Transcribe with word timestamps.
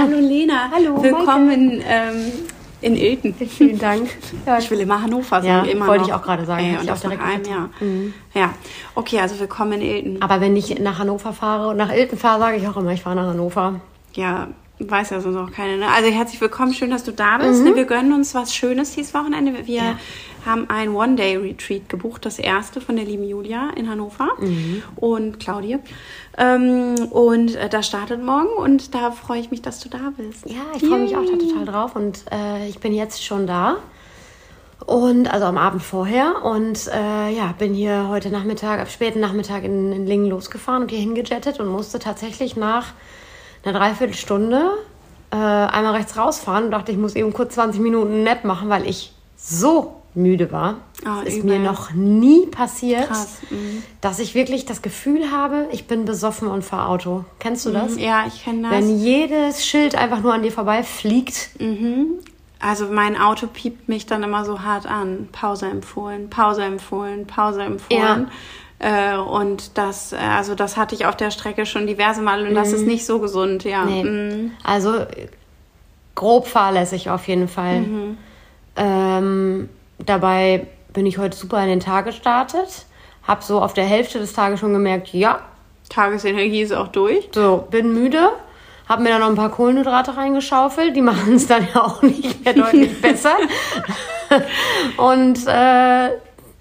Hallo 0.00 0.18
Lena. 0.18 0.70
Hallo. 0.74 1.02
Willkommen 1.02 1.82
ähm, 1.86 2.32
in 2.80 2.96
Ilten. 2.96 3.34
Vielen 3.34 3.78
Dank. 3.78 4.08
Ja, 4.46 4.56
ich 4.58 4.70
will 4.70 4.80
immer 4.80 5.02
Hannover 5.02 5.42
sagen. 5.42 5.46
Ja, 5.46 5.62
immer 5.64 5.86
wollte 5.86 6.02
noch. 6.02 6.08
ich 6.08 6.14
auch 6.14 6.22
gerade 6.22 6.46
sagen. 6.46 6.64
Ey, 6.64 6.72
Hab 6.72 6.80
und 6.82 6.88
auch 6.88 6.94
das 6.94 7.04
nach 7.04 7.10
direkt 7.10 7.28
einem. 7.28 7.44
Jahr. 7.44 7.68
Ja. 8.34 8.54
Okay, 8.94 9.20
also 9.20 9.38
willkommen 9.38 9.72
in 9.72 9.82
Ilten. 9.82 10.22
Aber 10.22 10.40
wenn 10.40 10.56
ich 10.56 10.78
nach 10.78 10.98
Hannover 10.98 11.32
fahre 11.34 11.68
und 11.68 11.76
nach 11.76 11.92
Ilten 11.92 12.16
fahre, 12.16 12.40
sage 12.40 12.56
ich 12.56 12.66
auch 12.66 12.76
immer, 12.78 12.92
ich 12.92 13.02
fahre 13.02 13.16
nach 13.16 13.26
Hannover. 13.26 13.80
Ja, 14.14 14.48
weiß 14.78 15.10
ja 15.10 15.20
sonst 15.20 15.36
auch 15.36 15.52
keine. 15.52 15.76
Ne? 15.76 15.86
Also 15.94 16.10
herzlich 16.10 16.40
willkommen, 16.40 16.72
schön, 16.72 16.90
dass 16.90 17.04
du 17.04 17.12
da 17.12 17.36
Mhm. 17.36 17.42
bist. 17.42 17.64
Ne? 17.64 17.76
Wir 17.76 17.84
gönnen 17.84 18.14
uns 18.14 18.34
was 18.34 18.54
Schönes 18.54 18.94
dieses 18.94 19.12
Wochenende. 19.12 19.52
Wir 19.66 19.74
Ja. 19.74 19.98
Haben 20.46 20.68
ein 20.70 20.94
One-Day-Retreat 20.94 21.88
gebucht, 21.88 22.24
das 22.26 22.38
erste 22.38 22.80
von 22.80 22.96
der 22.96 23.04
lieben 23.04 23.24
Julia 23.28 23.70
in 23.76 23.88
Hannover 23.90 24.28
Mhm. 24.38 24.82
und 24.96 25.40
Claudia. 25.40 25.78
Ähm, 26.38 26.94
und 27.10 27.54
äh, 27.56 27.68
das 27.68 27.86
startet 27.86 28.22
morgen 28.24 28.48
und 28.56 28.94
da 28.94 29.10
freue 29.10 29.40
ich 29.40 29.50
mich, 29.50 29.62
dass 29.62 29.80
du 29.80 29.88
da 29.88 30.12
bist. 30.16 30.46
Ja, 30.48 30.62
ich 30.76 30.86
freue 30.86 31.00
mich 31.00 31.16
auch 31.16 31.24
da 31.24 31.36
total 31.36 31.64
drauf 31.64 31.96
und 31.96 32.24
äh, 32.32 32.68
ich 32.68 32.78
bin 32.78 32.92
jetzt 32.94 33.24
schon 33.24 33.46
da. 33.46 33.76
Und 34.86 35.30
also 35.32 35.44
am 35.46 35.58
Abend 35.58 35.82
vorher 35.82 36.42
und 36.42 36.88
äh, 36.88 37.30
ja, 37.30 37.54
bin 37.58 37.74
hier 37.74 38.08
heute 38.08 38.30
Nachmittag, 38.30 38.80
ab 38.80 38.90
späten 38.90 39.20
Nachmittag 39.20 39.62
in, 39.62 39.92
in 39.92 40.06
Lingen 40.06 40.30
losgefahren 40.30 40.82
und 40.82 40.90
hier 40.90 41.00
hingejettet 41.00 41.60
und 41.60 41.68
musste 41.68 41.98
tatsächlich 41.98 42.56
nach 42.56 42.86
einer 43.62 43.78
Dreiviertelstunde 43.78 44.70
äh, 45.32 45.36
einmal 45.36 45.94
rechts 45.96 46.16
rausfahren 46.16 46.64
und 46.64 46.70
dachte, 46.70 46.92
ich 46.92 46.98
muss 46.98 47.14
eben 47.14 47.32
kurz 47.34 47.54
20 47.54 47.80
Minuten 47.80 48.22
Nap 48.22 48.44
machen, 48.44 48.70
weil 48.70 48.88
ich 48.88 49.12
so 49.36 49.99
müde 50.14 50.50
war. 50.50 50.76
Oh, 51.02 51.22
das 51.24 51.34
ist 51.34 51.44
übel. 51.44 51.58
mir 51.58 51.64
noch 51.64 51.92
nie 51.92 52.46
passiert, 52.46 53.08
mhm. 53.50 53.82
dass 54.00 54.18
ich 54.18 54.34
wirklich 54.34 54.66
das 54.66 54.82
Gefühl 54.82 55.30
habe, 55.30 55.68
ich 55.72 55.86
bin 55.86 56.04
besoffen 56.04 56.48
und 56.48 56.62
fahre 56.62 56.88
Auto. 56.88 57.24
Kennst 57.38 57.64
du 57.66 57.70
das? 57.70 57.96
Ja, 57.96 58.24
ich 58.26 58.44
kenne 58.44 58.62
das. 58.62 58.72
Wenn 58.72 58.98
jedes 58.98 59.64
Schild 59.64 59.94
einfach 59.94 60.20
nur 60.20 60.34
an 60.34 60.42
dir 60.42 60.52
vorbei 60.52 60.82
fliegt. 60.82 61.50
Also 62.58 62.88
mein 62.88 63.16
Auto 63.18 63.46
piept 63.46 63.88
mich 63.88 64.06
dann 64.06 64.22
immer 64.22 64.44
so 64.44 64.60
hart 64.60 64.86
an. 64.86 65.28
Pause 65.32 65.66
empfohlen, 65.66 66.28
Pause 66.28 66.64
empfohlen, 66.64 67.26
Pause 67.26 67.62
empfohlen. 67.62 68.30
Äh, 68.80 69.16
und 69.16 69.76
das, 69.76 70.12
äh, 70.12 70.16
also 70.16 70.54
das 70.54 70.76
hatte 70.76 70.94
ich 70.94 71.04
auf 71.04 71.14
der 71.14 71.30
Strecke 71.30 71.66
schon 71.66 71.86
diverse 71.86 72.22
Mal 72.22 72.46
und 72.46 72.54
das 72.54 72.72
ist 72.72 72.86
nicht 72.86 73.04
so 73.04 73.18
gesund, 73.20 73.64
ja. 73.64 73.84
Nee. 73.84 74.04
Mm. 74.04 74.52
Also 74.64 75.04
grob 76.14 76.46
fahrlässig 76.46 77.10
auf 77.10 77.28
jeden 77.28 77.46
Fall. 77.46 77.84
Ähm, 78.76 79.68
dabei 80.06 80.66
bin 80.92 81.06
ich 81.06 81.18
heute 81.18 81.36
super 81.36 81.62
in 81.62 81.68
den 81.68 81.80
Tag 81.80 82.06
gestartet. 82.06 82.86
Hab 83.26 83.42
so 83.42 83.60
auf 83.60 83.74
der 83.74 83.84
Hälfte 83.84 84.18
des 84.18 84.32
Tages 84.32 84.60
schon 84.60 84.72
gemerkt, 84.72 85.12
ja, 85.12 85.40
Tagesenergie 85.88 86.62
ist 86.62 86.72
auch 86.72 86.88
durch. 86.88 87.28
so, 87.34 87.66
bin 87.70 87.92
müde. 87.92 88.30
Hab 88.88 89.00
mir 89.00 89.10
dann 89.10 89.20
noch 89.20 89.28
ein 89.28 89.36
paar 89.36 89.50
Kohlenhydrate 89.50 90.16
reingeschaufelt. 90.16 90.96
Die 90.96 91.02
machen 91.02 91.34
es 91.34 91.46
dann 91.46 91.66
ja 91.74 91.84
auch 91.84 92.02
nicht 92.02 92.44
mehr 92.44 92.54
deutlich 92.54 93.00
besser. 93.02 93.36
Und 94.96 95.46
äh, 95.46 96.10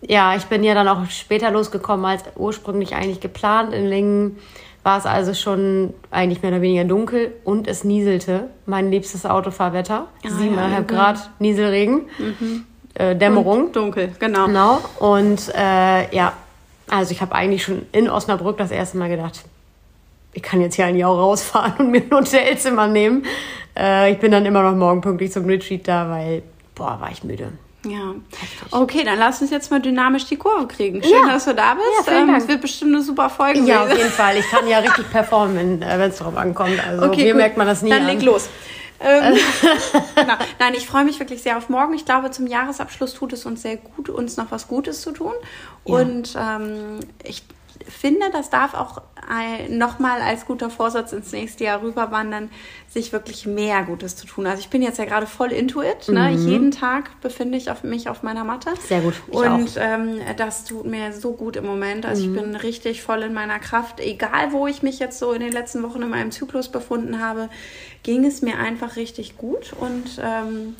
ja, 0.01 0.35
ich 0.35 0.45
bin 0.45 0.63
ja 0.63 0.73
dann 0.73 0.87
auch 0.87 1.09
später 1.09 1.51
losgekommen 1.51 2.05
als 2.05 2.23
ursprünglich 2.35 2.95
eigentlich 2.95 3.19
geplant. 3.19 3.73
In 3.73 3.87
Lingen 3.87 4.37
war 4.83 4.97
es 4.97 5.05
also 5.05 5.33
schon 5.33 5.93
eigentlich 6.09 6.41
mehr 6.41 6.51
oder 6.51 6.61
weniger 6.61 6.85
dunkel 6.85 7.33
und 7.43 7.67
es 7.67 7.83
nieselte. 7.83 8.49
Mein 8.65 8.91
liebstes 8.91 9.25
Autofahrwetter. 9.25 10.07
Ah, 10.25 10.29
Siebeneinhalb 10.29 10.89
ja, 10.89 10.97
Grad 10.97 11.29
Nieselregen. 11.39 12.09
Äh, 12.95 13.15
Dämmerung. 13.15 13.65
Und 13.65 13.75
dunkel, 13.75 14.11
genau. 14.19 14.45
Genau. 14.47 14.79
Und 14.99 15.53
äh, 15.55 16.13
ja, 16.15 16.33
also 16.89 17.11
ich 17.11 17.21
habe 17.21 17.33
eigentlich 17.35 17.63
schon 17.63 17.85
in 17.91 18.09
Osnabrück 18.09 18.57
das 18.57 18.71
erste 18.71 18.97
Mal 18.97 19.09
gedacht, 19.09 19.41
ich 20.33 20.43
kann 20.43 20.61
jetzt 20.61 20.75
hier 20.75 20.85
eigentlich 20.85 21.05
auch 21.05 21.17
rausfahren 21.17 21.73
und 21.79 21.91
mir 21.91 22.01
ein 22.01 22.11
Hotelzimmer 22.11 22.87
nehmen. 22.87 23.25
Äh, 23.77 24.11
ich 24.11 24.19
bin 24.19 24.31
dann 24.31 24.45
immer 24.45 24.63
noch 24.63 24.75
morgen 24.75 25.01
pünktlich 25.01 25.31
zum 25.31 25.45
Retreat 25.45 25.87
da, 25.87 26.09
weil, 26.09 26.41
boah, 26.75 26.97
war 26.99 27.09
ich 27.11 27.23
müde. 27.23 27.51
Ja. 27.85 28.13
Okay, 28.71 29.03
dann 29.05 29.17
lass 29.19 29.41
uns 29.41 29.51
jetzt 29.51 29.71
mal 29.71 29.79
dynamisch 29.81 30.25
die 30.25 30.35
Kurve 30.35 30.67
kriegen. 30.67 31.01
Schön, 31.01 31.11
Ja. 31.13 31.31
dass 31.33 31.45
du 31.45 31.55
da 31.55 31.75
bist. 31.75 32.07
Ja, 32.09 32.19
ähm. 32.23 32.33
Es 32.35 32.45
wird 32.47 32.59
bestimmt 32.61 32.93
eine 32.93 33.01
super 33.03 33.29
Folge. 33.29 33.61
Ja, 33.61 33.83
auf 33.83 33.95
jeden 33.95 34.09
Fall. 34.09 34.35
Ich 34.37 34.49
kann 34.49 34.67
ja 34.67 34.79
richtig 34.79 35.09
performen, 35.09 35.79
wenn 35.79 36.01
es 36.09 36.17
darauf 36.17 36.35
ankommt. 36.35 36.77
Also 36.85 37.05
Okay, 37.05 37.23
mir 37.23 37.31
gut. 37.31 37.37
merkt 37.37 37.57
man 37.57 37.67
das 37.67 37.81
nie 37.81 37.89
Dann 37.89 38.01
an. 38.01 38.07
leg 38.07 38.21
los. 38.21 38.49
Ähm, 38.99 39.37
genau. 40.15 40.33
Nein, 40.59 40.73
ich 40.75 40.87
freue 40.87 41.05
mich 41.05 41.19
wirklich 41.19 41.41
sehr 41.41 41.57
auf 41.57 41.69
morgen. 41.69 41.93
Ich 41.93 42.05
glaube, 42.05 42.31
zum 42.31 42.47
Jahresabschluss 42.47 43.13
tut 43.13 43.33
es 43.33 43.45
uns 43.45 43.61
sehr 43.61 43.77
gut, 43.77 44.09
uns 44.09 44.37
noch 44.37 44.51
was 44.51 44.67
Gutes 44.67 45.01
zu 45.01 45.11
tun. 45.11 45.33
Ja. 45.85 45.95
Und 45.95 46.35
ähm, 46.37 46.99
ich 47.23 47.43
finde, 47.87 48.29
das 48.31 48.49
darf 48.49 48.73
auch 48.73 49.01
nochmal 49.69 50.21
als 50.21 50.45
guter 50.45 50.69
Vorsatz 50.71 51.13
ins 51.13 51.31
nächste 51.31 51.63
Jahr 51.63 51.81
rüberwandern, 51.83 52.49
sich 52.87 53.11
wirklich 53.13 53.45
mehr 53.45 53.83
Gutes 53.83 54.15
zu 54.15 54.25
tun. 54.25 54.47
Also 54.47 54.61
ich 54.61 54.69
bin 54.69 54.81
jetzt 54.81 54.97
ja 54.97 55.05
gerade 55.05 55.27
voll 55.27 55.51
into 55.51 55.83
it. 55.83 56.07
Ne? 56.07 56.31
Jeden 56.31 56.71
Tag 56.71 57.21
befinde 57.21 57.57
ich 57.57 57.69
auf 57.69 57.83
mich 57.83 58.09
auf 58.09 58.23
meiner 58.23 58.43
Matte. 58.43 58.71
Mhm. 58.71 58.75
Sehr 58.87 59.01
gut, 59.01 59.13
ich 59.27 59.33
Und 59.33 59.71
ähm, 59.77 60.19
das 60.37 60.65
tut 60.65 60.85
mir 60.85 61.13
so 61.13 61.33
gut 61.33 61.55
im 61.57 61.65
Moment. 61.65 62.05
Also 62.05 62.25
Mhm. 62.25 62.35
ich 62.35 62.41
bin 62.41 62.55
richtig 62.55 63.03
voll 63.03 63.21
in 63.21 63.33
meiner 63.33 63.59
Kraft. 63.59 63.99
Egal, 63.99 64.51
wo 64.51 64.65
ich 64.65 64.81
mich 64.81 64.97
jetzt 64.99 65.19
so 65.19 65.31
in 65.33 65.41
den 65.41 65.51
letzten 65.51 65.83
Wochen 65.83 66.01
in 66.01 66.09
meinem 66.09 66.31
Zyklus 66.31 66.69
befunden 66.69 67.19
habe, 67.19 67.49
ging 68.01 68.25
es 68.25 68.41
mir 68.41 68.57
einfach 68.57 68.95
richtig 68.95 69.37
gut. 69.37 69.73
Und 69.79 70.19
ähm, 70.23 70.75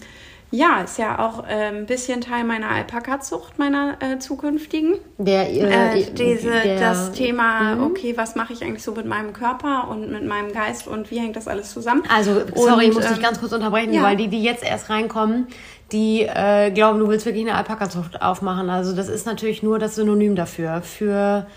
ja, 0.51 0.81
ist 0.81 0.97
ja 0.97 1.19
auch 1.19 1.45
äh, 1.47 1.67
ein 1.67 1.85
bisschen 1.85 2.21
Teil 2.21 2.43
meiner 2.43 2.69
Alpaka-Zucht, 2.69 3.59
meiner 3.59 3.97
äh, 3.99 4.19
zukünftigen. 4.19 4.95
Der, 5.17 5.49
Äh, 5.49 5.99
äh, 6.01 6.11
diese, 6.11 6.49
der, 6.49 6.79
das 6.79 7.11
Thema, 7.11 7.75
Mhm. 7.75 7.83
okay, 7.83 8.13
was 8.17 8.35
mache 8.35 8.53
ich 8.53 8.63
eigentlich 8.63 8.83
so 8.83 8.93
mit 8.93 9.05
meinem 9.05 9.33
Körper 9.33 9.88
und 9.89 10.11
mit 10.11 10.25
meinem 10.25 10.51
Geist 10.51 10.88
und 10.88 11.11
wie 11.11 11.19
hängt 11.19 11.35
das 11.35 11.47
alles 11.47 11.71
zusammen? 11.71 12.03
Also, 12.13 12.41
sorry, 12.55 12.85
ich 12.85 12.89
Und, 12.89 12.95
muss 12.95 13.07
dich 13.07 13.17
ähm, 13.17 13.23
ganz 13.23 13.39
kurz 13.39 13.51
unterbrechen, 13.51 13.93
ja. 13.93 14.01
weil 14.03 14.17
die, 14.17 14.27
die 14.27 14.41
jetzt 14.41 14.63
erst 14.63 14.89
reinkommen, 14.89 15.47
die 15.91 16.21
äh, 16.23 16.71
glauben, 16.71 16.99
du 16.99 17.07
willst 17.07 17.25
wirklich 17.25 17.45
eine 17.47 17.55
Alpaka-Zucht 17.55 18.21
aufmachen. 18.21 18.69
Also 18.69 18.95
das 18.95 19.09
ist 19.09 19.25
natürlich 19.25 19.63
nur 19.63 19.79
das 19.79 19.95
Synonym 19.95 20.35
dafür, 20.35 20.81
für, 20.81 21.47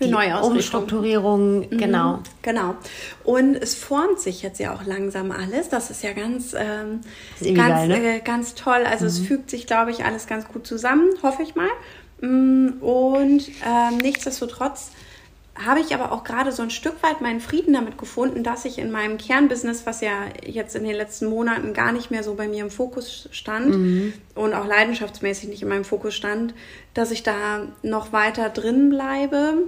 Für 0.00 0.06
die 0.06 0.12
Neuausrichtung. 0.12 0.52
Umstrukturierung, 0.56 1.70
genau. 1.70 2.20
Genau. 2.40 2.74
Und 3.22 3.54
es 3.54 3.74
formt 3.74 4.18
sich 4.18 4.40
jetzt 4.42 4.58
ja 4.58 4.74
auch 4.74 4.84
langsam 4.86 5.30
alles. 5.30 5.68
Das 5.68 5.90
ist 5.90 6.02
ja 6.02 6.12
ganz, 6.14 6.54
ähm, 6.58 7.00
Ist 7.38 7.54
ganz, 7.54 7.68
geil, 7.68 7.88
ne? 7.88 7.96
Mhm. 7.98 8.04
äh, 8.06 8.20
ganz 8.20 8.54
toll. 8.54 8.84
Also 8.90 9.04
es 9.04 9.18
fügt 9.18 9.50
sich, 9.50 9.66
glaube 9.66 9.90
ich, 9.90 10.04
alles 10.04 10.26
ganz 10.26 10.48
gut 10.48 10.66
zusammen, 10.66 11.10
hoffe 11.22 11.42
ich 11.42 11.54
mal. 11.54 11.68
Mm, 12.22 12.80
Und 12.82 13.42
ähm, 13.66 13.98
nichtsdestotrotz 14.02 14.90
habe 15.66 15.80
ich 15.80 15.94
aber 15.94 16.12
auch 16.12 16.24
gerade 16.24 16.52
so 16.52 16.62
ein 16.62 16.70
Stück 16.70 17.02
weit 17.02 17.20
meinen 17.20 17.40
Frieden 17.40 17.74
damit 17.74 17.98
gefunden, 17.98 18.42
dass 18.42 18.64
ich 18.64 18.78
in 18.78 18.90
meinem 18.90 19.18
Kernbusiness, 19.18 19.84
was 19.84 20.00
ja 20.00 20.12
jetzt 20.46 20.74
in 20.74 20.84
den 20.84 20.94
letzten 20.96 21.26
Monaten 21.26 21.74
gar 21.74 21.92
nicht 21.92 22.10
mehr 22.10 22.22
so 22.22 22.34
bei 22.34 22.48
mir 22.48 22.62
im 22.64 22.70
Fokus 22.70 23.28
stand 23.32 23.74
Mhm. 23.76 24.12
und 24.34 24.54
auch 24.54 24.64
leidenschaftsmäßig 24.66 25.50
nicht 25.50 25.60
in 25.62 25.68
meinem 25.68 25.84
Fokus 25.84 26.14
stand, 26.14 26.54
dass 26.94 27.10
ich 27.10 27.22
da 27.22 27.66
noch 27.82 28.12
weiter 28.14 28.48
drin 28.48 28.88
bleibe 28.88 29.58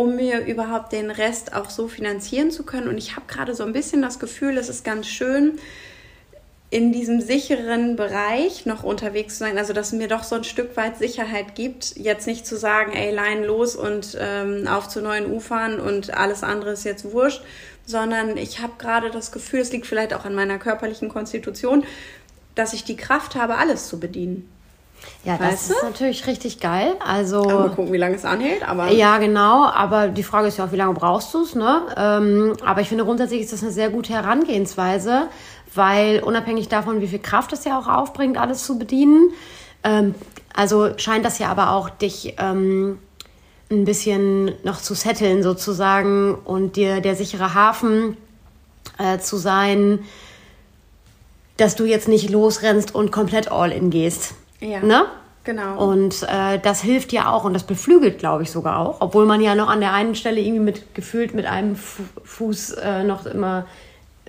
um 0.00 0.16
mir 0.16 0.46
überhaupt 0.46 0.92
den 0.92 1.10
Rest 1.10 1.54
auch 1.54 1.68
so 1.68 1.86
finanzieren 1.86 2.50
zu 2.50 2.62
können. 2.62 2.88
Und 2.88 2.96
ich 2.96 3.16
habe 3.16 3.26
gerade 3.28 3.54
so 3.54 3.64
ein 3.64 3.74
bisschen 3.74 4.00
das 4.00 4.18
Gefühl, 4.18 4.56
es 4.56 4.70
ist 4.70 4.82
ganz 4.82 5.06
schön, 5.06 5.58
in 6.70 6.90
diesem 6.90 7.20
sicheren 7.20 7.96
Bereich 7.96 8.64
noch 8.64 8.82
unterwegs 8.82 9.34
zu 9.34 9.40
sein. 9.40 9.58
Also, 9.58 9.74
dass 9.74 9.88
es 9.88 9.92
mir 9.92 10.08
doch 10.08 10.24
so 10.24 10.36
ein 10.36 10.44
Stück 10.44 10.74
weit 10.78 10.96
Sicherheit 10.96 11.54
gibt, 11.54 11.96
jetzt 11.96 12.26
nicht 12.26 12.46
zu 12.46 12.56
sagen, 12.56 12.92
ey, 12.92 13.12
Leinen 13.14 13.44
los 13.44 13.76
und 13.76 14.16
ähm, 14.18 14.66
auf 14.68 14.88
zu 14.88 15.02
neuen 15.02 15.30
Ufern 15.30 15.78
und 15.78 16.14
alles 16.16 16.44
andere 16.44 16.70
ist 16.70 16.84
jetzt 16.84 17.12
wurscht, 17.12 17.42
sondern 17.84 18.38
ich 18.38 18.60
habe 18.60 18.72
gerade 18.78 19.10
das 19.10 19.32
Gefühl, 19.32 19.60
es 19.60 19.70
liegt 19.70 19.86
vielleicht 19.86 20.14
auch 20.14 20.24
an 20.24 20.34
meiner 20.34 20.58
körperlichen 20.58 21.10
Konstitution, 21.10 21.84
dass 22.54 22.72
ich 22.72 22.84
die 22.84 22.96
Kraft 22.96 23.34
habe, 23.34 23.58
alles 23.58 23.88
zu 23.88 24.00
bedienen. 24.00 24.48
Ja, 25.24 25.36
das 25.36 25.52
Weißt 25.52 25.70
ist 25.70 25.82
du? 25.82 25.86
natürlich 25.86 26.26
richtig 26.26 26.60
geil. 26.60 26.94
Also 27.04 27.42
Aber 27.42 27.68
mal 27.68 27.70
gucken, 27.70 27.92
wie 27.92 27.98
lange 27.98 28.16
es 28.16 28.24
anhält. 28.24 28.66
Aber 28.66 28.90
Ja, 28.90 29.18
genau, 29.18 29.66
aber 29.66 30.08
die 30.08 30.22
Frage 30.22 30.48
ist 30.48 30.58
ja 30.58 30.64
auch, 30.64 30.72
wie 30.72 30.76
lange 30.76 30.94
brauchst 30.94 31.34
du 31.34 31.42
es, 31.42 31.54
ne? 31.54 31.82
Ähm, 31.96 32.56
aber 32.64 32.80
ich 32.80 32.88
finde 32.88 33.04
grundsätzlich 33.04 33.42
ist 33.42 33.52
das 33.52 33.62
eine 33.62 33.72
sehr 33.72 33.90
gute 33.90 34.12
Herangehensweise, 34.12 35.28
weil 35.74 36.20
unabhängig 36.20 36.68
davon, 36.68 37.00
wie 37.00 37.06
viel 37.06 37.18
Kraft 37.18 37.52
es 37.52 37.64
ja 37.64 37.78
auch 37.78 37.86
aufbringt, 37.86 38.38
alles 38.38 38.64
zu 38.64 38.78
bedienen, 38.78 39.30
ähm, 39.84 40.14
also 40.54 40.90
scheint 40.96 41.24
das 41.24 41.38
ja 41.38 41.48
aber 41.48 41.72
auch 41.72 41.90
dich 41.90 42.34
ähm, 42.38 42.98
ein 43.70 43.84
bisschen 43.84 44.52
noch 44.64 44.80
zu 44.80 44.94
setteln 44.94 45.42
sozusagen 45.42 46.34
und 46.34 46.76
dir 46.76 47.00
der 47.00 47.14
sichere 47.14 47.54
Hafen 47.54 48.16
äh, 48.98 49.18
zu 49.18 49.36
sein, 49.36 50.00
dass 51.56 51.76
du 51.76 51.84
jetzt 51.84 52.08
nicht 52.08 52.30
losrennst 52.30 52.94
und 52.94 53.12
komplett 53.12 53.52
all 53.52 53.70
in 53.70 53.90
gehst. 53.90 54.34
Ja. 54.60 54.80
Ne? 54.80 55.04
Genau. 55.42 55.90
Und 55.90 56.22
äh, 56.24 56.58
das 56.58 56.82
hilft 56.82 57.12
ja 57.12 57.32
auch 57.32 57.44
und 57.44 57.54
das 57.54 57.64
beflügelt, 57.64 58.18
glaube 58.18 58.42
ich, 58.42 58.50
sogar 58.50 58.78
auch. 58.78 59.00
Obwohl 59.00 59.24
man 59.24 59.40
ja 59.40 59.54
noch 59.54 59.68
an 59.68 59.80
der 59.80 59.92
einen 59.94 60.14
Stelle 60.14 60.40
irgendwie 60.40 60.60
mit 60.60 60.94
gefühlt 60.94 61.34
mit 61.34 61.46
einem 61.46 61.76
Fu 61.76 62.02
Fuß 62.24 62.72
äh, 62.72 63.04
noch 63.04 63.24
immer 63.24 63.66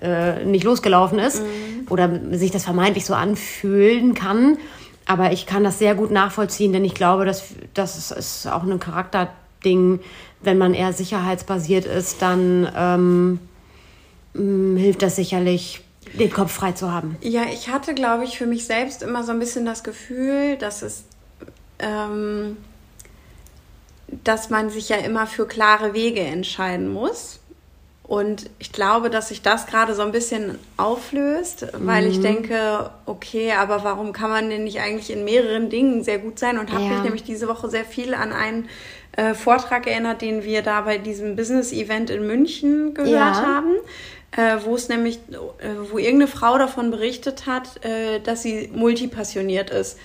äh, 0.01 0.43
nicht 0.45 0.63
losgelaufen 0.63 1.19
ist 1.19 1.43
oder 1.89 2.09
sich 2.31 2.51
das 2.51 2.63
vermeintlich 2.63 3.05
so 3.05 3.13
anfühlen 3.13 4.13
kann. 4.13 4.57
Aber 5.05 5.33
ich 5.33 5.45
kann 5.45 5.63
das 5.63 5.79
sehr 5.79 5.95
gut 5.95 6.11
nachvollziehen, 6.11 6.71
denn 6.71 6.85
ich 6.85 6.93
glaube, 6.93 7.25
dass 7.25 7.49
das 7.73 7.97
ist, 7.97 8.11
ist 8.11 8.47
auch 8.47 8.63
ein 8.63 8.79
Charakterding. 8.79 9.99
Wenn 10.41 10.57
man 10.57 10.73
eher 10.73 10.93
sicherheitsbasiert 10.93 11.85
ist, 11.85 12.21
dann 12.21 12.71
ähm, 12.75 13.39
mh, 14.33 14.79
hilft 14.79 15.01
das 15.01 15.17
sicherlich, 15.17 15.81
den 16.13 16.31
Kopf 16.31 16.51
frei 16.51 16.71
zu 16.71 16.91
haben. 16.91 17.17
Ja, 17.21 17.43
ich 17.51 17.69
hatte, 17.69 17.93
glaube 17.93 18.23
ich, 18.23 18.37
für 18.37 18.47
mich 18.47 18.65
selbst 18.65 19.03
immer 19.03 19.23
so 19.23 19.31
ein 19.31 19.39
bisschen 19.39 19.65
das 19.65 19.83
Gefühl, 19.83 20.57
dass 20.57 20.81
es, 20.81 21.03
ähm, 21.79 22.57
dass 24.07 24.49
man 24.49 24.69
sich 24.69 24.89
ja 24.89 24.97
immer 24.97 25.27
für 25.27 25.47
klare 25.47 25.93
Wege 25.93 26.21
entscheiden 26.21 26.91
muss. 26.91 27.39
Und 28.03 28.49
ich 28.59 28.73
glaube, 28.73 29.09
dass 29.09 29.29
sich 29.29 29.41
das 29.41 29.67
gerade 29.67 29.95
so 29.95 30.01
ein 30.01 30.11
bisschen 30.11 30.59
auflöst, 30.75 31.67
weil 31.77 32.03
mhm. 32.03 32.11
ich 32.11 32.19
denke, 32.19 32.89
okay, 33.05 33.53
aber 33.53 33.85
warum 33.85 34.11
kann 34.11 34.29
man 34.29 34.49
denn 34.49 34.65
nicht 34.65 34.81
eigentlich 34.81 35.11
in 35.11 35.23
mehreren 35.23 35.69
Dingen 35.69 36.03
sehr 36.03 36.17
gut 36.17 36.37
sein? 36.37 36.57
Und 36.57 36.73
habe 36.73 36.83
ja. 36.83 36.89
mich 36.89 37.03
nämlich 37.03 37.23
diese 37.23 37.47
Woche 37.47 37.69
sehr 37.69 37.85
viel 37.85 38.13
an 38.13 38.33
einen 38.33 38.67
äh, 39.13 39.33
Vortrag 39.33 39.87
erinnert, 39.87 40.21
den 40.21 40.43
wir 40.43 40.61
da 40.61 40.81
bei 40.81 40.97
diesem 40.97 41.37
Business-Event 41.37 42.09
in 42.09 42.27
München 42.27 42.93
gehört 42.93 43.13
ja. 43.13 43.45
haben. 43.45 43.75
Äh, 44.37 44.57
wo 44.63 44.75
es 44.75 44.87
nämlich, 44.87 45.17
äh, 45.17 45.91
wo 45.91 45.97
irgendeine 45.97 46.27
Frau 46.27 46.57
davon 46.57 46.89
berichtet 46.89 47.47
hat, 47.47 47.83
äh, 47.83 48.19
dass 48.21 48.43
sie 48.43 48.69
multipassioniert 48.73 49.69
ist 49.69 49.97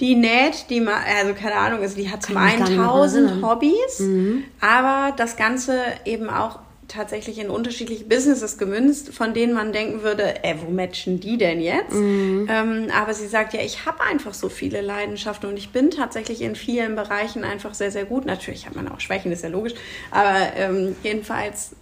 die 0.00 0.16
näht, 0.16 0.66
die 0.68 0.80
mal, 0.80 1.00
also 1.16 1.32
keine 1.32 1.54
Ahnung, 1.54 1.80
also 1.80 1.94
die 1.94 2.10
hat 2.10 2.24
zum 2.24 2.36
einen 2.36 2.76
tausend 2.76 3.40
Hobbys, 3.40 4.00
mhm. 4.00 4.42
aber 4.60 5.14
das 5.16 5.36
Ganze 5.36 5.78
eben 6.04 6.28
auch 6.28 6.58
tatsächlich 6.88 7.38
in 7.38 7.48
unterschiedliche 7.48 8.04
Businesses 8.04 8.58
gemünzt, 8.58 9.14
von 9.14 9.32
denen 9.32 9.54
man 9.54 9.72
denken 9.72 10.02
würde, 10.02 10.44
ey, 10.44 10.56
wo 10.60 10.70
matchen 10.70 11.20
die 11.20 11.38
denn 11.38 11.60
jetzt? 11.60 11.94
Mhm. 11.94 12.48
Ähm, 12.50 12.88
aber 12.92 13.14
sie 13.14 13.28
sagt, 13.28 13.54
ja, 13.54 13.60
ich 13.60 13.86
habe 13.86 14.02
einfach 14.02 14.34
so 14.34 14.48
viele 14.48 14.80
Leidenschaften 14.80 15.48
und 15.48 15.56
ich 15.56 15.70
bin 15.70 15.90
tatsächlich 15.90 16.42
in 16.42 16.54
vielen 16.54 16.96
Bereichen 16.96 17.44
einfach 17.44 17.72
sehr, 17.72 17.90
sehr 17.90 18.04
gut. 18.04 18.26
Natürlich 18.26 18.66
hat 18.66 18.74
man 18.74 18.88
auch 18.88 19.00
Schwächen, 19.00 19.30
das 19.30 19.38
ist 19.38 19.44
ja 19.44 19.50
logisch, 19.50 19.74
aber 20.10 20.56
ähm, 20.56 20.96
jedenfalls 21.02 21.76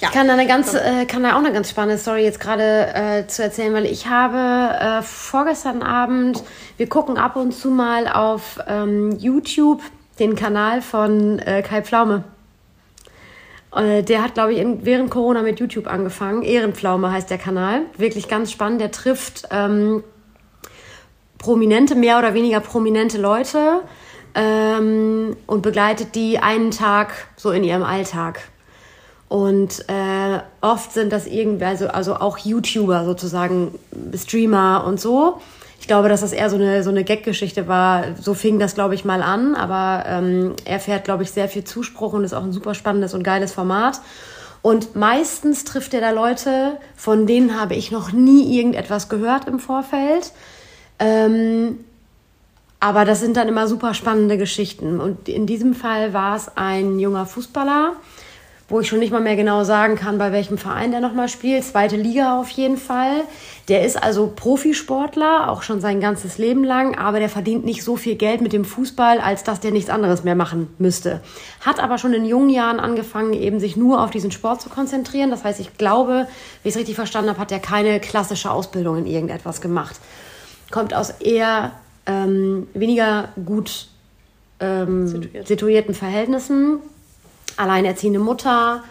ja. 0.00 0.08
Ich 0.08 0.14
kann 0.14 0.26
da 0.26 0.34
eine 0.34 0.46
ganz, 0.46 0.74
äh, 0.74 1.06
kann 1.06 1.22
da 1.22 1.34
auch 1.34 1.38
eine 1.38 1.52
ganz 1.52 1.70
spannende 1.70 1.98
Story 1.98 2.24
jetzt 2.24 2.40
gerade 2.40 2.88
äh, 2.94 3.26
zu 3.26 3.42
erzählen, 3.42 3.72
weil 3.74 3.86
ich 3.86 4.06
habe 4.06 4.74
äh, 4.78 5.02
vorgestern 5.02 5.82
Abend, 5.82 6.42
wir 6.76 6.88
gucken 6.88 7.18
ab 7.18 7.36
und 7.36 7.52
zu 7.52 7.70
mal 7.70 8.08
auf 8.08 8.58
ähm, 8.66 9.12
YouTube 9.18 9.82
den 10.18 10.34
Kanal 10.34 10.82
von 10.82 11.38
äh, 11.38 11.62
Kai 11.62 11.82
Pflaume. 11.82 12.24
Äh, 13.74 14.02
der 14.02 14.22
hat, 14.22 14.34
glaube 14.34 14.54
ich, 14.54 14.66
während 14.82 15.10
Corona 15.10 15.42
mit 15.42 15.60
YouTube 15.60 15.86
angefangen. 15.86 16.42
Ehrenpflaume 16.42 17.12
heißt 17.12 17.30
der 17.30 17.38
Kanal. 17.38 17.82
Wirklich 17.96 18.28
ganz 18.28 18.50
spannend. 18.50 18.80
Der 18.80 18.90
trifft 18.90 19.48
ähm, 19.50 20.02
prominente, 21.38 21.94
mehr 21.94 22.18
oder 22.18 22.34
weniger 22.34 22.60
prominente 22.60 23.18
Leute 23.18 23.82
ähm, 24.34 25.36
und 25.46 25.62
begleitet 25.62 26.14
die 26.14 26.38
einen 26.38 26.70
Tag 26.70 27.28
so 27.36 27.50
in 27.50 27.64
ihrem 27.64 27.82
Alltag. 27.82 28.40
Und 29.28 29.84
äh, 29.88 30.40
oft 30.62 30.92
sind 30.92 31.12
das 31.12 31.26
irgendwie, 31.26 31.64
also, 31.64 31.88
also 31.88 32.14
auch 32.16 32.38
YouTuber 32.38 33.04
sozusagen, 33.04 33.74
Streamer 34.14 34.84
und 34.86 35.00
so. 35.00 35.40
Ich 35.80 35.86
glaube, 35.86 36.08
dass 36.08 36.22
das 36.22 36.32
eher 36.32 36.50
so 36.50 36.56
eine, 36.56 36.82
so 36.82 36.90
eine 36.90 37.04
Gag-Geschichte 37.04 37.68
war. 37.68 38.04
So 38.20 38.34
fing 38.34 38.58
das, 38.58 38.74
glaube 38.74 38.94
ich, 38.94 39.04
mal 39.04 39.22
an. 39.22 39.54
Aber 39.54 40.04
ähm, 40.08 40.54
er 40.64 40.80
fährt, 40.80 41.04
glaube 41.04 41.22
ich, 41.22 41.30
sehr 41.30 41.48
viel 41.48 41.64
Zuspruch 41.64 42.14
und 42.14 42.24
ist 42.24 42.34
auch 42.34 42.42
ein 42.42 42.52
super 42.52 42.74
spannendes 42.74 43.14
und 43.14 43.22
geiles 43.22 43.52
Format. 43.52 44.00
Und 44.62 44.96
meistens 44.96 45.64
trifft 45.64 45.94
er 45.94 46.00
da 46.00 46.10
Leute, 46.10 46.78
von 46.96 47.26
denen 47.26 47.58
habe 47.58 47.74
ich 47.74 47.90
noch 47.90 48.12
nie 48.12 48.58
irgendetwas 48.58 49.08
gehört 49.08 49.46
im 49.46 49.60
Vorfeld. 49.60 50.32
Ähm, 50.98 51.78
aber 52.80 53.04
das 53.04 53.20
sind 53.20 53.36
dann 53.36 53.48
immer 53.48 53.68
super 53.68 53.94
spannende 53.94 54.38
Geschichten. 54.38 55.00
Und 55.00 55.28
in 55.28 55.46
diesem 55.46 55.74
Fall 55.74 56.12
war 56.12 56.36
es 56.36 56.50
ein 56.56 56.98
junger 56.98 57.26
Fußballer, 57.26 57.94
wo 58.70 58.80
ich 58.80 58.88
schon 58.88 58.98
nicht 58.98 59.12
mal 59.12 59.22
mehr 59.22 59.36
genau 59.36 59.64
sagen 59.64 59.96
kann, 59.96 60.18
bei 60.18 60.30
welchem 60.30 60.58
Verein 60.58 60.90
der 60.90 61.00
nochmal 61.00 61.30
spielt. 61.30 61.64
Zweite 61.64 61.96
Liga 61.96 62.38
auf 62.38 62.50
jeden 62.50 62.76
Fall. 62.76 63.22
Der 63.68 63.84
ist 63.84 64.02
also 64.02 64.30
Profisportler, 64.34 65.50
auch 65.50 65.62
schon 65.62 65.80
sein 65.80 66.00
ganzes 66.00 66.36
Leben 66.36 66.64
lang, 66.64 66.98
aber 66.98 67.18
der 67.18 67.30
verdient 67.30 67.64
nicht 67.64 67.82
so 67.82 67.96
viel 67.96 68.14
Geld 68.16 68.42
mit 68.42 68.52
dem 68.52 68.66
Fußball, 68.66 69.20
als 69.20 69.42
dass 69.42 69.60
der 69.60 69.70
nichts 69.70 69.88
anderes 69.88 70.22
mehr 70.22 70.34
machen 70.34 70.68
müsste. 70.78 71.22
Hat 71.60 71.80
aber 71.80 71.96
schon 71.96 72.12
in 72.12 72.26
jungen 72.26 72.50
Jahren 72.50 72.78
angefangen, 72.78 73.32
eben 73.32 73.58
sich 73.58 73.76
nur 73.76 74.02
auf 74.02 74.10
diesen 74.10 74.32
Sport 74.32 74.60
zu 74.60 74.68
konzentrieren. 74.68 75.30
Das 75.30 75.44
heißt, 75.44 75.60
ich 75.60 75.78
glaube, 75.78 76.28
wie 76.62 76.68
ich 76.68 76.74
es 76.74 76.78
richtig 76.78 76.94
verstanden 76.94 77.30
habe, 77.30 77.40
hat 77.40 77.50
er 77.50 77.60
keine 77.60 78.00
klassische 78.00 78.50
Ausbildung 78.50 78.98
in 78.98 79.06
irgendetwas 79.06 79.62
gemacht. 79.62 79.96
Kommt 80.70 80.92
aus 80.92 81.08
eher 81.08 81.72
ähm, 82.04 82.68
weniger 82.74 83.30
gut 83.46 83.88
ähm, 84.60 85.08
Situiert. 85.08 85.48
situierten 85.48 85.94
Verhältnissen 85.94 86.80
alleinerziehende 87.56 88.18
Mutter 88.18 88.82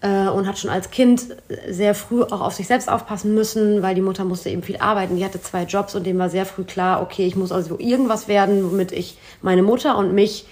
äh, 0.00 0.28
und 0.28 0.46
hat 0.46 0.58
schon 0.58 0.70
als 0.70 0.90
Kind 0.90 1.36
sehr 1.68 1.94
früh 1.94 2.22
auch 2.22 2.40
auf 2.40 2.54
sich 2.54 2.66
selbst 2.66 2.88
aufpassen 2.88 3.34
müssen, 3.34 3.82
weil 3.82 3.94
die 3.94 4.02
Mutter 4.02 4.24
musste 4.24 4.50
eben 4.50 4.62
viel 4.62 4.76
arbeiten. 4.76 5.16
Die 5.16 5.24
hatte 5.24 5.40
zwei 5.40 5.62
Jobs 5.62 5.94
und 5.94 6.04
dem 6.04 6.18
war 6.18 6.28
sehr 6.28 6.46
früh 6.46 6.64
klar, 6.64 7.00
okay, 7.02 7.26
ich 7.26 7.36
muss 7.36 7.52
also 7.52 7.78
irgendwas 7.78 8.28
werden, 8.28 8.70
womit 8.70 8.92
ich 8.92 9.18
meine 9.40 9.62
Mutter 9.62 9.96
und 9.96 10.12
mich 10.12 10.46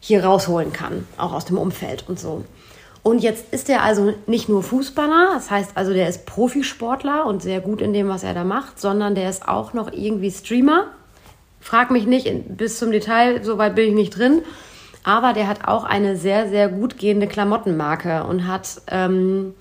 hier 0.00 0.24
rausholen 0.24 0.72
kann, 0.72 1.06
auch 1.16 1.32
aus 1.32 1.44
dem 1.44 1.58
Umfeld 1.58 2.04
und 2.08 2.18
so. 2.18 2.44
Und 3.02 3.22
jetzt 3.22 3.52
ist 3.52 3.68
er 3.68 3.84
also 3.84 4.14
nicht 4.26 4.48
nur 4.48 4.64
Fußballer, 4.64 5.30
das 5.34 5.48
heißt 5.48 5.72
also, 5.74 5.92
der 5.92 6.08
ist 6.08 6.26
Profisportler 6.26 7.24
und 7.26 7.40
sehr 7.40 7.60
gut 7.60 7.80
in 7.80 7.92
dem, 7.92 8.08
was 8.08 8.24
er 8.24 8.34
da 8.34 8.42
macht, 8.42 8.80
sondern 8.80 9.14
der 9.14 9.30
ist 9.30 9.46
auch 9.46 9.74
noch 9.74 9.92
irgendwie 9.92 10.30
Streamer. 10.30 10.88
Frag 11.60 11.92
mich 11.92 12.06
nicht 12.06 12.28
bis 12.56 12.78
zum 12.78 12.90
Detail, 12.90 13.44
soweit 13.44 13.76
bin 13.76 13.88
ich 13.90 13.94
nicht 13.94 14.18
drin. 14.18 14.42
Aber 15.06 15.32
der 15.32 15.46
hat 15.46 15.68
auch 15.68 15.84
eine 15.84 16.16
sehr, 16.16 16.48
sehr 16.48 16.68
gut 16.68 16.98
gehende 16.98 17.28
Klamottenmarke 17.28 18.24
und 18.24 18.48
hat 18.48 18.82
ähm, 18.88 19.54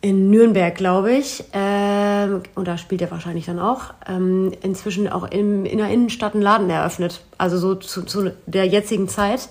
in 0.00 0.30
Nürnberg, 0.30 0.74
glaube 0.74 1.12
ich, 1.12 1.44
äh, 1.54 2.26
und 2.56 2.66
da 2.66 2.76
spielt 2.76 3.02
er 3.02 3.12
wahrscheinlich 3.12 3.46
dann 3.46 3.60
auch, 3.60 3.94
ähm, 4.08 4.52
inzwischen 4.60 5.08
auch 5.08 5.30
im, 5.30 5.64
in 5.64 5.78
der 5.78 5.90
Innenstadt 5.90 6.34
einen 6.34 6.42
Laden 6.42 6.68
eröffnet. 6.70 7.20
Also 7.38 7.56
so 7.56 7.76
zu, 7.76 8.02
zu 8.02 8.32
der 8.46 8.66
jetzigen 8.66 9.08
Zeit. 9.08 9.48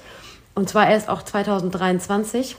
Und 0.55 0.67
zwar 0.67 0.89
erst 0.89 1.07
auch 1.07 1.21
2023 1.21 2.57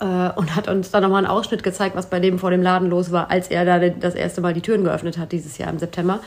äh, 0.00 0.04
und 0.04 0.54
hat 0.54 0.68
uns 0.68 0.90
dann 0.90 1.02
nochmal 1.02 1.24
einen 1.24 1.32
Ausschnitt 1.32 1.62
gezeigt, 1.62 1.96
was 1.96 2.10
bei 2.10 2.20
dem 2.20 2.38
vor 2.38 2.50
dem 2.50 2.60
Laden 2.60 2.90
los 2.90 3.12
war, 3.12 3.30
als 3.30 3.48
er 3.48 3.64
da 3.64 3.78
das 3.78 4.14
erste 4.14 4.42
Mal 4.42 4.52
die 4.52 4.60
Türen 4.60 4.84
geöffnet 4.84 5.16
hat, 5.16 5.32
dieses 5.32 5.56
Jahr 5.56 5.70
im 5.70 5.78
September. 5.78 6.20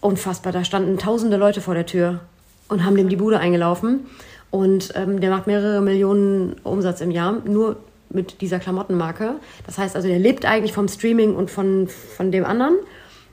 Unfassbar, 0.00 0.50
da 0.50 0.64
standen 0.64 0.96
tausende 0.96 1.36
Leute 1.36 1.60
vor 1.60 1.74
der 1.74 1.84
Tür 1.84 2.20
und 2.68 2.84
haben 2.84 2.96
dem 2.96 3.08
die 3.08 3.16
Bude 3.16 3.38
eingelaufen. 3.38 4.06
Und 4.50 4.92
ähm, 4.96 5.20
der 5.20 5.30
macht 5.30 5.46
mehrere 5.46 5.80
Millionen 5.80 6.56
Umsatz 6.62 7.00
im 7.00 7.10
Jahr, 7.10 7.38
nur 7.44 7.76
mit 8.10 8.40
dieser 8.40 8.58
Klamottenmarke. 8.58 9.36
Das 9.66 9.78
heißt 9.78 9.96
also, 9.96 10.08
der 10.08 10.18
lebt 10.18 10.44
eigentlich 10.44 10.72
vom 10.72 10.88
Streaming 10.88 11.34
und 11.34 11.50
von, 11.50 11.88
von 11.88 12.30
dem 12.30 12.44
anderen 12.44 12.74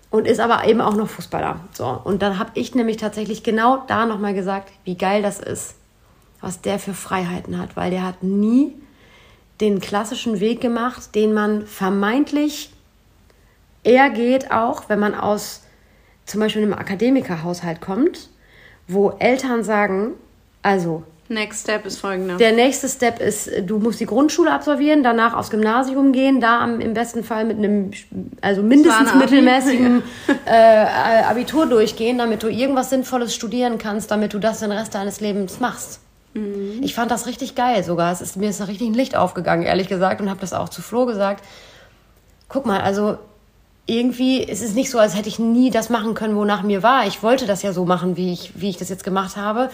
und 0.10 0.28
ist 0.28 0.40
aber 0.40 0.66
eben 0.66 0.82
auch 0.82 0.96
noch 0.96 1.10
Fußballer. 1.10 1.60
So, 1.74 2.00
und 2.04 2.22
dann 2.22 2.40
habe 2.40 2.52
ich 2.54 2.74
nämlich 2.76 2.98
tatsächlich 2.98 3.44
genau 3.44 3.84
da 3.88 4.06
nochmal 4.06 4.34
gesagt, 4.34 4.72
wie 4.86 4.96
geil 4.96 5.22
das 5.22 5.40
ist, 5.40 5.76
was 6.42 6.62
der 6.62 6.80
für 6.80 6.94
Freiheiten 6.94 7.58
hat, 7.58 7.76
weil 7.76 7.92
der 7.92 8.06
hat 8.06 8.24
nie 8.24 8.74
den 9.62 9.82
klassischen 9.82 10.40
Weg 10.40 10.62
gemacht, 10.62 11.14
den 11.16 11.34
man 11.34 11.66
vermeintlich 11.68 12.72
eher 13.84 14.10
geht, 14.10 14.52
auch 14.52 14.88
wenn 14.88 15.00
man 15.00 15.16
aus 15.16 15.64
zum 16.26 16.40
Beispiel 16.40 16.62
einem 16.62 16.74
Akademikerhaushalt 16.74 17.82
kommt 17.82 18.30
wo 18.89 19.12
Eltern 19.19 19.63
sagen, 19.63 20.12
also 20.62 21.03
Next 21.31 21.62
Step 21.62 21.86
ist 21.86 22.00
folgender. 22.00 22.38
Der 22.38 22.53
nächste 22.53 22.89
Step 22.89 23.19
ist, 23.19 23.51
du 23.62 23.77
musst 23.77 24.00
die 24.00 24.08
Grundschule 24.08 24.51
absolvieren, 24.51 25.03
danach 25.03 25.36
aufs 25.36 25.51
Gymnasium 25.51 26.12
gehen, 26.12 26.41
da 26.41 26.60
am, 26.60 26.79
im 26.79 26.96
besten 26.96 27.24
Fall 27.24 27.46
mit 27.46 27.60
einem, 27.60 27.91
also 28.41 28.63
mindestens 28.63 29.13
mittelmäßigen 29.13 30.01
äh, 30.46 30.86
Abitur 31.24 31.67
durchgehen, 31.67 32.17
damit 32.17 32.41
du 32.41 32.48
irgendwas 32.48 32.89
Sinnvolles 32.89 33.36
studieren 33.36 33.77
kannst, 33.77 34.10
damit 34.10 34.34
du 34.34 34.39
das 34.39 34.60
den 34.60 34.72
Rest 34.72 34.96
deines 34.96 35.22
Lebens 35.22 35.60
machst. 35.60 36.00
Mhm. 36.34 36.79
Ich 36.81 36.96
fand 36.96 37.12
das 37.12 37.27
richtig 37.27 37.53
geil 37.53 37.84
sogar. 37.84 38.12
Es 38.12 38.22
ist, 38.22 38.36
mir 38.36 38.50
ist 38.50 38.60
da 38.60 38.63
richtig 38.63 38.88
ein 38.88 38.96
Licht 38.96 39.15
aufgegangen, 39.15 39.67
ehrlich 39.67 39.88
gesagt, 39.88 40.22
und 40.22 40.31
habe 40.31 40.41
das 40.41 40.51
auch 40.51 40.69
zu 40.69 40.81
Flo 40.81 41.05
gesagt. 41.05 41.46
Guck 42.48 42.65
mal, 42.65 42.81
also 42.81 43.19
irgendwie 43.89 44.43
ist 44.43 44.62
es 44.62 44.74
nicht 44.74 44.89
so, 44.91 45.00
als 45.00 45.15
hätte 45.15 45.29
ich 45.29 45.39
nie 45.39 45.72
das 45.72 45.89
machen 45.89 46.13
können, 46.13 46.36
wonach 46.36 46.62
mir 46.62 46.84
war. 46.84 47.08
Ich 47.08 47.24
wollte 47.24 47.48
das 47.48 47.63
ja 47.63 47.74
so 47.74 47.86
machen, 47.86 48.15
wie 48.17 48.31
ich, 48.31 48.51
wie 48.55 48.69
ich 48.69 48.77
das 48.77 48.89
jetzt 48.89 49.03
gemacht 49.03 49.36
habe. 49.36 49.69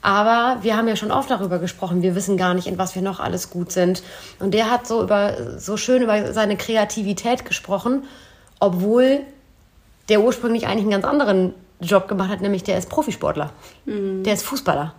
Aber 0.00 0.62
wir 0.62 0.76
haben 0.76 0.88
ja 0.88 0.96
schon 0.96 1.10
oft 1.10 1.30
darüber 1.30 1.58
gesprochen. 1.58 2.02
Wir 2.02 2.14
wissen 2.14 2.36
gar 2.36 2.54
nicht, 2.54 2.66
in 2.66 2.78
was 2.78 2.94
wir 2.94 3.02
noch 3.02 3.20
alles 3.20 3.50
gut 3.50 3.72
sind. 3.72 4.02
Und 4.38 4.54
der 4.54 4.70
hat 4.70 4.86
so 4.86 5.02
über, 5.02 5.58
so 5.58 5.76
schön 5.76 6.02
über 6.02 6.32
seine 6.32 6.56
Kreativität 6.56 7.44
gesprochen, 7.44 8.04
obwohl 8.60 9.20
der 10.08 10.22
ursprünglich 10.22 10.66
eigentlich 10.66 10.82
einen 10.82 10.90
ganz 10.90 11.04
anderen 11.04 11.54
Job 11.80 12.08
gemacht 12.08 12.30
hat, 12.30 12.40
nämlich 12.40 12.64
der 12.64 12.78
ist 12.78 12.88
Profisportler. 12.88 13.52
Mhm. 13.84 14.22
Der 14.22 14.34
ist 14.34 14.44
Fußballer. 14.44 14.94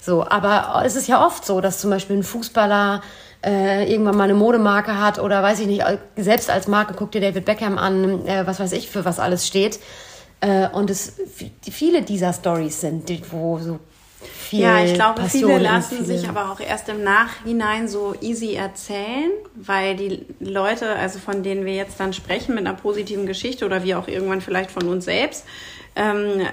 So, 0.00 0.28
aber 0.28 0.82
es 0.84 0.96
ist 0.96 1.08
ja 1.08 1.24
oft 1.24 1.44
so, 1.44 1.60
dass 1.60 1.80
zum 1.80 1.90
Beispiel 1.90 2.16
ein 2.16 2.22
Fußballer 2.22 3.02
äh, 3.44 3.90
irgendwann 3.90 4.16
mal 4.16 4.24
eine 4.24 4.34
Modemarke 4.34 5.00
hat 5.00 5.18
oder 5.18 5.42
weiß 5.42 5.60
ich 5.60 5.66
nicht, 5.66 5.82
selbst 6.16 6.50
als 6.50 6.68
Marke 6.68 6.94
guckt 6.94 7.14
dir 7.14 7.20
David 7.20 7.44
Beckham 7.44 7.78
an, 7.78 8.26
äh, 8.26 8.46
was 8.46 8.60
weiß 8.60 8.72
ich, 8.72 8.88
für 8.88 9.04
was 9.04 9.18
alles 9.18 9.46
steht. 9.46 9.78
Äh, 10.40 10.68
und 10.68 10.90
es 10.90 11.14
viele 11.70 12.02
dieser 12.02 12.32
Stories 12.32 12.80
sind, 12.80 13.10
wo 13.32 13.58
so 13.58 13.78
viel 14.20 14.60
Ja, 14.60 14.82
ich 14.84 14.94
glaube, 14.94 15.20
Passion 15.20 15.50
viele 15.50 15.62
lassen 15.62 16.04
viele- 16.04 16.18
sich 16.18 16.28
aber 16.28 16.50
auch 16.50 16.60
erst 16.60 16.88
im 16.88 17.02
Nachhinein 17.02 17.88
so 17.88 18.14
easy 18.20 18.54
erzählen, 18.54 19.30
weil 19.54 19.96
die 19.96 20.26
Leute, 20.40 20.94
also 20.96 21.18
von 21.18 21.42
denen 21.42 21.64
wir 21.64 21.74
jetzt 21.74 22.00
dann 22.00 22.12
sprechen 22.12 22.54
mit 22.54 22.66
einer 22.66 22.76
positiven 22.76 23.26
Geschichte 23.26 23.64
oder 23.64 23.82
wir 23.84 23.98
auch 23.98 24.08
irgendwann 24.08 24.40
vielleicht 24.40 24.70
von 24.70 24.88
uns 24.88 25.04
selbst, 25.06 25.44
ähm, 25.94 26.46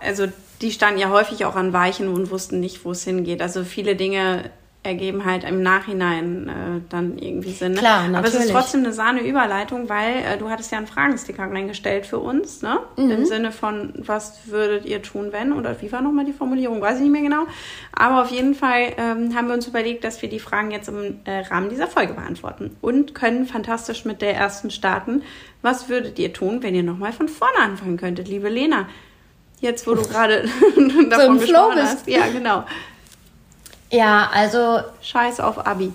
also 0.00 0.26
die 0.62 0.70
standen 0.70 0.98
ja 1.00 1.10
häufig 1.10 1.44
auch 1.44 1.56
an 1.56 1.72
Weichen 1.72 2.08
und 2.08 2.30
wussten 2.30 2.60
nicht, 2.60 2.84
wo 2.84 2.92
es 2.92 3.04
hingeht. 3.04 3.42
Also 3.42 3.64
viele 3.64 3.96
Dinge 3.96 4.50
ergeben 4.84 5.24
halt 5.24 5.44
im 5.44 5.62
Nachhinein 5.62 6.48
äh, 6.48 6.52
dann 6.90 7.18
irgendwie 7.18 7.52
Sinn. 7.52 7.72
Ne? 7.72 7.78
Klar, 7.78 8.04
Aber 8.04 8.20
es 8.20 8.34
ist 8.34 8.34
natürlich. 8.34 8.52
trotzdem 8.52 8.80
eine 8.84 8.92
Sahne-Überleitung, 8.92 9.88
weil 9.88 10.16
äh, 10.18 10.38
du 10.38 10.50
hattest 10.50 10.70
ja 10.72 10.78
einen 10.78 10.86
Fragensticker 10.86 11.44
reingestellt 11.44 12.04
für 12.04 12.18
uns, 12.18 12.60
ne? 12.60 12.80
Mhm. 12.96 13.10
Im 13.10 13.24
Sinne 13.24 13.50
von, 13.50 13.94
was 13.96 14.40
würdet 14.46 14.84
ihr 14.84 15.00
tun, 15.00 15.28
wenn? 15.32 15.54
Oder 15.54 15.80
wie 15.80 15.90
war 15.90 16.02
nochmal 16.02 16.26
die 16.26 16.34
Formulierung? 16.34 16.82
Weiß 16.82 16.96
ich 16.96 17.02
nicht 17.02 17.12
mehr 17.12 17.22
genau. 17.22 17.46
Aber 17.92 18.22
auf 18.22 18.30
jeden 18.30 18.54
Fall 18.54 18.92
ähm, 18.98 19.34
haben 19.34 19.48
wir 19.48 19.54
uns 19.54 19.66
überlegt, 19.66 20.04
dass 20.04 20.20
wir 20.20 20.28
die 20.28 20.38
Fragen 20.38 20.70
jetzt 20.70 20.88
im 20.88 21.20
äh, 21.24 21.40
Rahmen 21.40 21.70
dieser 21.70 21.86
Folge 21.86 22.12
beantworten 22.12 22.76
und 22.82 23.14
können 23.14 23.46
fantastisch 23.46 24.04
mit 24.04 24.20
der 24.20 24.34
ersten 24.34 24.70
starten. 24.70 25.22
Was 25.62 25.88
würdet 25.88 26.18
ihr 26.18 26.34
tun, 26.34 26.62
wenn 26.62 26.74
ihr 26.74 26.82
nochmal 26.82 27.12
von 27.12 27.28
vorne 27.28 27.58
anfangen 27.58 27.96
könntet, 27.96 28.28
liebe 28.28 28.50
Lena? 28.50 28.86
Jetzt, 29.60 29.86
wo 29.86 29.94
du 29.94 30.02
gerade 30.02 30.42
davon 31.08 31.40
Flow 31.40 31.68
gesprochen 31.70 31.74
bist. 31.76 31.86
hast. 31.86 32.08
Ja, 32.08 32.26
genau. 32.28 32.64
Ja, 33.90 34.28
also 34.34 34.80
Scheiß 35.02 35.40
auf 35.40 35.66
Abi. 35.66 35.92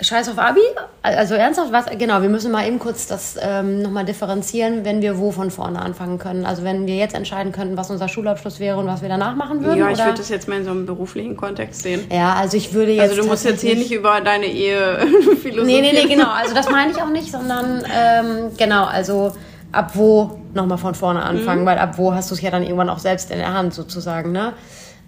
Scheiß 0.00 0.28
auf 0.28 0.38
Abi? 0.38 0.60
Also 1.02 1.34
ernsthaft, 1.34 1.72
was? 1.72 1.86
Genau, 1.98 2.22
wir 2.22 2.28
müssen 2.28 2.52
mal 2.52 2.68
eben 2.68 2.78
kurz 2.78 3.08
das 3.08 3.36
ähm, 3.40 3.82
nochmal 3.82 4.04
differenzieren, 4.04 4.84
wenn 4.84 5.02
wir 5.02 5.18
wo 5.18 5.32
von 5.32 5.50
vorne 5.50 5.80
anfangen 5.80 6.18
können. 6.18 6.46
Also 6.46 6.62
wenn 6.62 6.86
wir 6.86 6.94
jetzt 6.94 7.16
entscheiden 7.16 7.50
könnten, 7.50 7.76
was 7.76 7.90
unser 7.90 8.06
Schulabschluss 8.06 8.60
wäre 8.60 8.76
und 8.78 8.86
was 8.86 9.02
wir 9.02 9.08
danach 9.08 9.34
machen 9.34 9.64
würden. 9.64 9.80
Ja, 9.80 9.90
ich 9.90 9.98
würde 9.98 10.18
das 10.18 10.28
jetzt 10.28 10.46
mal 10.46 10.58
in 10.58 10.64
so 10.64 10.70
einem 10.70 10.86
beruflichen 10.86 11.36
Kontext 11.36 11.82
sehen. 11.82 12.06
ja, 12.12 12.34
also 12.34 12.56
ich 12.56 12.72
würde 12.74 12.92
jetzt. 12.92 13.10
Also 13.10 13.22
du 13.22 13.26
musst 13.26 13.44
jetzt 13.44 13.62
hier 13.62 13.74
nicht 13.74 13.90
über 13.90 14.20
deine 14.20 14.46
Ehe 14.46 14.98
philosophieren. 15.42 15.66
Nee, 15.66 15.80
nee, 15.80 15.92
nee, 15.92 16.06
genau. 16.06 16.30
Also 16.30 16.54
das 16.54 16.70
meine 16.70 16.92
ich 16.92 17.02
auch 17.02 17.10
nicht, 17.10 17.32
sondern 17.32 17.84
ähm, 17.92 18.52
genau, 18.56 18.84
also 18.84 19.32
ab 19.72 19.90
wo 19.94 20.38
nochmal 20.54 20.78
von 20.78 20.94
vorne 20.94 21.22
anfangen, 21.24 21.66
weil 21.66 21.78
ab 21.78 21.98
wo 21.98 22.14
hast 22.14 22.30
du 22.30 22.34
es 22.36 22.40
ja 22.40 22.50
dann 22.50 22.62
irgendwann 22.62 22.88
auch 22.88 23.00
selbst 23.00 23.32
in 23.32 23.38
der 23.38 23.52
Hand 23.52 23.74
sozusagen, 23.74 24.30
ne? 24.30 24.52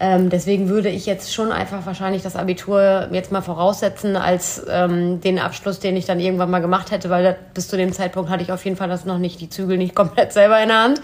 Ähm, 0.03 0.31
deswegen 0.31 0.71
würde 0.71 0.89
ich 0.89 1.05
jetzt 1.05 1.35
schon 1.35 1.53
einfach 1.53 1.85
wahrscheinlich 1.85 2.23
das 2.23 2.35
Abitur 2.35 3.09
jetzt 3.13 3.31
mal 3.33 3.43
voraussetzen 3.43 4.17
als 4.17 4.65
ähm, 4.67 5.21
den 5.21 5.39
Abschluss, 5.39 5.79
den 5.79 5.95
ich 5.95 6.07
dann 6.07 6.21
irgendwann 6.21 6.51
mal 6.51 6.61
gemacht 6.61 6.91
hätte, 6.91 7.11
weil 7.11 7.23
das, 7.23 7.35
bis 7.53 7.69
zu 7.69 7.77
dem 7.77 7.93
Zeitpunkt 7.93 8.31
hatte 8.31 8.43
ich 8.43 8.51
auf 8.51 8.65
jeden 8.65 8.79
Fall 8.79 8.89
das 8.89 9.05
noch 9.05 9.19
nicht, 9.19 9.43
die 9.43 9.51
Zügel 9.51 9.77
nicht 9.77 9.95
komplett 9.95 10.33
selber 10.33 10.59
in 10.63 10.69
der 10.69 10.83
Hand. 10.83 11.03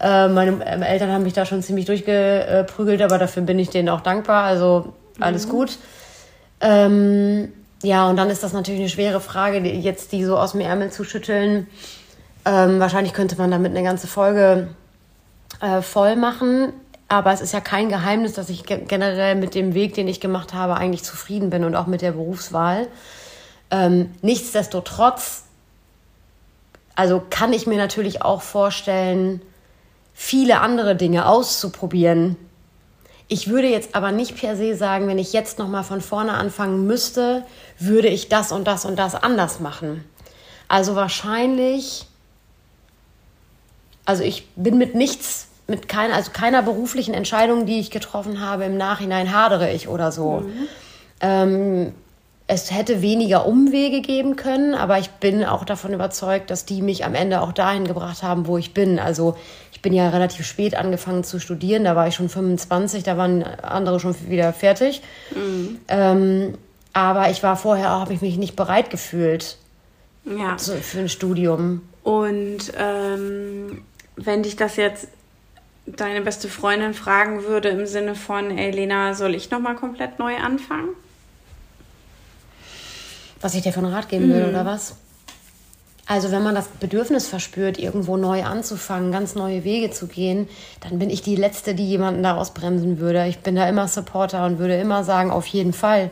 Äh, 0.00 0.28
meine 0.28 0.64
ähm, 0.64 0.82
Eltern 0.82 1.12
haben 1.12 1.22
mich 1.22 1.34
da 1.34 1.44
schon 1.44 1.62
ziemlich 1.62 1.84
durchgeprügelt, 1.84 3.02
aber 3.02 3.18
dafür 3.18 3.42
bin 3.42 3.58
ich 3.58 3.68
denen 3.68 3.90
auch 3.90 4.00
dankbar. 4.00 4.44
Also 4.44 4.94
alles 5.20 5.46
gut. 5.46 5.76
Ähm, 6.62 7.52
ja, 7.82 8.08
und 8.08 8.16
dann 8.16 8.30
ist 8.30 8.42
das 8.42 8.54
natürlich 8.54 8.80
eine 8.80 8.88
schwere 8.88 9.20
Frage, 9.20 9.60
die, 9.60 9.68
jetzt 9.80 10.12
die 10.12 10.24
so 10.24 10.38
aus 10.38 10.52
dem 10.52 10.62
Ärmel 10.62 10.90
zu 10.90 11.04
schütteln. 11.04 11.66
Ähm, 12.46 12.80
wahrscheinlich 12.80 13.12
könnte 13.12 13.36
man 13.36 13.50
damit 13.50 13.72
eine 13.72 13.82
ganze 13.82 14.06
Folge 14.06 14.68
äh, 15.60 15.82
voll 15.82 16.16
machen. 16.16 16.72
Aber 17.10 17.32
es 17.32 17.40
ist 17.40 17.52
ja 17.52 17.60
kein 17.60 17.88
Geheimnis, 17.88 18.34
dass 18.34 18.48
ich 18.50 18.62
ge 18.62 18.84
generell 18.86 19.34
mit 19.34 19.56
dem 19.56 19.74
Weg, 19.74 19.94
den 19.94 20.06
ich 20.06 20.20
gemacht 20.20 20.54
habe, 20.54 20.76
eigentlich 20.76 21.02
zufrieden 21.02 21.50
bin 21.50 21.64
und 21.64 21.74
auch 21.74 21.88
mit 21.88 22.02
der 22.02 22.12
Berufswahl. 22.12 22.86
Ähm, 23.72 24.14
nichtsdestotrotz, 24.22 25.42
also 26.94 27.20
kann 27.28 27.52
ich 27.52 27.66
mir 27.66 27.78
natürlich 27.78 28.22
auch 28.22 28.42
vorstellen, 28.42 29.42
viele 30.14 30.60
andere 30.60 30.94
Dinge 30.94 31.26
auszuprobieren. 31.26 32.36
Ich 33.26 33.48
würde 33.48 33.66
jetzt 33.66 33.96
aber 33.96 34.12
nicht 34.12 34.36
per 34.36 34.54
se 34.54 34.76
sagen, 34.76 35.08
wenn 35.08 35.18
ich 35.18 35.32
jetzt 35.32 35.58
noch 35.58 35.68
mal 35.68 35.82
von 35.82 36.00
vorne 36.00 36.34
anfangen 36.34 36.86
müsste, 36.86 37.44
würde 37.80 38.06
ich 38.06 38.28
das 38.28 38.52
und 38.52 38.68
das 38.68 38.84
und 38.84 38.94
das 38.96 39.16
anders 39.16 39.58
machen. 39.58 40.04
Also 40.68 40.94
wahrscheinlich, 40.94 42.06
also 44.04 44.22
ich 44.22 44.48
bin 44.54 44.78
mit 44.78 44.94
nichts, 44.94 45.48
mit 45.70 45.88
keiner, 45.88 46.14
also 46.14 46.30
keiner 46.32 46.62
beruflichen 46.62 47.14
Entscheidung, 47.14 47.64
die 47.64 47.80
ich 47.80 47.90
getroffen 47.90 48.40
habe, 48.40 48.64
im 48.64 48.76
Nachhinein 48.76 49.32
hadere 49.34 49.72
ich 49.72 49.88
oder 49.88 50.12
so. 50.12 50.44
Ähm, 51.20 51.92
es 52.46 52.72
hätte 52.72 53.00
weniger 53.00 53.46
Umwege 53.46 54.00
geben 54.00 54.34
können, 54.34 54.74
aber 54.74 54.98
ich 54.98 55.08
bin 55.10 55.44
auch 55.44 55.64
davon 55.64 55.92
überzeugt, 55.94 56.50
dass 56.50 56.64
die 56.64 56.82
mich 56.82 57.04
am 57.04 57.14
Ende 57.14 57.40
auch 57.42 57.52
dahin 57.52 57.86
gebracht 57.86 58.24
haben, 58.24 58.48
wo 58.48 58.58
ich 58.58 58.74
bin. 58.74 58.98
Also 58.98 59.36
ich 59.72 59.80
bin 59.82 59.92
ja 59.92 60.08
relativ 60.08 60.44
spät 60.46 60.74
angefangen 60.74 61.22
zu 61.22 61.38
studieren, 61.38 61.84
da 61.84 61.94
war 61.94 62.08
ich 62.08 62.16
schon 62.16 62.28
25, 62.28 63.04
da 63.04 63.16
waren 63.16 63.44
andere 63.44 64.00
schon 64.00 64.16
wieder 64.28 64.52
fertig. 64.52 65.00
Ähm, 65.88 66.54
aber 66.92 67.30
ich 67.30 67.42
war 67.44 67.56
vorher, 67.56 67.90
habe 67.90 68.12
ich 68.12 68.20
mich 68.20 68.36
nicht 68.36 68.56
bereit 68.56 68.90
gefühlt 68.90 69.56
Ja. 70.24 70.56
zu, 70.56 70.72
für 70.78 70.98
ein 70.98 71.08
Studium. 71.08 71.82
Und 72.02 72.72
ähm, 72.76 73.82
wenn 74.16 74.42
dich 74.42 74.56
das 74.56 74.74
jetzt 74.76 75.06
deine 75.96 76.20
beste 76.20 76.48
Freundin 76.48 76.94
fragen 76.94 77.44
würde 77.44 77.68
im 77.68 77.86
Sinne 77.86 78.14
von, 78.14 78.56
ey 78.56 78.70
Lena, 78.70 79.14
soll 79.14 79.34
ich 79.34 79.50
nochmal 79.50 79.76
komplett 79.76 80.18
neu 80.18 80.36
anfangen? 80.36 80.90
Was 83.40 83.54
ich 83.54 83.62
dir 83.62 83.72
von 83.72 83.86
Rat 83.86 84.08
geben 84.08 84.32
will, 84.32 84.46
oder 84.48 84.66
was? 84.66 84.96
Also 86.06 86.32
wenn 86.32 86.42
man 86.42 86.56
das 86.56 86.66
Bedürfnis 86.66 87.28
verspürt, 87.28 87.78
irgendwo 87.78 88.16
neu 88.16 88.42
anzufangen, 88.42 89.12
ganz 89.12 89.36
neue 89.36 89.62
Wege 89.62 89.92
zu 89.92 90.08
gehen, 90.08 90.48
dann 90.80 90.98
bin 90.98 91.08
ich 91.08 91.22
die 91.22 91.36
Letzte, 91.36 91.74
die 91.74 91.88
jemanden 91.88 92.24
da 92.24 92.36
ausbremsen 92.36 92.98
würde. 92.98 93.28
Ich 93.28 93.38
bin 93.38 93.54
da 93.54 93.68
immer 93.68 93.86
Supporter 93.86 94.44
und 94.44 94.58
würde 94.58 94.74
immer 94.80 95.04
sagen, 95.04 95.30
auf 95.30 95.46
jeden 95.46 95.72
Fall. 95.72 96.10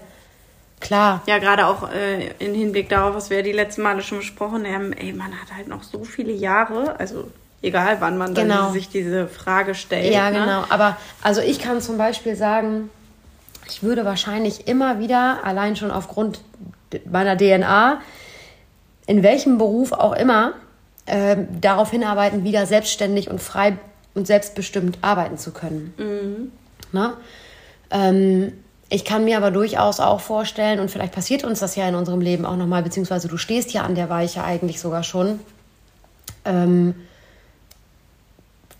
Klar. 0.78 1.22
Ja, 1.26 1.38
gerade 1.38 1.66
auch 1.66 1.90
äh, 1.90 2.28
im 2.38 2.54
Hinblick 2.54 2.88
darauf, 2.88 3.16
was 3.16 3.28
wir 3.28 3.42
die 3.42 3.50
letzten 3.50 3.82
Male 3.82 4.02
schon 4.02 4.18
besprochen 4.18 4.64
haben, 4.66 4.92
ey, 4.92 5.12
man 5.12 5.32
hat 5.32 5.52
halt 5.52 5.66
noch 5.66 5.82
so 5.82 6.04
viele 6.04 6.32
Jahre, 6.32 6.98
also 7.00 7.28
egal 7.62 7.96
wann 8.00 8.16
man 8.18 8.34
dann 8.34 8.48
Genau. 8.48 8.70
sich 8.72 8.88
diese 8.88 9.26
Frage 9.28 9.74
stellt. 9.74 10.12
Ja, 10.12 10.30
ne? 10.30 10.40
genau. 10.40 10.64
Aber 10.68 10.96
also 11.22 11.40
ich 11.40 11.58
kann 11.58 11.80
zum 11.80 11.98
Beispiel 11.98 12.36
sagen, 12.36 12.90
ich 13.68 13.82
würde 13.82 14.04
wahrscheinlich 14.04 14.66
immer 14.68 14.98
wieder, 14.98 15.40
allein 15.44 15.76
schon 15.76 15.90
aufgrund 15.90 16.40
meiner 17.10 17.36
DNA, 17.36 18.00
in 19.06 19.22
welchem 19.22 19.58
Beruf 19.58 19.92
auch 19.92 20.14
immer, 20.14 20.52
ähm, 21.06 21.48
darauf 21.60 21.90
hinarbeiten, 21.90 22.44
wieder 22.44 22.66
selbstständig 22.66 23.30
und 23.30 23.40
frei 23.42 23.76
und 24.14 24.26
selbstbestimmt 24.26 24.98
arbeiten 25.02 25.38
zu 25.38 25.52
können. 25.52 26.52
Ne? 26.92 27.12
Ähm, 27.90 28.52
ich 28.90 29.04
kann 29.04 29.24
mir 29.24 29.36
aber 29.36 29.50
durchaus 29.50 30.00
auch 30.00 30.20
vorstellen, 30.20 30.80
und 30.80 30.90
vielleicht 30.90 31.12
passiert 31.12 31.44
uns 31.44 31.60
das 31.60 31.76
ja 31.76 31.86
in 31.88 31.94
unserem 31.94 32.20
Leben 32.20 32.46
auch 32.46 32.56
nochmal, 32.56 32.82
beziehungsweise 32.82 33.28
du 33.28 33.36
stehst 33.36 33.72
ja 33.72 33.82
an 33.82 33.94
der 33.94 34.08
Weiche 34.08 34.42
eigentlich 34.44 34.80
sogar 34.80 35.02
schon, 35.02 35.40
ähm, 36.46 36.94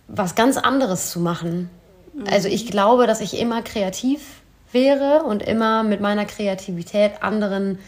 was 0.09 0.35
ganz 0.35 0.57
anderes 0.57 1.11
zu 1.11 1.21
machen. 1.21 1.71
Also 2.31 2.49
ich 2.49 2.67
glaube, 2.67 3.07
dass 3.07 3.21
ich 3.21 3.39
immer 3.39 3.63
kreativ 3.63 4.21
wäre 4.73 5.23
und 5.23 5.43
immer 5.43 5.83
mit 5.83 6.01
meiner 6.01 6.25
Kreativität 6.25 7.23
anderen 7.23 7.79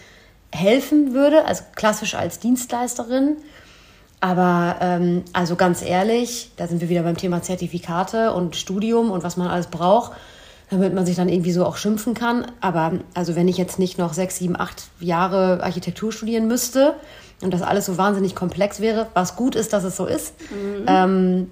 helfen 0.52 1.14
würde, 1.14 1.44
also 1.46 1.64
klassisch 1.74 2.14
als 2.14 2.38
Dienstleisterin. 2.38 3.36
Aber 4.20 4.76
ähm, 4.80 5.24
also 5.32 5.56
ganz 5.56 5.82
ehrlich, 5.82 6.50
da 6.56 6.66
sind 6.66 6.80
wir 6.80 6.88
wieder 6.88 7.02
beim 7.02 7.16
Thema 7.16 7.42
Zertifikate 7.42 8.34
und 8.34 8.54
Studium 8.54 9.10
und 9.10 9.24
was 9.24 9.36
man 9.36 9.48
alles 9.48 9.68
braucht, 9.68 10.12
damit 10.68 10.94
man 10.94 11.06
sich 11.06 11.16
dann 11.16 11.28
irgendwie 11.28 11.52
so 11.52 11.64
auch 11.64 11.76
schimpfen 11.76 12.14
kann. 12.14 12.46
Aber 12.60 12.92
also 13.14 13.34
wenn 13.34 13.48
ich 13.48 13.56
jetzt 13.56 13.78
nicht 13.78 13.98
noch 13.98 14.12
sechs, 14.12 14.36
sieben, 14.36 14.58
acht 14.58 14.84
Jahre 15.00 15.62
Architektur 15.62 16.12
studieren 16.12 16.46
müsste 16.48 16.94
und 17.40 17.54
das 17.54 17.62
alles 17.62 17.86
so 17.86 17.96
wahnsinnig 17.96 18.34
komplex 18.34 18.80
wäre, 18.80 19.06
was 19.14 19.36
gut 19.36 19.54
ist, 19.54 19.72
dass 19.72 19.84
es 19.84 19.96
so 19.96 20.04
ist, 20.04 20.34
ähm, 20.86 21.50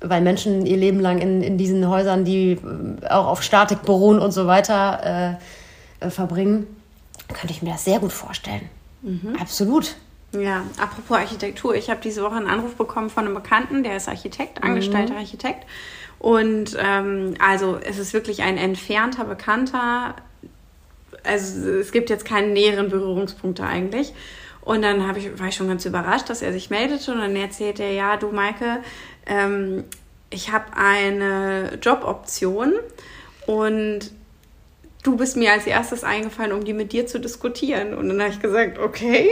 weil 0.00 0.20
Menschen 0.22 0.66
ihr 0.66 0.76
Leben 0.76 1.00
lang 1.00 1.18
in, 1.18 1.42
in 1.42 1.58
diesen 1.58 1.88
Häusern, 1.88 2.24
die 2.24 2.52
äh, 2.52 3.08
auch 3.08 3.26
auf 3.26 3.42
Statik 3.42 3.82
beruhen 3.82 4.18
und 4.18 4.32
so 4.32 4.46
weiter 4.46 5.38
äh, 6.00 6.06
äh, 6.06 6.10
verbringen, 6.10 6.66
könnte 7.28 7.50
ich 7.50 7.62
mir 7.62 7.72
das 7.72 7.84
sehr 7.84 8.00
gut 8.00 8.12
vorstellen. 8.12 8.68
Absolut. 9.40 9.96
Ja, 10.32 10.62
apropos 10.78 11.16
Architektur, 11.16 11.74
ich 11.74 11.90
habe 11.90 12.00
diese 12.02 12.22
Woche 12.22 12.36
einen 12.36 12.46
Anruf 12.46 12.76
bekommen 12.76 13.10
von 13.10 13.24
einem 13.24 13.34
Bekannten, 13.34 13.82
der 13.82 13.96
ist 13.96 14.08
Architekt, 14.08 14.62
angestellter 14.62 15.16
Architekt. 15.16 15.66
Und 16.20 16.76
ähm, 16.78 17.34
also 17.40 17.78
es 17.82 17.98
ist 17.98 18.12
wirklich 18.12 18.42
ein 18.42 18.56
entfernter 18.56 19.24
Bekannter. 19.24 20.14
Also 21.24 21.70
es 21.70 21.92
gibt 21.92 22.10
jetzt 22.10 22.24
keine 22.24 22.48
näheren 22.48 22.90
Berührungspunkte 22.90 23.64
eigentlich. 23.64 24.12
Und 24.70 24.82
dann 24.82 25.00
ich, 25.16 25.36
war 25.40 25.48
ich 25.48 25.56
schon 25.56 25.66
ganz 25.66 25.84
überrascht, 25.84 26.30
dass 26.30 26.42
er 26.42 26.52
sich 26.52 26.70
meldete 26.70 27.10
und 27.10 27.18
dann 27.18 27.34
erzählt 27.34 27.80
er, 27.80 27.90
ja, 27.90 28.16
du 28.16 28.30
Maike, 28.30 28.78
ähm, 29.26 29.82
ich 30.30 30.52
habe 30.52 30.76
eine 30.76 31.76
Joboption 31.82 32.74
und 33.48 34.12
du 35.02 35.16
bist 35.16 35.36
mir 35.36 35.50
als 35.50 35.66
erstes 35.66 36.04
eingefallen, 36.04 36.52
um 36.52 36.62
die 36.62 36.72
mit 36.72 36.92
dir 36.92 37.08
zu 37.08 37.18
diskutieren. 37.18 37.94
Und 37.94 38.10
dann 38.10 38.22
habe 38.22 38.30
ich 38.30 38.38
gesagt, 38.38 38.78
okay. 38.78 39.28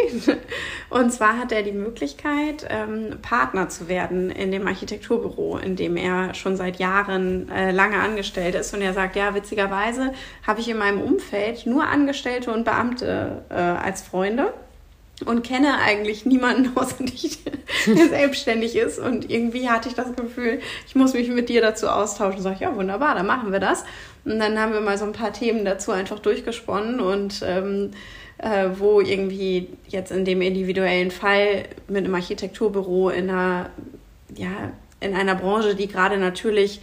Und 0.90 1.12
zwar 1.12 1.38
hat 1.38 1.52
er 1.52 1.62
die 1.62 1.71
Möglichkeit, 1.71 2.66
ähm, 2.68 3.18
Partner 3.23 3.68
zu 3.68 3.88
werden 3.88 4.33
in 4.33 4.50
dem 4.50 4.66
Architekturbüro, 4.66 5.59
in 5.59 5.76
dem 5.76 5.97
er 5.97 6.35
schon 6.35 6.57
seit 6.57 6.80
Jahren 6.80 7.49
äh, 7.49 7.71
lange 7.71 8.00
angestellt 8.00 8.57
ist. 8.57 8.75
Und 8.75 8.83
er 8.83 8.92
sagt, 8.92 9.14
ja, 9.14 9.37
witzigerweise 9.37 10.14
habe 10.45 10.59
ich 10.59 10.68
in 10.68 10.78
meinem 10.78 11.00
Umfeld 11.00 11.64
nur 11.64 11.87
Angestellte 11.87 12.50
und 12.50 12.64
Beamte 12.64 13.45
äh, 13.50 13.54
als 13.54 14.02
Freunde 14.02 14.52
und 15.25 15.42
kenne 15.42 15.78
eigentlich 15.78 16.25
niemanden 16.26 16.70
außer 16.76 17.04
dich, 17.04 17.38
der 17.87 18.08
selbstständig 18.08 18.76
ist. 18.76 18.98
Und 18.98 19.30
irgendwie 19.30 19.68
hatte 19.68 19.88
ich 19.88 19.94
das 19.94 20.14
Gefühl, 20.14 20.60
ich 20.87 20.94
muss 20.94 21.14
mich 21.14 21.28
mit 21.28 21.48
dir 21.48 21.60
dazu 21.60 21.88
austauschen. 21.88 22.42
Sag 22.42 22.54
ich, 22.54 22.60
ja, 22.60 22.75
wunderbar, 22.75 23.14
dann 23.14 23.26
machen 23.26 23.52
wir 23.52 23.60
das. 23.60 23.84
Und 24.25 24.38
dann 24.38 24.58
haben 24.58 24.72
wir 24.72 24.80
mal 24.80 24.98
so 24.98 25.04
ein 25.04 25.12
paar 25.12 25.32
Themen 25.32 25.64
dazu 25.64 25.92
einfach 25.92 26.18
durchgesponnen 26.18 27.00
und 27.00 27.42
ähm, 27.44 27.92
äh, 28.38 28.68
wo 28.75 29.00
irgendwie 29.00 29.68
jetzt 29.88 30.12
in 30.12 30.25
dem 30.25 30.42
individuellen 30.42 31.10
Fall 31.10 31.64
mit 31.88 32.04
einem 32.04 32.14
Architekturbüro 32.14 33.10
in 33.10 33.30
einer, 33.30 33.70
ja, 34.34 34.72
in 35.00 35.14
einer 35.14 35.34
Branche, 35.34 35.75
die 35.75 35.88
gerade 35.88 36.18
natürlich 36.18 36.80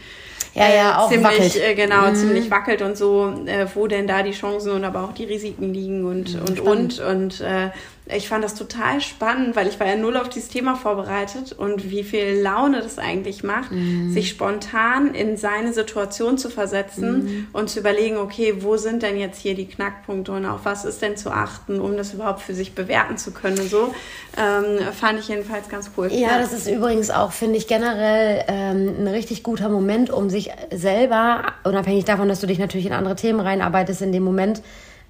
ja, 0.56 0.70
ja, 0.70 0.92
äh, 0.92 0.96
auch 0.96 1.10
ziemlich, 1.10 1.62
äh, 1.62 1.76
genau, 1.76 2.10
mhm. 2.10 2.16
ziemlich 2.16 2.50
wackelt 2.50 2.82
und 2.82 2.98
so, 2.98 3.34
äh, 3.46 3.68
wo 3.74 3.88
denn 3.88 4.08
da 4.08 4.24
die 4.24 4.32
Chancen 4.32 4.72
und 4.72 4.86
aber 4.86 5.04
auch 5.04 5.14
die 5.14 5.26
Risiken 5.26 5.74
liegen 5.74 6.06
und, 6.06 6.34
mhm, 6.34 6.42
und, 6.42 6.60
und, 6.62 7.00
und, 7.00 7.42
äh, 7.42 7.70
ich 8.08 8.28
fand 8.30 8.44
das 8.44 8.54
total 8.54 9.02
spannend, 9.02 9.56
weil 9.56 9.68
ich 9.68 9.80
war 9.80 9.88
ja 9.88 9.96
null 9.96 10.16
auf 10.16 10.30
dieses 10.30 10.50
Thema 10.50 10.76
vorbereitet 10.76 11.54
und 11.54 11.90
wie 11.90 12.04
viel 12.04 12.40
Laune 12.40 12.82
das 12.82 13.00
eigentlich 13.00 13.44
macht, 13.44 13.72
mhm. 13.72 14.12
sich 14.12 14.30
spontan 14.30 15.16
in 15.16 15.38
seine 15.38 15.74
Situation 15.74 16.38
zu 16.38 16.50
versetzen 16.50 17.24
mhm. 17.24 17.48
und 17.52 17.70
zu 17.70 17.80
überlegen, 17.80 18.18
okay, 18.18 18.58
wo 18.60 18.78
sind 18.78 19.02
denn 19.02 19.18
jetzt 19.18 19.42
hier 19.42 19.56
die 19.56 19.68
Knackpunkte 19.68 20.34
und 20.34 20.46
auf 20.46 20.62
was 20.66 20.86
ist 20.86 21.02
denn 21.02 21.18
zu 21.18 21.32
achten, 21.32 21.80
um 21.80 21.98
das 21.98 22.14
überhaupt 22.14 22.42
für 22.42 22.54
sich 22.54 22.76
bewerten 22.76 23.18
zu 23.18 23.32
können 23.32 23.60
und 23.60 23.70
so. 23.70 23.96
Ähm, 24.38 24.94
fand 24.94 25.20
ich 25.20 25.28
jedenfalls 25.28 25.68
ganz 25.68 25.90
cool. 25.98 26.12
Ja, 26.12 26.38
das 26.38 26.54
ist 26.54 26.68
übrigens 26.68 27.10
auch, 27.10 27.32
finde 27.32 27.58
ich, 27.58 27.68
generell 27.68 28.44
ähm, 28.48 28.96
ein 29.00 29.08
richtig 29.08 29.42
guter 29.42 29.70
Moment, 29.70 30.12
um 30.12 30.30
sich 30.30 30.52
selber, 30.72 31.54
unabhängig 31.64 32.06
davon, 32.06 32.30
dass 32.30 32.40
du 32.40 32.46
dich 32.46 32.60
natürlich 32.60 32.86
in 32.86 32.94
andere 32.94 33.16
Themen 33.16 33.40
reinarbeitest, 33.40 34.04
in 34.04 34.12
dem 34.12 34.24
Moment, 34.24 34.62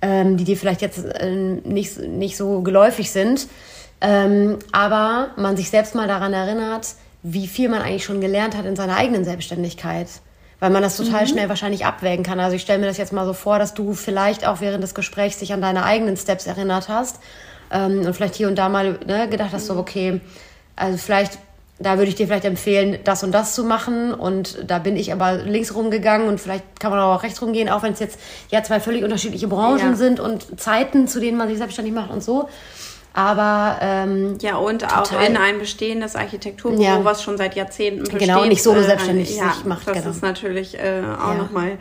ähm, 0.02 0.38
die 0.38 0.44
dir 0.44 0.58
vielleicht 0.58 0.82
jetzt 0.82 1.04
äh, 1.06 1.32
nicht, 1.32 1.98
nicht 2.00 2.38
so 2.38 2.62
geläufig 2.62 3.12
sind. 3.12 3.48
Ähm, 4.02 4.60
aber 4.72 5.30
man 5.38 5.58
sich 5.58 5.70
selbst 5.70 5.96
mal 5.96 6.08
daran 6.08 6.34
erinnert, 6.34 6.96
wie 7.24 7.48
viel 7.48 7.70
man 7.70 7.82
eigentlich 7.82 8.04
schon 8.04 8.22
gelernt 8.22 8.56
hat 8.56 8.66
in 8.66 8.76
seiner 8.76 8.98
eigenen 8.98 9.24
Selbstständigkeit. 9.24 10.08
Weil 10.60 10.70
man 10.70 10.84
das 10.84 10.96
total 10.98 11.24
mhm. 11.24 11.28
schnell 11.28 11.50
wahrscheinlich 11.50 11.86
abwägen 11.86 12.24
kann. 12.24 12.40
Also 12.40 12.56
ich 12.56 12.62
stelle 12.62 12.80
mir 12.80 12.88
das 12.88 12.98
jetzt 12.98 13.14
mal 13.14 13.26
so 13.26 13.34
vor, 13.34 13.60
dass 13.60 13.74
du 13.74 13.94
vielleicht 13.94 14.48
auch 14.48 14.62
während 14.62 14.84
des 14.84 14.96
Gesprächs 14.96 15.40
dich 15.40 15.54
an 15.54 15.62
deine 15.62 15.84
eigenen 15.84 16.18
Steps 16.18 16.48
erinnert 16.48 16.88
hast 16.88 17.20
ähm, 17.72 18.06
und 18.06 18.14
vielleicht 18.14 18.36
hier 18.36 18.48
und 18.48 18.56
da 18.56 18.70
mal 18.70 19.00
ne, 19.06 19.28
gedacht 19.30 19.52
hast, 19.54 19.68
so 19.68 19.76
okay, 19.76 20.22
also 20.76 20.98
vielleicht 20.98 21.40
da 21.78 21.98
würde 21.98 22.08
ich 22.08 22.16
dir 22.16 22.28
vielleicht 22.28 22.46
empfehlen, 22.46 23.00
das 23.04 23.24
und 23.24 23.32
das 23.32 23.54
zu 23.54 23.64
machen. 23.64 24.14
Und 24.14 24.70
da 24.70 24.80
bin 24.80 24.96
ich 24.96 25.12
aber 25.12 25.38
links 25.38 25.76
rumgegangen 25.76 26.28
und 26.28 26.40
vielleicht 26.40 26.80
kann 26.80 26.92
man 26.92 27.00
auch 27.00 27.24
rechts 27.24 27.42
rumgehen, 27.42 27.70
auch 27.70 27.84
wenn 27.84 27.94
es 27.94 28.00
jetzt 28.00 28.20
ja 28.50 28.64
zwei 28.64 28.80
völlig 28.80 29.04
unterschiedliche 29.04 29.48
Branchen 29.48 29.92
ja. 29.92 29.96
sind 29.96 30.20
und 30.20 30.60
Zeiten, 30.60 31.08
zu 31.08 31.20
denen 31.20 31.38
man 31.38 31.50
sich 31.50 31.58
selbstständig 31.58 31.94
macht 31.94 32.12
und 32.12 32.24
so. 32.24 32.48
Aber 33.14 33.78
ähm, 33.82 34.38
ja 34.42 34.58
und 34.58 34.82
total. 34.82 35.04
auch 35.04 35.30
in 35.30 35.38
ein 35.38 35.60
bestehendes 35.60 36.16
Architekturbüro, 36.16 36.82
ja. 36.82 37.04
was 37.06 37.24
schon 37.24 37.38
seit 37.38 37.56
Jahrzehnten 37.56 38.02
besteht. 38.02 38.20
Genau, 38.20 38.46
nicht 38.46 38.62
so 38.62 38.74
äh, 38.74 38.84
selbstständig 38.84 39.36
ja, 39.38 39.54
sich 39.54 39.66
macht. 39.66 39.88
Das 39.88 39.98
genau. 39.98 40.10
ist 40.10 40.22
natürlich 40.22 40.78
äh, 40.78 41.02
auch 41.18 41.30
ja. 41.30 41.36
nochmal 41.36 41.78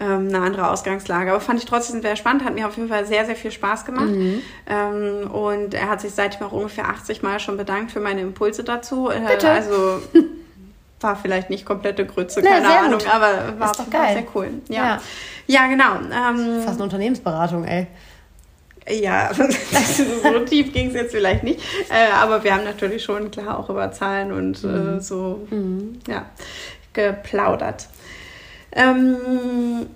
ähm, 0.00 0.28
eine 0.28 0.40
andere 0.40 0.70
Ausgangslage. 0.70 1.30
Aber 1.30 1.40
fand 1.40 1.58
ich 1.58 1.66
trotzdem 1.66 2.02
sehr 2.02 2.16
spannend, 2.16 2.44
hat 2.44 2.54
mir 2.54 2.66
auf 2.66 2.76
jeden 2.76 2.88
Fall 2.88 3.06
sehr, 3.06 3.26
sehr 3.26 3.36
viel 3.36 3.50
Spaß 3.50 3.84
gemacht. 3.84 4.10
Mhm. 4.10 4.42
Ähm, 4.66 5.30
und 5.30 5.74
er 5.74 5.88
hat 5.88 6.00
sich 6.00 6.12
seitdem 6.12 6.46
auch 6.46 6.52
ungefähr 6.52 6.88
80 6.88 7.22
Mal 7.22 7.40
schon 7.40 7.56
bedankt 7.56 7.92
für 7.92 8.00
meine 8.00 8.20
Impulse 8.20 8.64
dazu. 8.64 9.10
Äh, 9.10 9.20
Bitte? 9.28 9.50
Also 9.50 10.02
war 11.00 11.16
vielleicht 11.16 11.50
nicht 11.50 11.66
komplette 11.66 12.06
Grütze, 12.06 12.42
keine 12.42 12.68
Na, 12.68 12.80
Ahnung, 12.80 12.98
gut. 13.00 13.12
aber 13.12 13.58
war, 13.58 13.76
war 13.76 14.12
sehr 14.12 14.24
cool. 14.34 14.48
Ja, 14.68 14.74
ja. 14.76 15.00
ja 15.46 15.66
genau. 15.66 15.96
Ähm, 15.96 16.62
Fast 16.62 16.76
eine 16.76 16.84
Unternehmensberatung, 16.84 17.64
ey. 17.64 17.86
Ja, 18.88 19.30
so 19.34 20.40
tief 20.40 20.72
ging 20.72 20.88
es 20.88 20.94
jetzt 20.94 21.12
vielleicht 21.12 21.44
nicht. 21.44 21.60
Äh, 21.88 22.12
aber 22.12 22.42
wir 22.42 22.54
haben 22.54 22.64
natürlich 22.64 23.04
schon 23.04 23.30
klar 23.30 23.58
auch 23.58 23.70
über 23.70 23.92
Zahlen 23.92 24.32
und 24.32 24.64
äh, 24.64 24.66
mhm. 24.66 24.98
äh, 24.98 25.00
so 25.00 25.46
mhm. 25.50 26.00
ja, 26.08 26.26
geplaudert. 26.92 27.86
Ähm, 28.74 29.86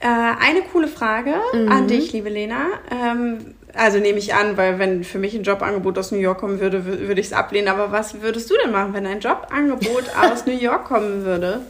äh, 0.00 0.06
eine 0.06 0.62
coole 0.72 0.88
Frage 0.88 1.34
mhm. 1.52 1.70
an 1.70 1.88
dich, 1.88 2.12
liebe 2.12 2.28
Lena. 2.28 2.66
Ähm, 2.90 3.54
also 3.74 3.98
nehme 3.98 4.18
ich 4.18 4.34
an, 4.34 4.56
weil 4.56 4.78
wenn 4.78 5.04
für 5.04 5.18
mich 5.18 5.34
ein 5.34 5.42
Jobangebot 5.42 5.98
aus 5.98 6.10
New 6.10 6.18
York 6.18 6.38
kommen 6.38 6.60
würde, 6.60 6.84
würde 6.84 7.20
ich 7.20 7.28
es 7.28 7.32
ablehnen. 7.32 7.68
Aber 7.68 7.92
was 7.92 8.20
würdest 8.22 8.50
du 8.50 8.54
denn 8.62 8.72
machen, 8.72 8.94
wenn 8.94 9.06
ein 9.06 9.20
Jobangebot 9.20 10.04
aus 10.32 10.46
New 10.46 10.56
York 10.56 10.84
kommen 10.86 11.24
würde? 11.24 11.60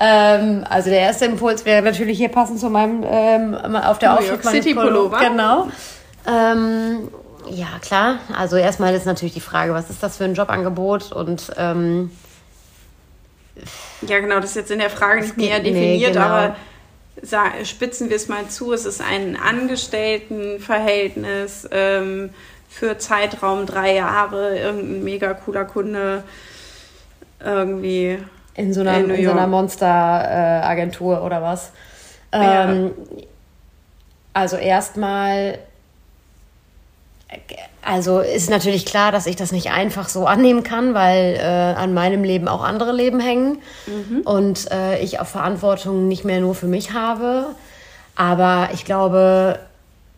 Ähm, 0.00 0.64
also 0.68 0.90
der 0.90 1.00
erste 1.00 1.26
Impuls 1.26 1.64
wäre 1.64 1.82
natürlich 1.82 2.18
hier 2.18 2.28
passend 2.28 2.58
zu 2.58 2.68
meinem 2.68 3.04
ähm, 3.06 3.54
auf 3.76 3.98
der 3.98 4.14
New 4.14 4.26
York 4.26 4.44
City 4.44 4.74
Pullover. 4.74 5.18
Genau. 5.18 5.68
Ähm, 6.26 7.08
ja 7.50 7.68
klar. 7.80 8.18
Also 8.36 8.56
erstmal 8.56 8.94
ist 8.94 9.06
natürlich 9.06 9.34
die 9.34 9.40
Frage, 9.40 9.72
was 9.72 9.90
ist 9.90 10.02
das 10.02 10.16
für 10.16 10.24
ein 10.24 10.34
Jobangebot 10.34 11.12
und 11.12 11.52
ähm, 11.56 12.10
ja, 14.02 14.20
genau, 14.20 14.36
das 14.36 14.50
ist 14.50 14.56
jetzt 14.56 14.70
in 14.70 14.78
der 14.78 14.90
Frage 14.90 15.22
nicht 15.22 15.36
näher 15.36 15.58
definiert, 15.60 16.00
nee, 16.00 16.12
genau. 16.12 16.24
aber 16.24 16.54
spitzen 17.64 18.10
wir 18.10 18.16
es 18.16 18.26
mal 18.28 18.48
zu, 18.48 18.72
es 18.72 18.84
ist 18.84 19.00
ein 19.00 19.36
Angestelltenverhältnis 19.36 21.68
ähm, 21.70 22.30
für 22.68 22.98
Zeitraum 22.98 23.66
drei 23.66 23.94
Jahre, 23.94 24.58
irgendein 24.58 25.04
mega 25.04 25.34
cooler 25.34 25.64
Kunde 25.64 26.24
irgendwie. 27.40 28.18
In 28.56 28.74
so 28.74 28.80
einer, 28.80 28.98
in 28.98 29.10
in 29.10 29.24
so 29.24 29.30
einer 29.30 29.46
Monster-Agentur 29.46 31.22
oder 31.22 31.40
was. 31.42 31.70
Ähm, 32.32 32.90
ja. 33.16 33.22
Also 34.32 34.56
erstmal 34.56 35.60
also 37.84 38.20
ist 38.20 38.50
natürlich 38.50 38.86
klar, 38.86 39.12
dass 39.12 39.26
ich 39.26 39.36
das 39.36 39.52
nicht 39.52 39.70
einfach 39.70 40.08
so 40.08 40.26
annehmen 40.26 40.62
kann, 40.62 40.94
weil 40.94 41.36
äh, 41.36 41.42
an 41.42 41.94
meinem 41.94 42.24
Leben 42.24 42.48
auch 42.48 42.62
andere 42.64 42.92
Leben 42.92 43.20
hängen 43.20 43.58
mhm. 43.86 44.20
und 44.24 44.70
äh, 44.70 44.98
ich 45.00 45.20
auch 45.20 45.26
Verantwortung 45.26 46.08
nicht 46.08 46.24
mehr 46.24 46.40
nur 46.40 46.54
für 46.54 46.66
mich 46.66 46.92
habe. 46.92 47.46
Aber 48.16 48.70
ich 48.72 48.84
glaube, 48.84 49.58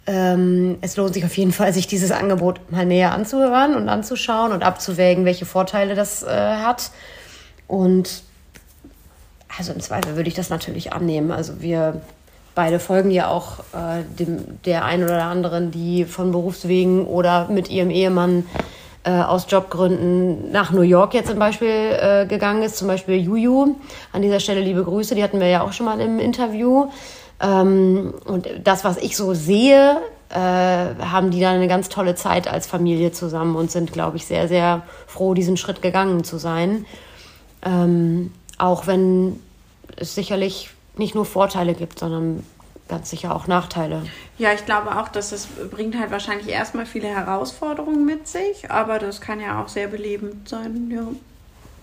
ähm, 0.07 0.79
es 0.81 0.97
lohnt 0.97 1.15
sich 1.15 1.25
auf 1.25 1.37
jeden 1.37 1.53
Fall, 1.53 1.73
sich 1.73 1.87
dieses 1.87 2.13
Angebot 2.13 2.71
mal 2.71 2.87
näher 2.87 3.13
anzuhören 3.13 3.75
und 3.75 3.89
anzuschauen 3.89 4.53
und 4.53 4.63
abzuwägen, 4.63 5.25
welche 5.25 5.47
Vorteile 5.47 5.95
das 5.95 6.23
äh, 6.23 6.29
hat. 6.29 6.91
Und 7.67 8.23
also 9.59 9.73
im 9.73 9.81
Zweifel 9.81 10.17
würde 10.17 10.29
ich 10.29 10.35
das 10.35 10.51
natürlich 10.51 10.93
annehmen. 10.93 11.33
Also 11.33 11.61
wir 11.61 12.01
beide 12.57 12.81
folgen 12.81 13.13
ja 13.13 13.29
auch 13.29 13.61
äh, 13.75 14.03
dem, 14.19 14.61
der 14.65 14.85
einen 14.85 15.05
oder 15.05 15.25
anderen, 15.25 15.71
die 15.71 16.05
von 16.05 16.33
Berufswegen 16.33 17.07
oder 17.07 17.49
mit 17.49 17.71
ihrem 17.71 17.91
Ehemann 17.91 18.47
äh, 19.05 19.11
aus 19.11 19.47
Jobgründen 19.49 20.51
nach 20.51 20.73
New 20.73 20.81
York 20.81 21.15
jetzt 21.15 21.29
zum 21.29 21.39
Beispiel 21.39 21.69
äh, 21.69 22.27
gegangen 22.27 22.63
ist. 22.63 22.79
Zum 22.79 22.89
Beispiel 22.89 23.21
Juju. 23.21 23.77
An 24.13 24.23
dieser 24.23 24.41
Stelle 24.41 24.63
liebe 24.63 24.83
Grüße, 24.83 25.15
die 25.15 25.23
hatten 25.23 25.39
wir 25.39 25.49
ja 25.49 25.63
auch 25.63 25.73
schon 25.73 25.87
mal 25.87 26.01
im 26.01 26.19
Interview. 26.19 26.89
Ähm, 27.41 28.15
und 28.25 28.49
das, 28.65 28.85
was 28.85 28.97
ich 28.97 29.17
so 29.17 29.35
sehe, 29.35 29.99
äh, 30.31 30.39
haben 30.39 31.31
die 31.31 31.41
dann 31.41 31.57
eine 31.57 31.69
ganz 31.69 31.91
tolle 31.91 32.15
Zeit 32.15 32.49
als 32.49 32.67
Familie 32.67 33.13
zusammen 33.13 33.55
und 33.55 33.71
sind, 33.71 33.93
glaube 33.93 34.17
ich, 34.17 34.27
sehr, 34.27 34.49
sehr 34.49 34.83
froh, 35.07 35.35
diesen 35.35 35.59
Schritt 35.59 35.83
gegangen 35.83 36.25
zu 36.25 36.39
sein. 36.39 36.87
Ähm, 37.63 38.33
auch 38.57 38.87
wenn 38.87 39.39
es 39.97 40.15
sicherlich 40.15 40.71
nicht 40.99 41.15
nur 41.15 41.25
Vorteile 41.25 41.75
gibt, 41.75 41.99
sondern 41.99 42.45
ganz 42.89 43.11
sicher 43.11 43.35
auch 43.35 43.47
Nachteile. 43.47 44.03
Ja, 44.39 44.53
ich 44.53 44.65
glaube 44.65 44.97
auch, 44.97 45.09
dass 45.09 45.33
es 45.33 45.47
bringt 45.47 45.99
halt 45.99 46.11
wahrscheinlich 46.11 46.49
erstmal 46.49 46.87
viele 46.87 47.09
Herausforderungen 47.09 48.05
mit 48.05 48.29
sich, 48.29 48.71
aber 48.71 48.99
das 48.99 49.21
kann 49.21 49.41
ja 49.41 49.63
auch 49.63 49.69
sehr 49.69 49.89
belebend 49.89 50.49
sein, 50.49 50.91
ja. 50.91 51.07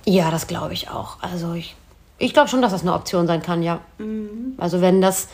Ja, 0.06 0.32
das 0.32 0.48
glaube 0.48 0.74
ich 0.74 0.90
auch. 0.90 1.18
Also 1.22 1.54
ich, 1.54 1.76
ich 2.18 2.34
glaube 2.34 2.50
schon, 2.50 2.62
dass 2.62 2.72
das 2.72 2.82
eine 2.82 2.94
Option 2.94 3.28
sein 3.28 3.42
kann, 3.42 3.64
ja. 3.64 3.80
Mhm. 3.98 4.54
Also 4.58 4.82
wenn 4.82 5.02
das, 5.02 5.28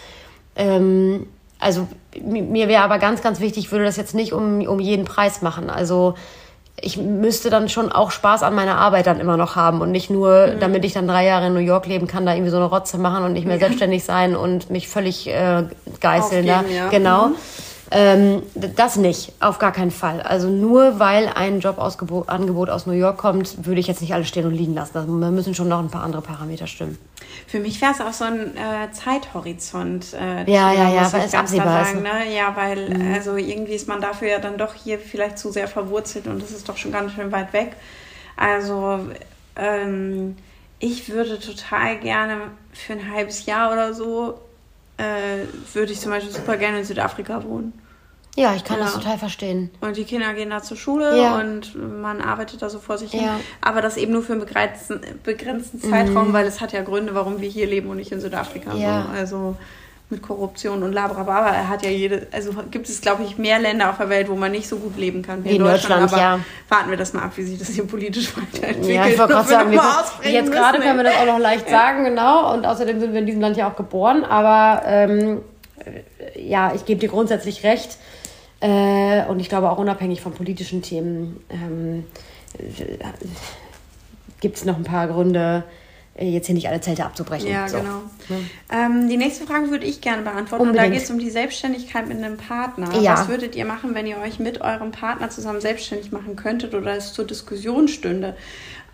ähm, 0.56 1.28
also 1.60 1.88
mir 2.22 2.68
wäre 2.68 2.84
aber 2.84 2.98
ganz, 3.00 3.22
ganz 3.22 3.39
wichtig, 3.39 3.65
ich 3.65 3.72
würde 3.72 3.86
das 3.86 3.98
jetzt 3.98 4.15
nicht 4.15 4.34
um, 4.34 4.62
um 4.68 4.80
jeden 4.80 5.06
Preis 5.06 5.42
machen. 5.42 5.70
Also 5.70 6.15
ich 6.82 6.98
müsste 6.98 7.50
dann 7.50 7.70
schon 7.70 7.92
auch 7.92 8.12
Spaß 8.12 8.44
an 8.44 8.56
meiner 8.56 8.78
Arbeit 8.78 9.08
dann 9.08 9.20
immer 9.20 9.38
noch 9.38 9.56
haben 9.56 9.82
und 9.82 9.92
nicht 9.92 10.10
nur, 10.10 10.48
mhm. 10.48 10.60
damit 10.60 10.86
ich 10.86 10.94
dann 10.94 11.08
drei 11.08 11.26
Jahre 11.26 11.48
in 11.48 11.54
New 11.54 11.60
York 11.60 11.86
leben 11.88 12.08
kann, 12.08 12.26
da 12.26 12.34
irgendwie 12.34 12.52
so 12.52 12.58
eine 12.58 12.65
Rotze 12.65 12.98
machen 12.98 13.24
und 13.24 13.34
nicht 13.34 13.46
mehr 13.46 13.56
ja. 13.56 13.62
selbstständig 13.62 14.04
sein 14.04 14.36
und 14.36 14.70
mich 14.70 14.88
völlig 14.88 15.28
äh, 15.28 15.63
geißeln. 16.00 16.46
da. 16.46 16.63
Ja. 16.63 16.89
Genau. 16.89 17.28
Mhm. 17.28 17.36
Ähm, 17.91 18.43
das 18.54 18.97
nicht, 18.97 19.34
auf 19.39 19.58
gar 19.58 19.71
keinen 19.71 19.89
Fall. 19.91 20.21
Also 20.21 20.47
nur 20.47 20.99
weil 20.99 21.28
ein 21.28 21.60
Jobangebot 21.60 22.69
aus 22.69 22.86
New 22.86 22.93
York 22.93 23.17
kommt, 23.17 23.65
würde 23.65 23.80
ich 23.80 23.88
jetzt 23.88 24.02
nicht 24.02 24.13
alles 24.13 24.28
stehen 24.28 24.45
und 24.45 24.54
liegen 24.54 24.75
lassen. 24.75 24.97
Also 24.97 25.12
wir 25.12 25.32
müssen 25.32 25.56
schon 25.56 25.67
noch 25.67 25.80
ein 25.80 25.89
paar 25.89 26.04
andere 26.04 26.21
Parameter 26.21 26.67
stimmen. 26.67 26.97
Für 27.47 27.60
mich 27.60 27.82
wäre 27.82 27.91
es 27.91 28.02
auch 28.02 28.13
so 28.13 28.25
ein 28.25 28.56
äh, 28.56 28.91
Zeithorizont. 28.91 30.13
Äh, 30.13 30.52
ja, 30.52 30.71
ja, 30.71 30.89
ja, 30.89 31.12
weil 31.12 31.25
es 31.25 31.34
absehbar 31.34 31.86
sagen, 31.86 31.97
ist. 31.97 32.04
Ne? 32.04 32.36
Ja, 32.36 32.56
weil 32.56 32.89
mhm. 32.89 33.13
also 33.13 33.38
irgendwie 33.38 33.73
ist 33.73 33.88
man 33.88 34.02
dafür 34.02 34.30
ja 34.30 34.39
dann 34.39 34.58
doch 34.58 34.75
hier 34.75 34.99
vielleicht 34.99 35.39
zu 35.39 35.52
sehr 35.52 35.67
verwurzelt 35.67 36.28
und 36.28 36.43
es 36.43 36.52
ist 36.52 36.69
doch 36.69 36.78
schon 36.78 36.91
ganz 36.91 37.13
schön 37.13 37.32
weit 37.32 37.54
weg. 37.54 37.75
Also 38.38 38.99
ähm, 39.56 40.36
ich 40.78 41.10
würde 41.10 41.39
total 41.39 41.97
gerne 41.97 42.52
für 42.71 42.93
ein 42.93 43.12
halbes 43.12 43.45
Jahr 43.45 43.71
oder 43.71 43.93
so 43.93 44.39
äh, 44.99 45.45
würde 45.73 45.93
ich 45.93 45.99
zum 45.99 46.12
Beispiel 46.12 46.33
super 46.33 46.57
gerne 46.57 46.79
in 46.79 46.85
Südafrika 46.85 47.43
wohnen. 47.43 47.73
Ja, 48.35 48.53
ich 48.55 48.63
kann 48.63 48.77
ja. 48.77 48.85
das 48.85 48.93
total 48.93 49.17
verstehen. 49.17 49.71
Und 49.81 49.97
die 49.97 50.03
Kinder 50.03 50.33
gehen 50.33 50.49
da 50.49 50.62
zur 50.62 50.77
Schule 50.77 51.19
ja. 51.19 51.39
und 51.39 51.75
man 52.01 52.21
arbeitet 52.21 52.62
da 52.62 52.69
so 52.69 52.79
vor 52.79 52.97
sich 52.97 53.12
hin. 53.12 53.23
Ja. 53.23 53.39
Aber 53.59 53.81
das 53.81 53.97
eben 53.97 54.13
nur 54.13 54.23
für 54.23 54.33
einen 54.33 54.41
begrenzten, 54.41 55.01
begrenzten 55.23 55.81
Zeitraum, 55.81 56.29
mhm. 56.29 56.33
weil 56.33 56.45
es 56.45 56.62
hat 56.62 56.71
ja 56.71 56.83
Gründe, 56.83 57.15
warum 57.15 57.41
wir 57.41 57.49
hier 57.49 57.67
leben 57.67 57.89
und 57.89 57.97
nicht 57.97 58.12
in 58.12 58.21
Südafrika. 58.21 58.75
Ja. 58.75 59.03
So. 59.03 59.17
Also 59.17 59.57
mit 60.12 60.24
Korruption 60.24 60.82
und 60.82 60.91
Labrababa. 60.91 61.50
Er 61.50 61.69
hat 61.69 61.84
ja 61.84 61.91
jede, 61.91 62.28
also 62.32 62.52
gibt 62.72 62.89
es, 62.89 63.00
glaube 63.00 63.24
ich, 63.24 63.38
mehr 63.38 63.60
Länder 63.60 63.91
auf 63.91 63.98
der 63.98 64.10
Welt, 64.10 64.28
wo 64.28 64.36
man 64.36 64.52
nicht 64.52 64.67
so 64.67 64.78
gut 64.78 64.98
leben 64.98 65.22
kann 65.22 65.43
wie, 65.43 65.52
in 65.52 65.60
Deutschland. 65.60 66.04
Deutschland 66.04 66.13
aber 66.13 66.22
ja. 66.22 66.39
warten 66.67 66.89
wir 66.89 66.98
das 66.98 67.13
mal 67.13 67.24
ab, 67.24 67.34
wie 67.36 67.43
sich 67.43 67.60
das 67.60 67.69
hier 67.69 67.86
politisch 67.86 68.36
weiterentwickelt. 68.54 68.95
Ja, 68.95 69.08
ich 69.08 69.19
wollte 69.19 69.34
gerade 69.34 69.48
sagen, 69.50 69.72
wir, 69.72 70.32
jetzt 70.32 70.52
gerade 70.52 70.80
können 70.80 70.98
wir 70.98 71.04
das 71.04 71.15
auch 71.17 71.26
noch 71.28 71.39
leicht 71.39 71.69
sagen, 71.69 72.04
genau. 72.06 72.54
Und 72.54 72.65
außerdem 72.65 73.00
sind 73.00 73.13
wir 73.13 73.19
in 73.19 73.28
diesem 73.28 73.41
Land 73.41 73.58
ja 73.58 73.69
auch 73.69 73.76
geboren. 73.76 74.24
Aber 74.24 74.82
ähm, 74.86 75.41
ja, 76.36 76.74
ich 76.74 76.86
gebe 76.86 77.00
dir 77.00 77.10
grundsätzlich 77.10 77.63
recht. 77.63 77.98
Äh, 78.62 79.26
und 79.28 79.39
ich 79.39 79.48
glaube 79.48 79.69
auch 79.69 79.78
unabhängig 79.78 80.22
von 80.22 80.34
politischen 80.34 80.82
Themen 80.82 81.39
ähm, 81.50 82.06
gibt 84.41 84.58
es 84.58 84.65
noch 84.65 84.76
ein 84.76 84.84
paar 84.84 85.08
Gründe, 85.08 85.63
äh, 85.63 85.88
jetzt 86.25 86.47
hier 86.47 86.55
nicht 86.55 86.67
alle 86.67 86.82
Zelte 86.82 87.05
abzubrechen. 87.05 87.49
Ja, 87.49 87.67
so. 87.67 87.77
genau. 87.77 88.01
Ja. 88.29 88.86
Ähm, 88.86 89.10
die 89.10 89.17
nächste 89.17 89.45
Frage 89.45 89.69
würde 89.69 89.86
ich 89.86 90.01
gerne 90.01 90.23
beantworten. 90.23 90.63
Unbedingt. 90.63 90.86
Und 90.86 90.91
da 90.91 90.95
geht 90.95 91.03
es 91.03 91.12
um 91.12 91.19
die 91.19 91.29
Selbstständigkeit 91.29 92.08
mit 92.08 92.17
einem 92.17 92.38
Partner. 92.38 92.93
Ja. 92.99 93.13
Was 93.13 93.27
würdet 93.27 93.55
ihr 93.55 93.65
machen, 93.65 93.95
wenn 93.95 94.08
ihr 94.08 94.17
euch 94.17 94.39
mit 94.39 94.62
eurem 94.62 94.91
Partner 94.91 95.29
zusammen 95.29 95.62
selbstständig 95.62 96.12
machen 96.12 96.36
könntet 96.36 96.73
oder 96.73 96.95
es 96.95 97.13
zur 97.13 97.25
Diskussion 97.25 97.88
stünde? 97.88 98.36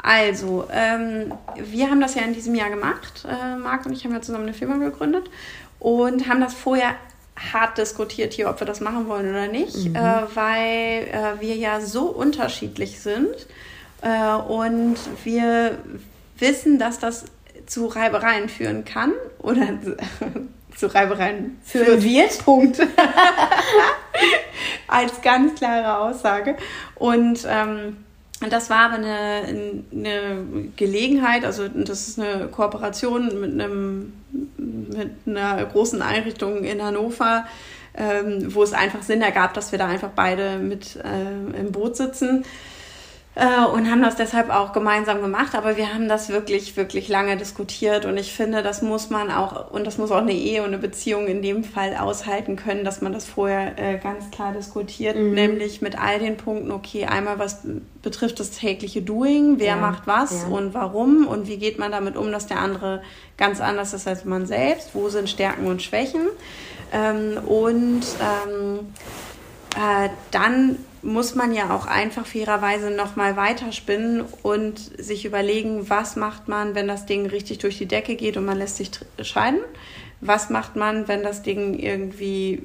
Also, 0.01 0.67
ähm, 0.71 1.33
wir 1.57 1.89
haben 1.89 1.99
das 1.99 2.13
ja 2.13 2.21
in 2.21 2.33
diesem 2.33 2.53
Jahr 2.53 2.69
gemacht. 2.69 3.25
Äh, 3.27 3.57
Marc 3.57 3.85
und 3.85 3.93
ich 3.93 4.05
haben 4.05 4.13
ja 4.13 4.21
zusammen 4.21 4.43
eine 4.43 4.53
Firma 4.53 4.77
gegründet 4.77 5.29
und 5.79 6.29
haben 6.29 6.41
das 6.41 6.53
vorher 6.53 6.95
hart 7.35 7.77
diskutiert 7.77 8.33
hier, 8.33 8.49
ob 8.49 8.59
wir 8.59 8.67
das 8.67 8.81
machen 8.81 9.07
wollen 9.07 9.29
oder 9.29 9.47
nicht, 9.47 9.89
mhm. 9.89 9.95
äh, 9.95 10.21
weil 10.33 11.07
äh, 11.11 11.41
wir 11.41 11.55
ja 11.55 11.81
so 11.81 12.03
unterschiedlich 12.03 12.99
sind 12.99 13.47
äh, 14.01 14.35
und 14.35 14.97
wir 15.23 15.79
wissen, 16.38 16.80
dass 16.80 17.00
das 17.00 17.26
zu 17.65 17.88
Reibereien 17.88 18.50
führen 18.50 18.86
kann 18.86 19.13
oder 19.39 19.67
zu 20.76 20.88
Reibereien 20.88 21.58
führen 21.63 22.04
wird. 22.04 22.43
Punkt. 22.43 22.80
Als 24.88 25.21
ganz 25.21 25.56
klare 25.56 25.98
Aussage. 25.98 26.58
Und 26.95 27.45
ähm, 27.50 27.98
das 28.50 28.69
war 28.69 28.91
aber 28.91 28.95
eine, 28.95 29.82
eine 29.91 30.45
Gelegenheit, 30.76 31.45
also 31.45 31.67
das 31.69 32.08
ist 32.08 32.19
eine 32.19 32.48
Kooperation 32.48 33.39
mit, 33.39 33.54
einem, 33.54 34.13
mit 34.58 35.12
einer 35.26 35.65
großen 35.65 36.02
Einrichtung 36.02 36.63
in 36.63 36.84
Hannover, 36.84 37.45
ähm, 37.95 38.54
wo 38.54 38.62
es 38.62 38.74
einfach 38.74 39.04
Sinn 39.04 39.21
ergab, 39.21 39.54
dass 39.54 39.71
wir 39.71 39.80
da 39.80 39.88
einfach 39.88 40.12
beide 40.13 40.58
mit 40.58 40.98
äh, 40.98 41.60
im 41.60 41.71
Boot 41.71 41.95
sitzen. 41.95 42.43
Äh, 43.36 43.65
und 43.65 43.91
haben 43.91 44.02
das 44.02 44.15
deshalb 44.15 44.50
auch 44.50 44.71
gemeinsam 44.71 45.21
gemacht. 45.21 45.56
Aber 45.56 45.76
wir 45.76 45.93
haben 45.93 46.08
das 46.08 46.30
wirklich, 46.30 46.78
wirklich 46.78 47.10
lange 47.10 47.36
diskutiert 47.36 48.06
und 48.06 48.17
ich 48.17 48.34
finde, 48.34 48.63
das 48.63 48.82
muss 48.82 49.10
man 49.10 49.30
auch, 49.30 49.71
und 49.71 49.86
das 49.86 49.98
muss 49.98 50.12
auch 50.12 50.17
eine 50.21 50.34
Ehe 50.34 50.62
und 50.62 50.69
eine 50.69 50.78
Beziehung 50.78 51.28
in 51.28 51.41
dem 51.41 51.65
Fall 51.65 51.98
aushalten 51.98 52.56
können, 52.56 52.86
dass 52.86 53.02
man 53.02 53.12
das 53.12 53.26
vorher 53.26 53.78
äh, 53.78 53.98
ganz 53.98 54.32
klar 54.32 54.54
diskutiert, 54.54 55.17
mhm. 55.17 55.34
nämlich 55.34 55.82
mit 55.82 56.00
all 56.02 56.19
den 56.19 56.38
Punkten, 56.38 56.71
okay, 56.71 57.06
einmal 57.06 57.38
was 57.38 57.63
betrifft 58.02 58.39
das 58.39 58.52
tägliche 58.52 59.02
Doing, 59.02 59.60
wer 59.60 59.67
ja. 59.67 59.76
macht 59.76 60.08
was 60.08 60.43
ja. 60.43 60.56
und 60.56 60.74
warum 60.74 61.28
und 61.28 61.48
wie 61.48 61.58
geht 61.58 61.78
man 61.78 61.91
damit 61.91 62.15
um, 62.15 62.32
dass 62.32 62.48
der 62.48 62.60
andere 62.60 63.02
ganz 63.36 63.60
anders 63.60 63.93
ist 63.93 64.08
als 64.08 64.24
man 64.24 64.45
selbst, 64.45 64.91
wo 64.93 65.10
sind 65.10 65.30
Stärken 65.30 65.67
und 65.67 65.82
Schwächen. 65.82 66.21
Ähm, 66.93 67.38
und 67.45 68.04
ähm, 68.21 68.93
äh, 69.76 70.10
dann 70.32 70.78
muss 71.05 71.35
man 71.35 71.53
ja 71.53 71.73
auch 71.73 71.85
einfach 71.85 72.25
fairerweise 72.25 72.89
nochmal 72.89 73.37
weiterspinnen 73.37 74.23
und 74.43 74.79
sich 74.79 75.25
überlegen, 75.25 75.89
was 75.89 76.15
macht 76.15 76.47
man, 76.47 76.75
wenn 76.75 76.87
das 76.87 77.05
Ding 77.05 77.27
richtig 77.27 77.59
durch 77.59 77.77
die 77.77 77.85
Decke 77.85 78.15
geht 78.15 78.37
und 78.37 78.45
man 78.45 78.57
lässt 78.57 78.77
sich 78.77 78.91
scheiden? 79.21 79.61
Was 80.21 80.49
macht 80.49 80.75
man, 80.75 81.07
wenn 81.07 81.23
das 81.23 81.43
Ding 81.43 81.77
irgendwie 81.77 82.63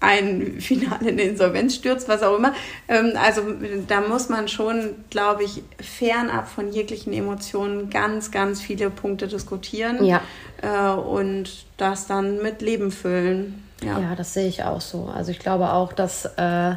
ein 0.00 0.56
Finale 0.60 1.10
in 1.10 1.18
Insolvenz 1.18 1.74
stürzt, 1.74 2.08
was 2.08 2.22
auch 2.22 2.36
immer. 2.36 2.54
Ähm, 2.88 3.12
also 3.22 3.42
da 3.86 4.00
muss 4.00 4.28
man 4.28 4.48
schon, 4.48 4.94
glaube 5.10 5.44
ich, 5.44 5.62
fernab 5.78 6.48
von 6.48 6.72
jeglichen 6.72 7.12
Emotionen 7.12 7.90
ganz, 7.90 8.30
ganz 8.30 8.60
viele 8.60 8.90
Punkte 8.90 9.28
diskutieren 9.28 10.04
ja. 10.04 10.22
Äh, 10.62 10.98
und 10.98 11.66
das 11.76 12.06
dann 12.06 12.42
mit 12.42 12.62
Leben 12.62 12.90
füllen. 12.90 13.62
Ja. 13.82 13.98
ja, 13.98 14.14
das 14.14 14.34
sehe 14.34 14.48
ich 14.48 14.64
auch 14.64 14.80
so. 14.80 15.10
Also 15.14 15.30
ich 15.30 15.38
glaube 15.38 15.72
auch, 15.72 15.92
dass 15.92 16.26
äh, 16.36 16.74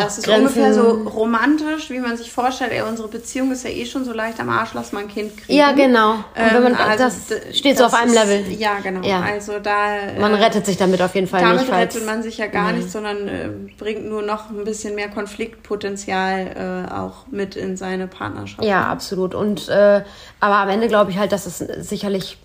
das 0.00 0.18
ist 0.18 0.24
Grenzen. 0.24 0.42
ungefähr 0.42 0.74
so 0.74 1.08
romantisch, 1.08 1.90
wie 1.90 1.98
man 1.98 2.16
sich 2.16 2.32
vorstellt, 2.32 2.72
ey, 2.72 2.82
unsere 2.82 3.08
Beziehung 3.08 3.52
ist 3.52 3.64
ja 3.64 3.70
eh 3.70 3.84
schon 3.84 4.04
so 4.04 4.12
leicht 4.12 4.40
am 4.40 4.48
Arsch, 4.48 4.70
lass 4.74 4.92
mal 4.92 5.00
ein 5.00 5.08
Kind 5.08 5.36
kriegen. 5.36 5.58
Ja, 5.58 5.72
genau. 5.72 6.12
Und 6.14 6.24
wenn 6.34 6.62
man, 6.62 6.72
ähm, 6.72 6.78
also 6.80 7.04
das 7.04 7.56
steht 7.56 7.78
so 7.78 7.84
auf 7.84 7.94
einem 7.94 8.12
ist, 8.12 8.14
Level. 8.14 8.52
Ja, 8.52 8.78
genau. 8.82 9.06
Ja. 9.06 9.20
Also 9.20 9.58
da. 9.58 9.74
Man 10.18 10.34
äh, 10.34 10.42
rettet 10.42 10.66
sich 10.66 10.76
damit 10.76 11.02
auf 11.02 11.14
jeden 11.14 11.26
Fall 11.26 11.40
damit 11.40 11.60
nicht. 11.60 11.70
Damit 11.70 11.94
rettet 11.94 12.06
man 12.06 12.22
sich 12.22 12.38
ja 12.38 12.46
gar 12.46 12.72
nee. 12.72 12.78
nicht, 12.78 12.90
sondern 12.90 13.28
äh, 13.28 13.50
bringt 13.78 14.06
nur 14.06 14.22
noch 14.22 14.50
ein 14.50 14.64
bisschen 14.64 14.94
mehr 14.94 15.08
Konfliktpotenzial 15.08 16.86
äh, 16.88 16.92
auch 16.92 17.26
mit 17.30 17.56
in 17.56 17.76
seine 17.76 18.06
Partnerschaft. 18.06 18.64
Ja, 18.64 18.86
absolut. 18.86 19.34
Und 19.34 19.68
äh, 19.68 20.02
aber 20.40 20.56
am 20.56 20.68
Ende 20.68 20.88
glaube 20.88 21.10
ich 21.10 21.18
halt, 21.18 21.32
dass 21.32 21.46
es 21.46 21.58
sicherlich 21.58 22.38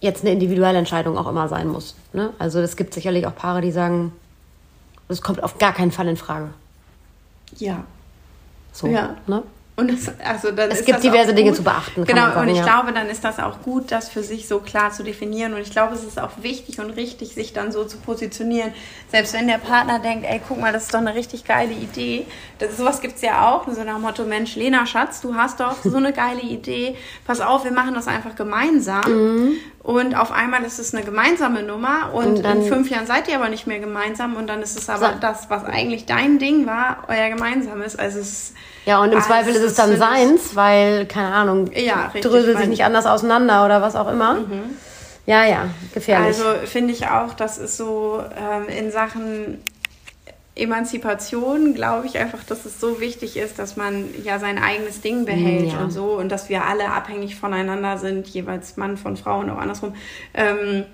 jetzt 0.00 0.22
eine 0.22 0.32
individuelle 0.32 0.78
Entscheidung 0.78 1.16
auch 1.16 1.28
immer 1.28 1.48
sein 1.48 1.68
muss. 1.68 1.96
Ne? 2.12 2.30
Also 2.38 2.60
es 2.60 2.76
gibt 2.76 2.92
sicherlich 2.92 3.26
auch 3.26 3.34
Paare, 3.34 3.62
die 3.62 3.72
sagen, 3.72 4.12
es 5.08 5.22
kommt 5.22 5.42
auf 5.42 5.58
gar 5.58 5.72
keinen 5.72 5.92
Fall 5.92 6.08
in 6.08 6.16
Frage. 6.16 6.50
Ja. 7.60 7.84
So, 8.72 8.86
ja. 8.88 9.16
Ne? 9.26 9.42
Und 9.76 9.90
das, 9.90 10.12
also 10.24 10.52
dann 10.52 10.70
es 10.70 10.84
gibt 10.84 11.02
diverse 11.02 11.34
Dinge 11.34 11.52
zu 11.52 11.64
beachten. 11.64 12.04
Genau, 12.04 12.26
sagen, 12.26 12.40
und 12.42 12.48
ich 12.48 12.58
ja. 12.58 12.62
glaube, 12.62 12.92
dann 12.92 13.08
ist 13.08 13.24
das 13.24 13.40
auch 13.40 13.60
gut, 13.62 13.90
das 13.90 14.08
für 14.08 14.22
sich 14.22 14.46
so 14.46 14.60
klar 14.60 14.92
zu 14.92 15.02
definieren. 15.02 15.52
Und 15.52 15.62
ich 15.62 15.70
glaube, 15.72 15.94
es 15.94 16.04
ist 16.04 16.20
auch 16.20 16.30
wichtig 16.42 16.78
und 16.78 16.90
richtig, 16.90 17.34
sich 17.34 17.52
dann 17.52 17.72
so 17.72 17.84
zu 17.84 17.98
positionieren. 17.98 18.72
Selbst 19.10 19.34
wenn 19.34 19.48
der 19.48 19.58
Partner 19.58 19.98
denkt, 19.98 20.26
ey, 20.28 20.40
guck 20.46 20.60
mal, 20.60 20.72
das 20.72 20.84
ist 20.84 20.94
doch 20.94 21.00
eine 21.00 21.16
richtig 21.16 21.44
geile 21.44 21.72
Idee. 21.72 22.24
Das, 22.60 22.76
sowas 22.76 23.00
gibt 23.00 23.16
es 23.16 23.22
ja 23.22 23.50
auch, 23.50 23.66
so 23.66 23.82
nach 23.82 23.94
dem 23.94 24.02
Motto, 24.02 24.24
Mensch, 24.24 24.54
Lena, 24.54 24.86
Schatz, 24.86 25.20
du 25.20 25.34
hast 25.34 25.58
doch 25.58 25.76
so 25.82 25.96
eine 25.96 26.12
geile 26.12 26.42
Idee. 26.42 26.96
Pass 27.26 27.40
auf, 27.40 27.64
wir 27.64 27.72
machen 27.72 27.94
das 27.94 28.06
einfach 28.06 28.36
gemeinsam. 28.36 29.02
Mhm. 29.08 29.52
Und 29.82 30.14
auf 30.14 30.30
einmal 30.30 30.62
ist 30.62 30.78
es 30.78 30.94
eine 30.94 31.04
gemeinsame 31.04 31.64
Nummer 31.64 32.14
und, 32.14 32.38
und 32.38 32.44
in 32.44 32.62
fünf 32.62 32.90
Jahren 32.90 33.06
seid 33.06 33.26
ihr 33.26 33.34
aber 33.34 33.48
nicht 33.48 33.66
mehr 33.66 33.80
gemeinsam 33.80 34.36
und 34.36 34.46
dann 34.46 34.62
ist 34.62 34.78
es 34.78 34.88
aber 34.88 35.14
so. 35.14 35.18
das, 35.20 35.50
was 35.50 35.64
eigentlich 35.64 36.06
dein 36.06 36.38
Ding 36.38 36.64
war, 36.64 37.04
euer 37.08 37.28
gemeinsames. 37.28 37.96
Also 37.96 38.20
es 38.20 38.32
ist 38.32 38.54
ja, 38.86 39.00
und 39.00 39.10
im 39.10 39.16
also 39.16 39.28
Zweifel 39.28 39.54
ist 39.54 39.62
es 39.62 39.74
dann 39.74 39.96
seins, 39.96 40.54
weil, 40.54 41.06
keine 41.06 41.34
Ahnung, 41.34 41.70
ja, 41.74 42.12
dröselt 42.20 42.58
sich 42.58 42.68
nicht 42.68 42.84
anders 42.84 43.06
auseinander 43.06 43.64
oder 43.64 43.80
was 43.80 43.96
auch 43.96 44.10
immer. 44.10 44.34
Mhm. 44.34 44.76
Ja, 45.26 45.46
ja, 45.46 45.70
gefährlich. 45.94 46.38
Also 46.38 46.66
finde 46.66 46.92
ich 46.92 47.06
auch, 47.06 47.32
das 47.32 47.58
ist 47.58 47.78
so 47.78 48.22
ähm, 48.36 48.68
in 48.68 48.90
Sachen 48.90 49.62
Emanzipation, 50.56 51.74
glaube 51.74 52.06
ich 52.06 52.18
einfach, 52.18 52.44
dass 52.44 52.64
es 52.64 52.78
so 52.78 53.00
wichtig 53.00 53.36
ist, 53.36 53.58
dass 53.58 53.76
man 53.76 54.04
ja 54.22 54.38
sein 54.38 54.62
eigenes 54.62 55.00
Ding 55.00 55.24
behält 55.24 55.72
ja. 55.72 55.78
und 55.80 55.90
so 55.90 56.12
und 56.12 56.30
dass 56.30 56.48
wir 56.48 56.64
alle 56.64 56.90
abhängig 56.90 57.36
voneinander 57.36 57.98
sind, 57.98 58.28
jeweils 58.28 58.76
Mann 58.76 58.96
von 58.96 59.16
Frau 59.16 59.40
und 59.40 59.50
auch 59.50 59.58
andersrum. 59.58 59.94
Ähm, 60.32 60.84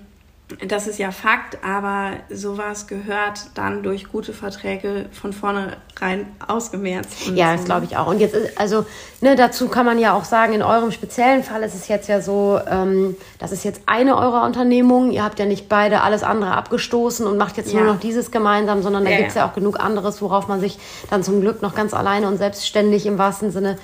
das 0.67 0.87
ist 0.87 0.99
ja 0.99 1.11
Fakt, 1.11 1.63
aber 1.63 2.11
sowas 2.29 2.87
gehört 2.87 3.51
dann 3.55 3.83
durch 3.83 4.09
gute 4.09 4.33
Verträge 4.33 5.05
von 5.11 5.33
vornherein 5.33 6.27
ausgemerzt. 6.45 7.27
Ja, 7.33 7.55
das 7.55 7.65
glaube 7.65 7.85
ich 7.85 7.97
auch. 7.97 8.07
Und 8.07 8.19
jetzt, 8.19 8.35
ist, 8.35 8.57
also 8.57 8.85
ne, 9.21 9.35
dazu 9.35 9.67
kann 9.67 9.85
man 9.85 9.99
ja 9.99 10.13
auch 10.13 10.25
sagen, 10.25 10.53
in 10.53 10.61
eurem 10.61 10.91
speziellen 10.91 11.43
Fall 11.43 11.63
ist 11.63 11.75
es 11.75 11.87
jetzt 11.87 12.09
ja 12.09 12.21
so, 12.21 12.59
ähm, 12.69 13.15
das 13.39 13.51
ist 13.51 13.63
jetzt 13.63 13.81
eine 13.85 14.17
eurer 14.17 14.45
Unternehmung. 14.45 15.11
Ihr 15.11 15.23
habt 15.23 15.39
ja 15.39 15.45
nicht 15.45 15.69
beide 15.69 16.01
alles 16.01 16.23
andere 16.23 16.51
abgestoßen 16.51 17.25
und 17.25 17.37
macht 17.37 17.57
jetzt 17.57 17.71
ja. 17.71 17.79
nur 17.79 17.93
noch 17.93 17.99
dieses 17.99 18.31
gemeinsam, 18.31 18.81
sondern 18.81 19.05
da 19.05 19.11
ja, 19.11 19.17
gibt 19.17 19.29
es 19.29 19.35
ja. 19.35 19.43
ja 19.43 19.49
auch 19.49 19.53
genug 19.53 19.79
anderes, 19.79 20.21
worauf 20.21 20.47
man 20.47 20.59
sich 20.59 20.79
dann 21.09 21.23
zum 21.23 21.41
Glück 21.41 21.61
noch 21.61 21.75
ganz 21.75 21.93
alleine 21.93 22.27
und 22.27 22.37
selbstständig 22.37 23.05
im 23.05 23.17
wahrsten 23.17 23.51
Sinne 23.51 23.77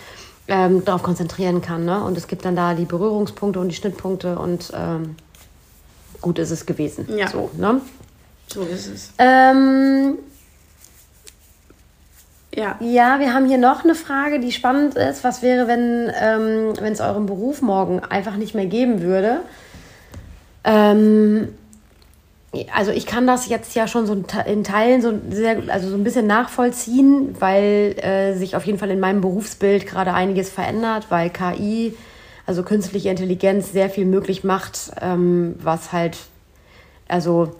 ähm, 0.48 0.84
darauf 0.86 1.04
konzentrieren 1.04 1.62
kann. 1.62 1.86
Ne? 1.86 2.04
Und 2.04 2.18
es 2.18 2.28
gibt 2.28 2.46
dann 2.46 2.56
da 2.56 2.74
die 2.74 2.86
Berührungspunkte 2.86 3.60
und 3.60 3.70
die 3.70 3.76
Schnittpunkte 3.76 4.40
und 4.40 4.72
ähm, 4.76 5.16
gut 6.28 6.40
ist 6.40 6.52
es 6.52 6.66
gewesen. 6.66 7.08
Ja. 7.16 7.30
So, 7.30 7.50
ne? 7.58 7.80
So 8.48 8.63
ist 8.63 8.88
es. 8.88 9.13
Ähm, 9.18 10.18
ja. 12.54 12.76
Ja, 12.82 13.20
wir 13.20 13.34
haben 13.34 13.48
hier 13.48 13.58
noch 13.58 13.86
eine 13.86 13.96
Frage, 13.96 14.42
die 14.42 14.52
spannend 14.52 14.96
ist. 14.96 15.24
Was 15.24 15.42
wäre, 15.42 15.70
wenn 15.70 16.12
ähm, 16.20 16.74
es 16.92 17.00
euren 17.00 17.28
Beruf 17.28 17.62
morgen 17.62 18.02
einfach 18.02 18.36
nicht 18.36 18.56
mehr 18.56 18.66
geben 18.66 19.02
würde? 19.02 19.40
Ähm, 20.66 21.48
also 22.76 22.92
ich 22.92 23.06
kann 23.06 23.26
das 23.26 23.48
jetzt 23.48 23.74
ja 23.74 23.88
schon 23.88 24.06
so 24.06 24.22
in 24.46 24.63
Teilen 24.66 25.02
so 25.02 25.13
sehr, 25.30 25.62
also 25.70 25.88
so 25.88 25.96
ein 25.96 26.04
bisschen 26.04 26.28
nachvollziehen, 26.28 27.38
weil 27.40 27.96
äh, 28.00 28.34
sich 28.34 28.58
auf 28.58 28.66
jeden 28.66 28.80
Fall 28.80 28.92
in 28.92 29.00
meinem 29.00 29.22
Berufsbild 29.22 29.88
gerade 29.88 30.13
einiges 30.13 30.50
verändert, 30.50 31.06
weil 31.08 31.30
KI, 31.30 31.96
also 32.48 32.64
künstliche 32.64 33.10
Intelligenz, 33.10 33.72
sehr 33.72 33.90
viel 33.90 34.06
möglich 34.06 34.44
macht, 34.44 34.92
ähm, 35.02 35.56
was 35.62 35.92
halt, 35.92 36.18
also 37.08 37.52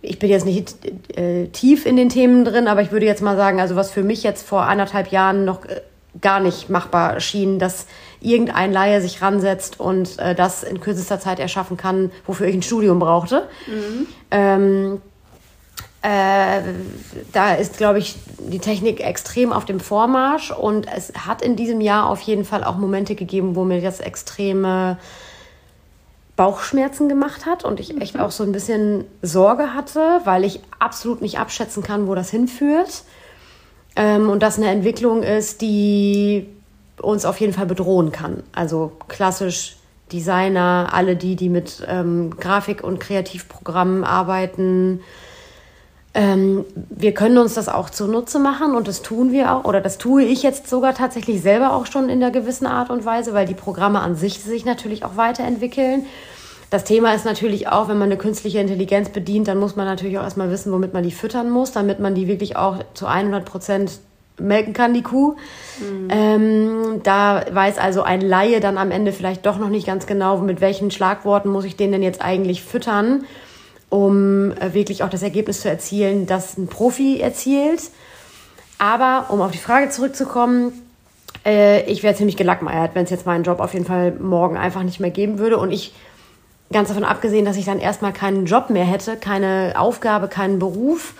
ich 0.00 0.18
bin 0.18 0.30
jetzt 0.30 0.46
nicht 0.46 0.76
äh, 1.16 1.48
tief 1.48 1.84
in 1.84 1.96
den 1.96 2.08
Themen 2.08 2.44
drin, 2.44 2.68
aber 2.68 2.80
ich 2.80 2.92
würde 2.92 3.04
jetzt 3.04 3.20
mal 3.20 3.36
sagen, 3.36 3.60
also 3.60 3.76
was 3.76 3.90
für 3.90 4.02
mich 4.02 4.22
jetzt 4.22 4.46
vor 4.46 4.62
anderthalb 4.62 5.08
Jahren 5.08 5.44
noch 5.44 5.64
äh, 5.64 5.80
gar 6.20 6.40
nicht 6.40 6.70
machbar 6.70 7.20
schien, 7.20 7.58
dass 7.58 7.86
irgendein 8.20 8.72
Laie 8.72 9.00
sich 9.00 9.20
ransetzt 9.22 9.78
und 9.80 10.18
äh, 10.18 10.34
das 10.34 10.62
in 10.62 10.80
kürzester 10.80 11.20
Zeit 11.20 11.40
erschaffen 11.40 11.76
kann, 11.76 12.10
wofür 12.26 12.46
ich 12.46 12.54
ein 12.54 12.62
Studium 12.62 13.00
brauchte. 13.00 13.48
Mhm. 13.66 14.06
Ähm, 14.30 15.02
äh, 16.02 16.60
da 17.32 17.54
ist, 17.54 17.76
glaube 17.76 17.98
ich, 17.98 18.16
die 18.38 18.60
Technik 18.60 19.00
extrem 19.00 19.52
auf 19.52 19.64
dem 19.64 19.80
Vormarsch 19.80 20.52
und 20.52 20.86
es 20.94 21.12
hat 21.26 21.42
in 21.42 21.56
diesem 21.56 21.80
Jahr 21.80 22.08
auf 22.08 22.20
jeden 22.20 22.44
Fall 22.44 22.62
auch 22.62 22.76
Momente 22.76 23.14
gegeben, 23.14 23.56
wo 23.56 23.64
mir 23.64 23.80
das 23.80 24.00
extreme 24.00 24.98
Bauchschmerzen 26.36 27.08
gemacht 27.08 27.46
hat 27.46 27.64
und 27.64 27.80
ich 27.80 28.00
echt 28.00 28.14
mhm. 28.14 28.20
auch 28.20 28.30
so 28.30 28.44
ein 28.44 28.52
bisschen 28.52 29.04
Sorge 29.22 29.74
hatte, 29.74 30.20
weil 30.22 30.44
ich 30.44 30.60
absolut 30.78 31.20
nicht 31.20 31.40
abschätzen 31.40 31.82
kann, 31.82 32.06
wo 32.06 32.14
das 32.14 32.30
hinführt. 32.30 33.02
Ähm, 33.96 34.30
und 34.30 34.40
das 34.40 34.56
eine 34.56 34.70
Entwicklung 34.70 35.24
ist, 35.24 35.60
die 35.62 36.46
uns 37.02 37.24
auf 37.24 37.40
jeden 37.40 37.52
Fall 37.52 37.66
bedrohen 37.66 38.12
kann. 38.12 38.44
Also 38.52 38.92
klassisch 39.08 39.78
Designer, 40.12 40.90
alle 40.92 41.16
die, 41.16 41.34
die 41.34 41.48
mit 41.48 41.84
ähm, 41.88 42.30
Grafik- 42.38 42.84
und 42.84 43.00
Kreativprogrammen 43.00 44.04
arbeiten. 44.04 45.00
Ähm, 46.14 46.64
wir 46.90 47.12
können 47.12 47.38
uns 47.38 47.54
das 47.54 47.68
auch 47.68 47.90
zunutze 47.90 48.38
machen 48.38 48.74
und 48.74 48.88
das 48.88 49.02
tun 49.02 49.30
wir 49.30 49.54
auch, 49.54 49.64
oder 49.64 49.80
das 49.80 49.98
tue 49.98 50.24
ich 50.24 50.42
jetzt 50.42 50.68
sogar 50.68 50.94
tatsächlich 50.94 51.42
selber 51.42 51.74
auch 51.74 51.86
schon 51.86 52.08
in 52.08 52.20
der 52.20 52.30
gewissen 52.30 52.66
Art 52.66 52.90
und 52.90 53.04
Weise, 53.04 53.34
weil 53.34 53.46
die 53.46 53.54
Programme 53.54 54.00
an 54.00 54.16
sich 54.16 54.40
sich 54.40 54.64
natürlich 54.64 55.04
auch 55.04 55.16
weiterentwickeln. 55.16 56.06
Das 56.70 56.84
Thema 56.84 57.14
ist 57.14 57.24
natürlich 57.24 57.68
auch, 57.68 57.88
wenn 57.88 57.98
man 57.98 58.08
eine 58.08 58.18
künstliche 58.18 58.58
Intelligenz 58.58 59.08
bedient, 59.10 59.48
dann 59.48 59.58
muss 59.58 59.76
man 59.76 59.86
natürlich 59.86 60.18
auch 60.18 60.22
erstmal 60.22 60.50
wissen, 60.50 60.72
womit 60.72 60.92
man 60.92 61.02
die 61.02 61.12
füttern 61.12 61.50
muss, 61.50 61.72
damit 61.72 61.98
man 61.98 62.14
die 62.14 62.28
wirklich 62.28 62.56
auch 62.56 62.78
zu 62.94 63.06
100 63.06 63.44
Prozent 63.44 63.92
melken 64.38 64.72
kann, 64.72 64.94
die 64.94 65.02
Kuh. 65.02 65.34
Mhm. 65.80 66.08
Ähm, 66.10 67.00
da 67.02 67.44
weiß 67.50 67.78
also 67.78 68.02
ein 68.02 68.20
Laie 68.20 68.60
dann 68.60 68.78
am 68.78 68.90
Ende 68.90 69.12
vielleicht 69.12 69.46
doch 69.46 69.58
noch 69.58 69.68
nicht 69.68 69.86
ganz 69.86 70.06
genau, 70.06 70.38
mit 70.38 70.60
welchen 70.60 70.90
Schlagworten 70.90 71.48
muss 71.48 71.64
ich 71.64 71.76
den 71.76 71.92
denn 71.92 72.02
jetzt 72.02 72.22
eigentlich 72.22 72.62
füttern, 72.62 73.24
um 73.90 74.52
äh, 74.52 74.74
wirklich 74.74 75.02
auch 75.02 75.10
das 75.10 75.22
Ergebnis 75.22 75.60
zu 75.62 75.68
erzielen, 75.68 76.26
das 76.26 76.56
ein 76.56 76.68
Profi 76.68 77.20
erzielt. 77.20 77.82
Aber 78.78 79.26
um 79.30 79.40
auf 79.40 79.50
die 79.50 79.58
Frage 79.58 79.90
zurückzukommen, 79.90 80.72
äh, 81.44 81.82
ich 81.90 82.02
wäre 82.02 82.14
ziemlich 82.14 82.36
gelackmeiert, 82.36 82.94
wenn 82.94 83.04
es 83.04 83.10
jetzt 83.10 83.26
meinen 83.26 83.44
Job 83.44 83.60
auf 83.60 83.72
jeden 83.72 83.86
Fall 83.86 84.12
morgen 84.12 84.56
einfach 84.56 84.82
nicht 84.82 85.00
mehr 85.00 85.10
geben 85.10 85.38
würde. 85.38 85.58
Und 85.58 85.72
ich, 85.72 85.94
ganz 86.72 86.88
davon 86.88 87.04
abgesehen, 87.04 87.44
dass 87.44 87.56
ich 87.56 87.64
dann 87.64 87.78
erstmal 87.78 88.12
keinen 88.12 88.46
Job 88.46 88.70
mehr 88.70 88.84
hätte, 88.84 89.16
keine 89.16 89.74
Aufgabe, 89.76 90.28
keinen 90.28 90.58
Beruf, 90.58 91.14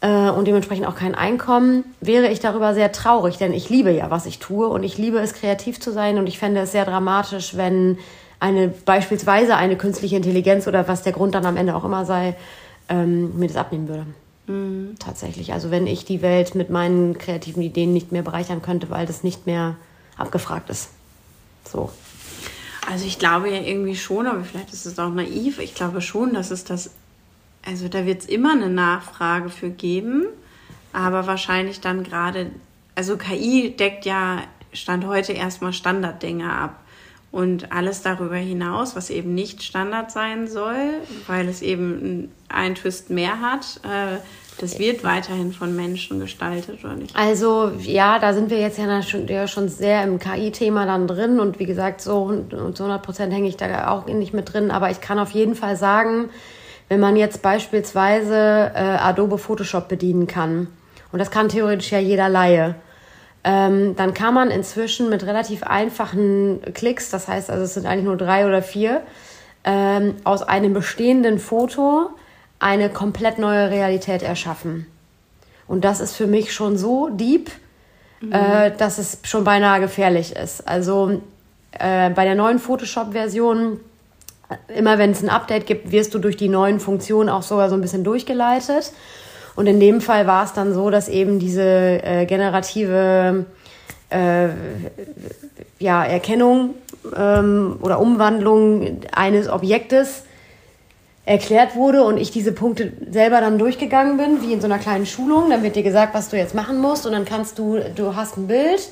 äh, 0.00 0.30
und 0.30 0.46
dementsprechend 0.46 0.86
auch 0.86 0.94
kein 0.94 1.14
Einkommen, 1.14 1.84
wäre 2.00 2.28
ich 2.28 2.40
darüber 2.40 2.74
sehr 2.74 2.92
traurig, 2.92 3.36
denn 3.38 3.52
ich 3.52 3.68
liebe 3.68 3.90
ja, 3.90 4.10
was 4.10 4.26
ich 4.26 4.38
tue 4.38 4.68
und 4.68 4.84
ich 4.84 4.96
liebe 4.96 5.18
es, 5.18 5.34
kreativ 5.34 5.80
zu 5.80 5.90
sein 5.90 6.18
und 6.18 6.26
ich 6.26 6.38
fände 6.38 6.60
es 6.60 6.72
sehr 6.72 6.84
dramatisch, 6.84 7.56
wenn 7.56 7.98
eine 8.40 8.68
beispielsweise 8.68 9.56
eine 9.56 9.76
künstliche 9.76 10.16
Intelligenz 10.16 10.66
oder 10.66 10.88
was 10.88 11.02
der 11.02 11.12
Grund 11.12 11.34
dann 11.34 11.46
am 11.46 11.56
Ende 11.56 11.74
auch 11.74 11.84
immer 11.84 12.04
sei, 12.04 12.36
ähm, 12.88 13.38
mir 13.38 13.48
das 13.48 13.56
abnehmen 13.56 13.88
würde. 13.88 14.06
Mhm. 14.46 14.96
Tatsächlich. 14.98 15.52
Also 15.52 15.70
wenn 15.70 15.86
ich 15.86 16.04
die 16.04 16.22
Welt 16.22 16.54
mit 16.54 16.70
meinen 16.70 17.18
kreativen 17.18 17.62
Ideen 17.62 17.92
nicht 17.92 18.12
mehr 18.12 18.22
bereichern 18.22 18.62
könnte, 18.62 18.90
weil 18.90 19.06
das 19.06 19.24
nicht 19.24 19.46
mehr 19.46 19.76
abgefragt 20.16 20.70
ist. 20.70 20.90
So. 21.64 21.90
Also 22.90 23.04
ich 23.06 23.18
glaube 23.18 23.50
ja 23.50 23.60
irgendwie 23.60 23.96
schon, 23.96 24.26
aber 24.26 24.44
vielleicht 24.44 24.72
ist 24.72 24.86
es 24.86 24.98
auch 24.98 25.10
naiv. 25.10 25.58
Ich 25.58 25.74
glaube 25.74 26.00
schon, 26.00 26.32
dass 26.32 26.50
es 26.50 26.64
das 26.64 26.90
also 27.68 27.88
da 27.88 28.06
wird 28.06 28.22
es 28.22 28.26
immer 28.26 28.52
eine 28.52 28.70
Nachfrage 28.70 29.50
für 29.50 29.70
geben, 29.70 30.26
aber 30.92 31.26
wahrscheinlich 31.26 31.80
dann 31.80 32.02
gerade, 32.02 32.50
also 32.94 33.16
KI 33.16 33.74
deckt 33.76 34.06
ja 34.06 34.42
Stand 34.72 35.06
heute 35.06 35.32
erstmal 35.32 35.72
Standarddinge 35.72 36.50
ab. 36.50 36.80
Und 37.30 37.72
alles 37.72 38.02
darüber 38.02 38.36
hinaus, 38.36 38.96
was 38.96 39.10
eben 39.10 39.34
nicht 39.34 39.62
Standard 39.62 40.10
sein 40.10 40.48
soll, 40.48 40.94
weil 41.26 41.46
es 41.48 41.60
eben 41.60 42.32
einen 42.48 42.74
Twist 42.74 43.10
mehr 43.10 43.40
hat, 43.40 43.80
äh, 43.84 44.18
das 44.60 44.78
wird 44.78 45.04
weiterhin 45.04 45.52
von 45.52 45.76
Menschen 45.76 46.18
gestaltet, 46.18 46.82
oder 46.82 46.94
nicht? 46.94 47.14
Also 47.14 47.70
ja, 47.80 48.18
da 48.18 48.32
sind 48.32 48.50
wir 48.50 48.58
jetzt 48.58 48.78
ja 48.78 49.02
schon, 49.02 49.28
ja 49.28 49.46
schon 49.46 49.68
sehr 49.68 50.02
im 50.02 50.18
KI-Thema 50.18 50.84
dann 50.84 51.06
drin. 51.06 51.38
Und 51.38 51.58
wie 51.60 51.66
gesagt, 51.66 52.00
so 52.00 52.44
zu 52.50 52.82
100 52.82 53.02
Prozent 53.02 53.32
hänge 53.32 53.48
ich 53.48 53.56
da 53.56 53.88
auch 53.88 54.06
nicht 54.06 54.34
mit 54.34 54.52
drin, 54.52 54.70
aber 54.70 54.90
ich 54.90 55.00
kann 55.00 55.18
auf 55.18 55.30
jeden 55.30 55.54
Fall 55.54 55.76
sagen, 55.76 56.30
wenn 56.88 56.98
man 56.98 57.16
jetzt 57.16 57.42
beispielsweise 57.42 58.72
äh, 58.74 58.78
Adobe 58.78 59.38
Photoshop 59.38 59.88
bedienen 59.88 60.26
kann, 60.26 60.68
und 61.10 61.20
das 61.20 61.30
kann 61.30 61.48
theoretisch 61.48 61.90
ja 61.90 61.98
jeder 61.98 62.28
Laie, 62.28 62.74
ähm, 63.48 63.96
dann 63.96 64.12
kann 64.12 64.34
man 64.34 64.50
inzwischen 64.50 65.08
mit 65.08 65.24
relativ 65.24 65.62
einfachen 65.62 66.60
Klicks, 66.74 67.08
das 67.08 67.28
heißt 67.28 67.48
also 67.48 67.64
es 67.64 67.72
sind 67.72 67.86
eigentlich 67.86 68.04
nur 68.04 68.18
drei 68.18 68.46
oder 68.46 68.60
vier, 68.60 69.00
ähm, 69.64 70.16
aus 70.24 70.42
einem 70.42 70.74
bestehenden 70.74 71.38
Foto 71.38 72.10
eine 72.58 72.90
komplett 72.90 73.38
neue 73.38 73.70
Realität 73.70 74.22
erschaffen. 74.22 74.86
Und 75.66 75.86
das 75.86 76.00
ist 76.00 76.14
für 76.14 76.26
mich 76.26 76.52
schon 76.52 76.76
so 76.76 77.08
deep, 77.08 77.50
mhm. 78.20 78.32
äh, 78.32 78.70
dass 78.76 78.98
es 78.98 79.20
schon 79.22 79.44
beinahe 79.44 79.80
gefährlich 79.80 80.36
ist. 80.36 80.68
Also 80.68 81.22
äh, 81.72 82.10
bei 82.10 82.24
der 82.24 82.34
neuen 82.34 82.58
Photoshop-Version 82.58 83.80
immer 84.68 84.98
wenn 84.98 85.10
es 85.12 85.22
ein 85.22 85.28
Update 85.28 85.66
gibt, 85.66 85.90
wirst 85.90 86.14
du 86.14 86.18
durch 86.18 86.36
die 86.36 86.48
neuen 86.48 86.80
Funktionen 86.80 87.28
auch 87.28 87.42
sogar 87.42 87.68
so 87.68 87.74
ein 87.74 87.80
bisschen 87.80 88.04
durchgeleitet. 88.04 88.92
Und 89.58 89.66
in 89.66 89.80
dem 89.80 90.00
Fall 90.00 90.28
war 90.28 90.44
es 90.44 90.52
dann 90.52 90.72
so, 90.72 90.88
dass 90.88 91.08
eben 91.08 91.40
diese 91.40 91.64
äh, 91.64 92.26
generative 92.26 93.44
äh, 94.08 94.48
ja, 95.80 96.04
Erkennung 96.04 96.74
ähm, 97.16 97.76
oder 97.82 97.98
Umwandlung 97.98 99.00
eines 99.10 99.48
Objektes 99.48 100.22
erklärt 101.24 101.74
wurde 101.74 102.04
und 102.04 102.18
ich 102.18 102.30
diese 102.30 102.52
Punkte 102.52 102.92
selber 103.10 103.40
dann 103.40 103.58
durchgegangen 103.58 104.16
bin, 104.16 104.42
wie 104.42 104.52
in 104.52 104.60
so 104.60 104.66
einer 104.66 104.78
kleinen 104.78 105.06
Schulung. 105.06 105.50
Dann 105.50 105.64
wird 105.64 105.74
dir 105.74 105.82
gesagt, 105.82 106.14
was 106.14 106.28
du 106.28 106.36
jetzt 106.36 106.54
machen 106.54 106.78
musst 106.78 107.04
und 107.04 107.10
dann 107.10 107.24
kannst 107.24 107.58
du, 107.58 107.80
du 107.96 108.14
hast 108.14 108.36
ein 108.36 108.46
Bild 108.46 108.88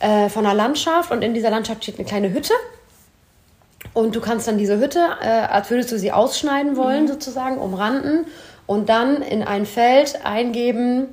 äh, 0.00 0.28
von 0.30 0.46
einer 0.46 0.54
Landschaft 0.56 1.12
und 1.12 1.22
in 1.22 1.32
dieser 1.32 1.50
Landschaft 1.50 1.84
steht 1.84 1.94
eine 1.96 2.08
kleine 2.08 2.32
Hütte 2.32 2.54
und 3.94 4.16
du 4.16 4.20
kannst 4.20 4.48
dann 4.48 4.58
diese 4.58 4.80
Hütte, 4.80 4.98
äh, 5.22 5.28
als 5.28 5.70
würdest 5.70 5.92
du 5.92 5.98
sie 6.00 6.10
ausschneiden 6.10 6.76
wollen, 6.76 7.04
mhm. 7.04 7.08
sozusagen, 7.08 7.58
umranden 7.58 8.26
und 8.70 8.88
dann 8.88 9.20
in 9.20 9.42
ein 9.42 9.66
Feld 9.66 10.24
eingeben, 10.24 11.08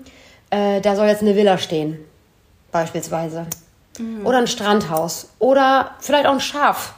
äh, 0.51 0.79
da 0.79 0.95
soll 0.95 1.07
jetzt 1.07 1.23
eine 1.23 1.35
Villa 1.35 1.57
stehen, 1.57 1.97
beispielsweise. 2.71 3.47
Mhm. 3.97 4.27
Oder 4.27 4.37
ein 4.37 4.45
Strandhaus. 4.45 5.29
Oder 5.39 5.95
vielleicht 5.99 6.27
auch 6.27 6.33
ein 6.33 6.39
Schaf. 6.39 6.93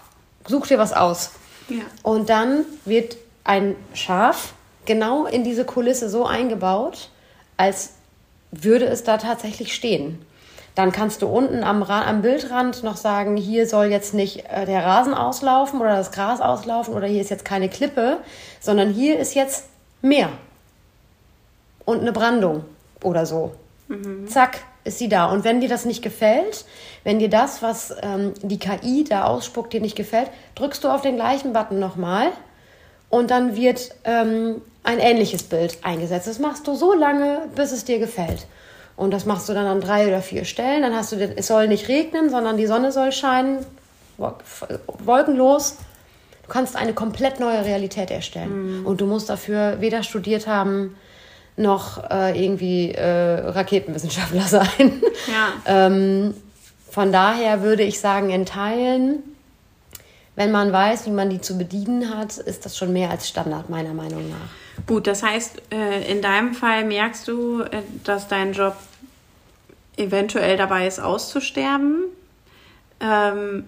Such 0.46 0.68
dir 0.68 0.78
was 0.78 0.92
aus. 0.92 1.32
Ja. 1.70 1.84
Und 2.04 2.30
dann 2.30 2.66
wird 2.84 3.16
ein 3.46 3.78
Schaf 3.94 4.54
genau 4.84 5.28
in 5.28 5.46
diese 5.46 5.64
Kulisse 5.64 6.10
so 6.10 6.26
eingebaut, 6.26 7.08
als 7.56 7.92
würde 8.52 8.84
es 8.84 9.06
da 9.06 9.18
tatsächlich 9.18 9.74
stehen. 9.74 10.22
Dann 10.76 10.92
kannst 10.92 11.22
du 11.22 11.28
unten 11.28 11.64
am, 11.64 11.84
am 11.84 12.22
Bildrand 12.22 12.84
noch 12.84 12.98
sagen, 12.98 13.38
hier 13.38 13.66
soll 13.66 13.86
jetzt 13.86 14.14
nicht 14.14 14.44
äh, 14.50 14.66
der 14.66 14.84
Rasen 14.84 15.14
auslaufen 15.14 15.80
oder 15.80 15.96
das 15.96 16.12
Gras 16.12 16.42
auslaufen 16.42 16.96
oder 16.96 17.08
hier 17.08 17.22
ist 17.22 17.30
jetzt 17.30 17.46
keine 17.46 17.70
Klippe, 17.70 18.18
sondern 18.60 18.92
hier 18.92 19.18
ist 19.20 19.36
jetzt 19.36 19.70
Meer 20.02 20.30
und 21.90 22.02
eine 22.02 22.12
Brandung 22.12 22.64
oder 23.04 23.26
so. 23.26 23.52
Mhm. 23.88 24.28
Zack, 24.28 24.60
ist 24.84 25.00
sie 25.00 25.10
da. 25.10 25.26
Und 25.26 25.44
wenn 25.44 25.60
dir 25.60 25.70
das 25.70 25.86
nicht 25.86 26.04
gefällt, 26.04 26.66
wenn 27.04 27.18
dir 27.18 27.30
das, 27.30 27.64
was 27.64 27.96
ähm, 28.04 28.34
die 28.44 28.60
KI 28.60 29.04
da 29.04 29.26
ausspuckt, 29.26 29.74
dir 29.74 29.82
nicht 29.82 29.96
gefällt, 29.96 30.30
drückst 30.54 30.84
du 30.84 30.90
auf 30.90 31.02
den 31.02 31.16
gleichen 31.16 31.52
Button 31.52 31.80
nochmal 31.80 32.28
und 33.10 33.32
dann 33.32 33.56
wird 33.56 33.96
ähm, 34.04 34.62
ein 34.84 35.00
ähnliches 35.00 35.44
Bild 35.44 35.80
eingesetzt. 35.82 36.28
Das 36.28 36.38
machst 36.38 36.68
du 36.68 36.76
so 36.76 36.94
lange, 36.94 37.42
bis 37.56 37.72
es 37.72 37.86
dir 37.86 37.98
gefällt. 37.98 38.46
Und 38.96 39.12
das 39.12 39.26
machst 39.26 39.50
du 39.50 39.54
dann 39.54 39.66
an 39.66 39.82
drei 39.82 40.08
oder 40.08 40.22
vier 40.22 40.46
Stellen. 40.46 40.84
Dann 40.84 40.96
hast 40.96 41.12
du, 41.12 41.16
es 41.16 41.48
soll 41.48 41.68
nicht 41.68 41.88
regnen, 41.88 42.30
sondern 42.30 42.58
die 42.58 42.68
Sonne 42.68 42.92
soll 42.92 43.12
scheinen, 43.12 43.66
wolkenlos. 45.06 45.78
Du 45.78 45.84
Du 46.50 46.54
kannst 46.54 46.76
eine 46.76 46.94
komplett 46.94 47.40
neue 47.40 47.64
Realität 47.64 48.10
erstellen. 48.10 48.80
Mhm. 48.80 48.86
Und 48.88 49.02
du 49.02 49.06
musst 49.06 49.30
dafür 49.30 49.82
weder 49.82 50.02
studiert 50.02 50.48
haben, 50.48 50.96
noch 51.60 52.10
äh, 52.10 52.44
irgendwie 52.44 52.92
äh, 52.92 53.50
Raketenwissenschaftler 53.50 54.42
sein. 54.48 55.02
Ja. 55.28 55.88
ähm, 55.88 56.34
von 56.90 57.12
daher 57.12 57.62
würde 57.62 57.84
ich 57.84 58.00
sagen, 58.00 58.30
in 58.30 58.46
Teilen, 58.46 59.22
wenn 60.36 60.52
man 60.52 60.72
weiß, 60.72 61.06
wie 61.06 61.12
man 61.12 61.30
die 61.30 61.42
zu 61.42 61.58
bedienen 61.58 62.18
hat, 62.18 62.38
ist 62.38 62.66
das 62.66 62.78
schon 62.78 62.94
mehr 62.94 63.12
als 63.12 63.28
Standard, 63.28 63.70
meiner 63.70 63.94
Meinung 63.94 64.30
nach. 64.30 64.86
Gut, 64.88 65.06
das 65.06 65.22
heißt, 65.22 65.62
äh, 65.72 66.10
in 66.10 66.22
deinem 66.22 66.54
Fall 66.54 66.86
merkst 66.86 67.28
du, 67.28 67.62
äh, 67.62 67.82
dass 68.06 68.28
dein 68.28 68.54
Job 68.54 68.76
eventuell 69.98 70.56
dabei 70.56 70.88
ist, 70.88 71.00
auszusterben. 71.00 72.06
Ähm, 73.02 73.66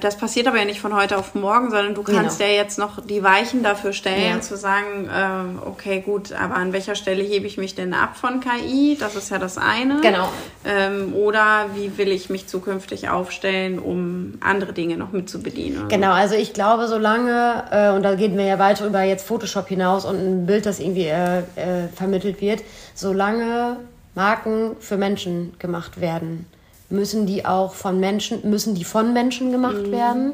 das 0.00 0.16
passiert 0.18 0.48
aber 0.48 0.58
ja 0.58 0.64
nicht 0.64 0.80
von 0.80 0.94
heute 0.94 1.16
auf 1.16 1.34
morgen, 1.34 1.70
sondern 1.70 1.94
du 1.94 2.02
kannst 2.02 2.38
genau. 2.38 2.50
ja 2.50 2.56
jetzt 2.56 2.78
noch 2.78 3.04
die 3.04 3.22
Weichen 3.22 3.62
dafür 3.62 3.92
stellen, 3.92 4.36
ja. 4.36 4.40
zu 4.40 4.56
sagen, 4.56 5.08
äh, 5.08 5.66
okay, 5.66 6.00
gut, 6.00 6.32
aber 6.32 6.56
an 6.56 6.72
welcher 6.72 6.96
Stelle 6.96 7.22
hebe 7.22 7.46
ich 7.46 7.56
mich 7.56 7.74
denn 7.74 7.94
ab 7.94 8.16
von 8.16 8.40
KI? 8.40 8.96
Das 8.98 9.14
ist 9.14 9.30
ja 9.30 9.38
das 9.38 9.58
eine. 9.58 10.00
Genau. 10.00 10.28
Ähm, 10.64 11.14
oder 11.14 11.66
wie 11.74 11.96
will 11.98 12.08
ich 12.08 12.30
mich 12.30 12.48
zukünftig 12.48 13.08
aufstellen, 13.08 13.78
um 13.78 14.34
andere 14.40 14.72
Dinge 14.72 14.96
noch 14.96 15.12
mit 15.12 15.30
zu 15.30 15.40
bedienen? 15.40 15.88
Genau, 15.88 16.12
also 16.12 16.34
ich 16.34 16.52
glaube, 16.52 16.88
solange, 16.88 17.64
äh, 17.70 17.90
und 17.90 18.02
da 18.02 18.16
gehen 18.16 18.36
wir 18.36 18.44
ja 18.44 18.58
weiter 18.58 18.86
über 18.86 19.02
jetzt 19.02 19.26
Photoshop 19.26 19.68
hinaus 19.68 20.04
und 20.04 20.16
ein 20.16 20.46
Bild, 20.46 20.66
das 20.66 20.80
irgendwie 20.80 21.06
äh, 21.06 21.38
äh 21.38 21.88
vermittelt 21.94 22.40
wird, 22.40 22.62
solange 22.94 23.76
Marken 24.16 24.76
für 24.80 24.96
Menschen 24.96 25.54
gemacht 25.58 26.00
werden 26.00 26.46
müssen 26.88 27.26
die 27.26 27.44
auch 27.44 27.74
von 27.74 27.98
Menschen, 28.00 28.48
müssen 28.48 28.74
die 28.74 28.84
von 28.84 29.12
Menschen 29.12 29.50
gemacht 29.50 29.86
mhm. 29.86 29.92
werden. 29.92 30.32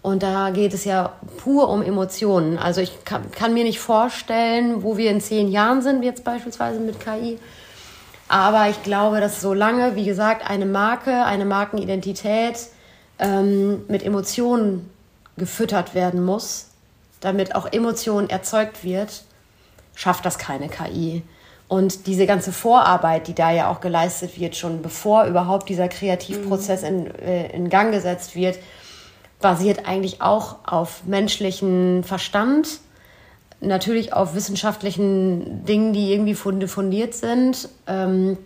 Und 0.00 0.22
da 0.22 0.50
geht 0.50 0.74
es 0.74 0.84
ja 0.84 1.12
pur 1.38 1.68
um 1.68 1.82
Emotionen. 1.82 2.56
Also 2.56 2.80
ich 2.80 3.04
kann, 3.04 3.30
kann, 3.32 3.52
mir 3.52 3.64
nicht 3.64 3.80
vorstellen, 3.80 4.82
wo 4.82 4.96
wir 4.96 5.10
in 5.10 5.20
zehn 5.20 5.50
Jahren 5.50 5.82
sind, 5.82 6.04
jetzt 6.04 6.24
beispielsweise 6.24 6.78
mit 6.78 7.00
KI. 7.00 7.38
Aber 8.28 8.68
ich 8.68 8.82
glaube, 8.82 9.20
dass 9.20 9.40
solange, 9.40 9.96
wie 9.96 10.04
gesagt, 10.04 10.48
eine 10.48 10.66
Marke, 10.66 11.24
eine 11.24 11.44
Markenidentität 11.44 12.58
ähm, 13.18 13.84
mit 13.88 14.04
Emotionen 14.04 14.88
gefüttert 15.36 15.94
werden 15.94 16.24
muss, 16.24 16.68
damit 17.20 17.54
auch 17.54 17.72
Emotionen 17.72 18.30
erzeugt 18.30 18.84
wird, 18.84 19.24
schafft 19.94 20.24
das 20.24 20.38
keine 20.38 20.68
KI. 20.68 21.22
Und 21.68 22.06
diese 22.06 22.26
ganze 22.26 22.50
Vorarbeit, 22.50 23.28
die 23.28 23.34
da 23.34 23.50
ja 23.50 23.70
auch 23.70 23.80
geleistet 23.80 24.40
wird, 24.40 24.56
schon 24.56 24.80
bevor 24.80 25.24
überhaupt 25.26 25.68
dieser 25.68 25.88
Kreativprozess 25.88 26.82
mhm. 26.82 26.88
in, 26.88 27.14
äh, 27.20 27.52
in 27.52 27.68
Gang 27.68 27.92
gesetzt 27.92 28.34
wird, 28.34 28.58
basiert 29.40 29.86
eigentlich 29.86 30.22
auch 30.22 30.56
auf 30.64 31.04
menschlichen 31.04 32.02
Verstand, 32.04 32.80
natürlich 33.60 34.12
auf 34.12 34.34
wissenschaftlichen 34.34 35.64
Dingen, 35.64 35.92
die 35.92 36.12
irgendwie 36.12 36.34
fundiert 36.34 37.14
sind, 37.14 37.68
ähm, 37.86 38.38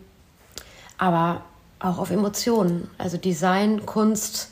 aber 0.98 1.42
auch 1.78 1.98
auf 1.98 2.10
Emotionen. 2.10 2.90
Also 2.98 3.16
Design, 3.16 3.86
Kunst, 3.86 4.50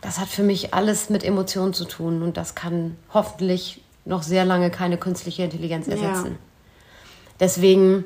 das 0.00 0.18
hat 0.18 0.28
für 0.28 0.42
mich 0.42 0.74
alles 0.74 1.10
mit 1.10 1.24
Emotionen 1.24 1.74
zu 1.74 1.84
tun 1.84 2.22
und 2.22 2.36
das 2.36 2.54
kann 2.54 2.96
hoffentlich 3.12 3.82
noch 4.04 4.22
sehr 4.22 4.44
lange 4.44 4.70
keine 4.70 4.96
künstliche 4.96 5.42
Intelligenz 5.42 5.86
ersetzen. 5.86 6.32
Ja. 6.32 6.49
Deswegen, 7.40 8.04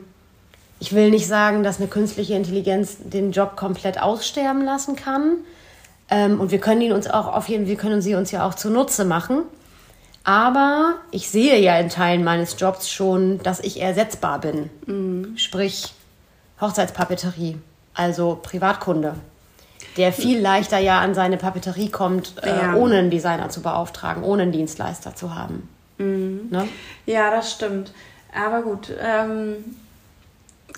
ich 0.81 0.95
will 0.95 1.11
nicht 1.11 1.27
sagen, 1.27 1.63
dass 1.63 1.79
eine 1.79 1.89
künstliche 1.89 2.35
Intelligenz 2.35 2.97
den 3.01 3.33
Job 3.33 3.57
komplett 3.57 4.01
aussterben 4.01 4.65
lassen 4.65 4.97
kann. 4.97 5.39
Ähm, 6.09 6.41
und 6.41 6.51
wir 6.51 6.59
können 6.59 6.81
ihn 6.81 6.93
uns 6.93 7.09
auch 7.09 7.27
auf 7.27 7.49
jeden 7.49 7.67
wir 7.67 7.77
können 7.77 8.01
sie 8.01 8.15
uns 8.15 8.31
ja 8.31 8.47
auch 8.47 8.55
zunutze 8.55 9.05
machen. 9.05 9.43
Aber 10.23 10.95
ich 11.11 11.29
sehe 11.29 11.59
ja 11.61 11.79
in 11.79 11.91
Teilen 11.91 12.25
meines 12.25 12.57
Jobs 12.59 12.91
schon, 12.91 13.39
dass 13.43 13.61
ich 13.61 13.81
ersetzbar 13.81 14.41
bin. 14.41 14.71
Mhm. 14.87 15.37
Sprich 15.37 15.93
Hochzeitspapeterie, 16.61 17.59
also 17.93 18.39
Privatkunde, 18.43 19.17
der 19.99 20.13
viel 20.15 20.41
leichter 20.41 20.79
ja 20.79 21.01
an 21.01 21.15
seine 21.15 21.37
Papeterie 21.37 21.91
kommt, 21.91 22.35
äh, 22.43 22.49
ja. 22.49 22.75
ohne 22.75 22.99
einen 22.99 23.11
Designer 23.11 23.51
zu 23.51 23.61
beauftragen, 23.61 24.23
ohne 24.23 24.43
einen 24.43 24.53
Dienstleister 24.53 25.15
zu 25.15 25.35
haben. 25.35 25.69
Mhm. 25.99 26.49
Ne? 26.51 26.69
Ja, 27.05 27.31
das 27.31 27.53
stimmt. 27.53 27.93
Aber 28.35 28.63
gut, 28.63 28.93
ähm, 29.01 29.57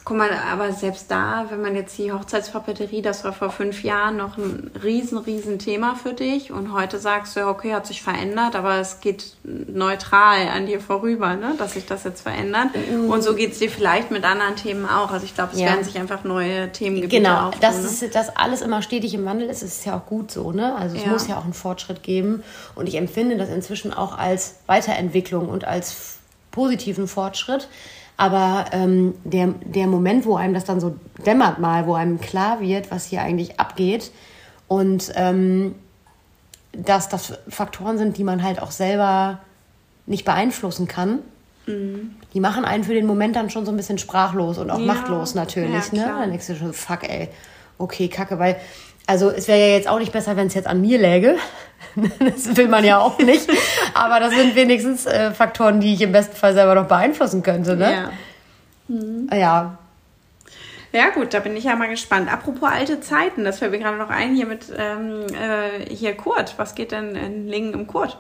guck 0.07 0.17
mal, 0.17 0.31
aber 0.53 0.73
selbst 0.73 1.11
da, 1.11 1.47
wenn 1.51 1.61
man 1.61 1.75
jetzt 1.75 1.99
die 1.99 2.13
Hochzeitspapeterie, 2.13 3.03
das 3.03 3.25
war 3.25 3.33
vor 3.33 3.51
fünf 3.51 3.83
Jahren 3.83 4.17
noch 4.17 4.39
ein 4.39 4.71
riesen, 4.83 5.19
riesen 5.19 5.59
Thema 5.59 5.97
für 5.97 6.13
dich 6.13 6.53
und 6.53 6.73
heute 6.73 7.01
sagst 7.01 7.35
du 7.35 7.41
ja, 7.41 7.49
okay, 7.49 7.75
hat 7.75 7.89
sich 7.89 8.03
verändert, 8.03 8.55
aber 8.55 8.79
es 8.79 9.01
geht 9.01 9.37
neutral 9.43 10.47
an 10.47 10.67
dir 10.67 10.81
vorüber, 10.81 11.35
ne, 11.35 11.55
dass 11.59 11.73
sich 11.73 11.87
das 11.87 12.05
jetzt 12.05 12.21
verändert. 12.21 12.69
Mhm. 12.75 13.11
Und 13.11 13.23
so 13.23 13.35
geht 13.35 13.53
es 13.53 13.59
dir 13.59 13.69
vielleicht 13.69 14.13
mit 14.13 14.25
anderen 14.25 14.55
Themen 14.55 14.87
auch. 14.87 15.11
Also 15.11 15.27
ich 15.27 15.35
glaube, 15.35 15.55
es 15.55 15.61
ja. 15.61 15.67
werden 15.67 15.83
sich 15.83 15.99
einfach 15.99 16.23
neue 16.23 16.71
Themengebiete 16.71 17.23
Genau, 17.23 17.49
auftun, 17.49 17.61
dass 17.61 18.01
ne? 18.01 18.09
das 18.09 18.37
alles 18.37 18.61
immer 18.61 18.83
stetig 18.83 19.13
im 19.15 19.25
Wandel 19.25 19.49
ist, 19.49 19.63
ist 19.63 19.85
ja 19.85 19.97
auch 19.97 20.07
gut 20.07 20.31
so, 20.31 20.53
ne? 20.53 20.77
Also 20.77 20.97
es 20.97 21.05
ja. 21.05 21.11
muss 21.11 21.27
ja 21.27 21.37
auch 21.37 21.45
einen 21.45 21.53
Fortschritt 21.53 22.05
geben 22.05 22.45
und 22.77 22.89
ich 22.89 22.95
empfinde 22.95 23.37
das 23.37 23.49
inzwischen 23.49 23.93
auch 23.93 24.17
als 24.17 24.57
Weiterentwicklung 24.67 25.49
und 25.49 25.65
als 25.65 26.16
positiven 26.57 27.07
Fortschritt. 27.07 27.69
Aber 28.17 28.65
ähm, 28.73 29.15
der, 29.25 29.49
der 29.63 29.87
Moment, 29.87 30.25
wo 30.25 30.37
einem 30.37 30.55
das 30.55 30.65
dann 30.65 30.81
so 30.81 30.97
dämmert 31.25 31.59
mal, 31.59 31.87
wo 31.87 31.95
einem 31.95 32.19
klar 32.19 32.61
wird, 32.61 32.91
was 32.91 33.05
hier 33.05 33.21
eigentlich 33.21 33.61
abgeht 33.61 34.11
und 34.69 35.13
ähm, 35.15 35.75
dass 36.73 37.11
das 37.11 37.35
Faktoren 37.49 37.99
sind, 37.99 38.17
die 38.17 38.25
man 38.25 38.43
halt 38.43 38.61
auch 38.61 38.71
selber 38.71 39.41
nicht 40.07 40.25
beeinflussen 40.25 40.89
kann, 40.89 41.19
mhm. 41.67 42.17
die 42.33 42.41
machen 42.41 42.65
einen 42.65 42.85
für 42.85 42.95
den 42.95 43.07
Moment 43.07 43.37
dann 43.37 43.51
schon 43.51 43.67
so 43.67 43.71
ein 43.71 43.77
bisschen 43.77 43.99
sprachlos 43.99 44.57
und 44.57 44.71
auch 44.71 44.79
ja. 44.79 44.87
machtlos 44.87 45.35
natürlich. 45.35 45.93
Ja, 45.93 46.07
ne? 46.07 46.15
Dann 46.21 46.31
denkst 46.31 46.47
du 46.47 46.57
schon, 46.57 46.73
fuck 46.73 47.07
ey, 47.07 47.29
okay, 47.77 48.09
kacke, 48.09 48.39
weil 48.39 48.57
also 49.07 49.31
es 49.31 49.49
wäre 49.49 49.61
ja 49.61 49.75
jetzt 49.75 49.89
auch 49.89 49.99
nicht 49.99 50.13
besser, 50.13 50.37
wenn 50.37 50.49
es 50.49 50.55
jetzt 50.55 50.67
an 50.67 50.81
mir 50.81 50.99
läge. 50.99 51.37
das 52.19 52.57
will 52.57 52.69
man 52.69 52.85
ja 52.85 52.99
auch 52.99 53.19
nicht. 53.19 53.49
Aber 53.95 54.21
das 54.21 54.35
sind 54.35 54.55
wenigstens 54.55 55.07
äh, 55.07 55.31
Faktoren, 55.31 55.81
die 55.81 55.95
ich 55.95 56.03
im 56.03 56.13
besten 56.13 56.37
Fall 56.37 56.55
selber 56.55 56.75
noch 56.75 56.89
beeinflussen 56.89 57.43
könnte. 57.43 57.77
Ne? 57.77 57.93
Ja. 57.93 58.11
Mhm. 58.89 59.31
ja. 59.33 59.79
Ja, 60.93 61.11
gut, 61.11 61.35
da 61.35 61.41
bin 61.41 61.57
ich 61.57 61.65
ja 61.65 61.77
mal 61.77 61.89
gespannt. 61.89 62.33
Apropos 62.33 62.71
alte 62.71 63.01
Zeiten, 63.01 63.45
das 63.45 63.59
fällt 63.59 63.73
mir 63.73 63.79
gerade 63.79 63.99
noch 63.99 64.09
ein 64.09 64.35
hier 64.35 64.47
mit 64.47 64.73
ähm, 64.77 65.27
äh, 65.29 65.95
hier 65.95 66.17
Kurt. 66.17 66.55
Was 66.57 66.75
geht 66.75 66.93
denn 66.93 67.15
in 67.15 67.49
Lingen 67.49 67.75
im 67.75 67.87
Kurt? 67.87 68.17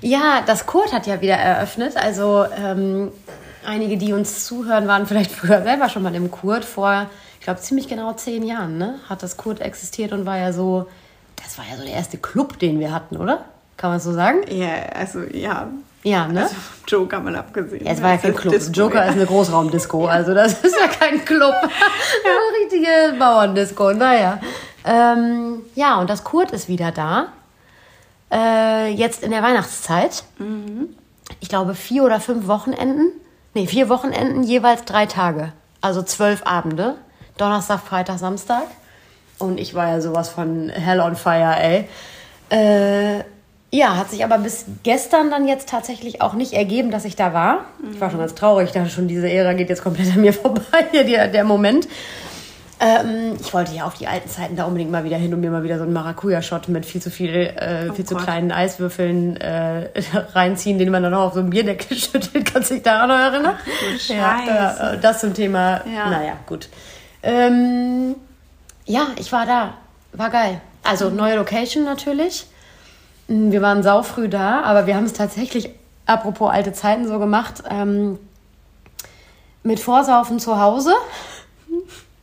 Ja, 0.00 0.42
das 0.46 0.66
Kurt 0.66 0.92
hat 0.92 1.06
ja 1.06 1.20
wieder 1.20 1.34
eröffnet. 1.34 1.96
Also 1.96 2.46
ähm, 2.56 3.12
einige, 3.66 3.96
die 3.96 4.12
uns 4.12 4.46
zuhören, 4.46 4.86
waren 4.86 5.06
vielleicht 5.06 5.30
früher 5.30 5.62
selber 5.62 5.88
schon 5.88 6.02
mal 6.02 6.14
im 6.14 6.30
Kurt 6.30 6.64
vor 6.64 7.10
glaube, 7.46 7.60
ziemlich 7.60 7.88
genau 7.88 8.12
zehn 8.12 8.42
Jahren, 8.42 8.76
ne? 8.76 8.98
Hat 9.08 9.22
das 9.22 9.36
Kurt 9.36 9.60
existiert 9.60 10.12
und 10.12 10.26
war 10.26 10.36
ja 10.36 10.52
so, 10.52 10.88
das 11.36 11.56
war 11.56 11.64
ja 11.70 11.76
so 11.76 11.84
der 11.84 11.92
erste 11.92 12.18
Club, 12.18 12.58
den 12.58 12.80
wir 12.80 12.92
hatten, 12.92 13.16
oder? 13.16 13.44
Kann 13.76 13.90
man 13.90 14.00
so 14.00 14.12
sagen? 14.12 14.38
Ja, 14.48 14.68
also 14.94 15.20
ja. 15.22 15.68
Ja, 16.02 16.26
ne? 16.26 16.42
Also 16.42 16.56
Joker 16.88 17.20
mal 17.20 17.36
abgesehen. 17.36 17.86
Ja, 17.86 17.92
es 17.92 18.02
war 18.02 18.10
ja 18.10 18.16
kein 18.16 18.34
Club. 18.34 18.52
Disco, 18.52 18.72
Joker 18.72 19.04
ja. 19.04 19.10
ist 19.10 19.14
eine 19.14 19.26
Großraumdisco, 19.26 20.06
also 20.06 20.34
das 20.34 20.64
ist 20.64 20.76
ja 20.78 20.88
kein 20.88 21.24
Club. 21.24 21.54
ja. 21.62 21.68
Eine 22.24 22.64
richtige 22.64 23.18
Bauerndisco, 23.18 23.92
naja. 23.92 24.40
Ähm, 24.84 25.62
ja, 25.76 26.00
und 26.00 26.10
das 26.10 26.24
Kurt 26.24 26.50
ist 26.50 26.68
wieder 26.68 26.90
da. 26.90 27.28
Äh, 28.32 28.92
jetzt 28.92 29.22
in 29.22 29.30
der 29.30 29.42
Weihnachtszeit. 29.42 30.24
Mhm. 30.38 30.88
Ich 31.38 31.48
glaube, 31.48 31.76
vier 31.76 32.02
oder 32.02 32.18
fünf 32.18 32.48
Wochenenden. 32.48 33.12
Nee, 33.54 33.68
vier 33.68 33.88
Wochenenden, 33.88 34.42
jeweils 34.42 34.84
drei 34.84 35.06
Tage. 35.06 35.52
Also 35.80 36.02
zwölf 36.02 36.44
Abende. 36.44 36.96
Donnerstag, 37.36 37.80
Freitag, 37.80 38.18
Samstag. 38.18 38.64
Und 39.38 39.58
ich 39.58 39.74
war 39.74 39.88
ja 39.88 40.00
sowas 40.00 40.28
von 40.28 40.70
Hell 40.70 41.00
on 41.00 41.16
Fire, 41.16 41.56
ey. 41.60 41.88
Äh, 42.50 43.22
ja, 43.72 43.96
hat 43.96 44.10
sich 44.10 44.24
aber 44.24 44.38
bis 44.38 44.64
gestern 44.84 45.30
dann 45.30 45.46
jetzt 45.46 45.68
tatsächlich 45.68 46.22
auch 46.22 46.34
nicht 46.34 46.52
ergeben, 46.52 46.90
dass 46.90 47.04
ich 47.04 47.16
da 47.16 47.34
war. 47.34 47.64
Mhm. 47.82 47.92
Ich 47.92 48.00
war 48.00 48.10
schon 48.10 48.20
ganz 48.20 48.34
traurig. 48.34 48.68
Ich 48.68 48.72
dachte 48.72 48.88
schon, 48.88 49.08
diese 49.08 49.30
Ära 49.30 49.52
geht 49.52 49.68
jetzt 49.68 49.82
komplett 49.82 50.14
an 50.14 50.20
mir 50.22 50.32
vorbei, 50.32 50.86
der, 50.92 51.28
der 51.28 51.44
Moment. 51.44 51.88
Ähm, 52.78 53.36
ich 53.40 53.54
wollte 53.54 53.74
ja 53.74 53.86
auf 53.86 53.94
die 53.94 54.06
alten 54.06 54.28
Zeiten 54.28 54.54
da 54.54 54.64
unbedingt 54.64 54.90
mal 54.90 55.02
wieder 55.02 55.16
hin 55.16 55.32
und 55.32 55.40
mir 55.40 55.50
mal 55.50 55.62
wieder 55.62 55.78
so 55.78 55.84
einen 55.84 55.94
Maracuja-Shot 55.94 56.68
mit 56.68 56.84
viel 56.84 57.00
zu 57.00 57.10
viel, 57.10 57.34
äh, 57.34 57.88
oh 57.88 57.94
viel 57.94 58.04
Gott. 58.04 58.06
zu 58.06 58.16
kleinen 58.16 58.52
Eiswürfeln 58.52 59.38
äh, 59.38 59.88
reinziehen, 60.34 60.78
den 60.78 60.90
man 60.90 61.02
dann 61.02 61.14
auch 61.14 61.28
auf 61.28 61.34
so 61.34 61.40
einen 61.40 61.50
Bierdeckel 61.50 61.96
schüttelt. 61.98 62.52
Kannst 62.52 62.70
du 62.70 62.74
dich 62.74 62.82
daran 62.82 63.08
noch 63.08 63.18
erinnern? 63.18 63.56
Ach, 63.56 64.46
ja, 64.46 64.92
äh, 64.92 64.98
das 64.98 65.20
zum 65.20 65.32
Thema. 65.32 65.82
Ja. 65.86 66.10
Naja, 66.10 66.32
gut. 66.46 66.68
Ähm, 67.22 68.14
ja, 68.84 69.08
ich 69.16 69.32
war 69.32 69.46
da. 69.46 69.74
War 70.12 70.30
geil. 70.30 70.60
Also 70.82 71.10
mhm. 71.10 71.16
neue 71.16 71.36
Location 71.36 71.84
natürlich. 71.84 72.46
Mm, 73.28 73.50
wir 73.50 73.62
waren 73.62 73.82
saufrüh 73.82 74.28
da, 74.28 74.62
aber 74.62 74.86
wir 74.86 74.96
haben 74.96 75.04
es 75.04 75.12
tatsächlich, 75.12 75.70
apropos 76.06 76.50
alte 76.50 76.72
Zeiten, 76.72 77.06
so 77.08 77.18
gemacht, 77.18 77.62
ähm, 77.68 78.18
mit 79.62 79.80
Vorsaufen 79.80 80.38
zu 80.38 80.60
Hause. 80.60 80.94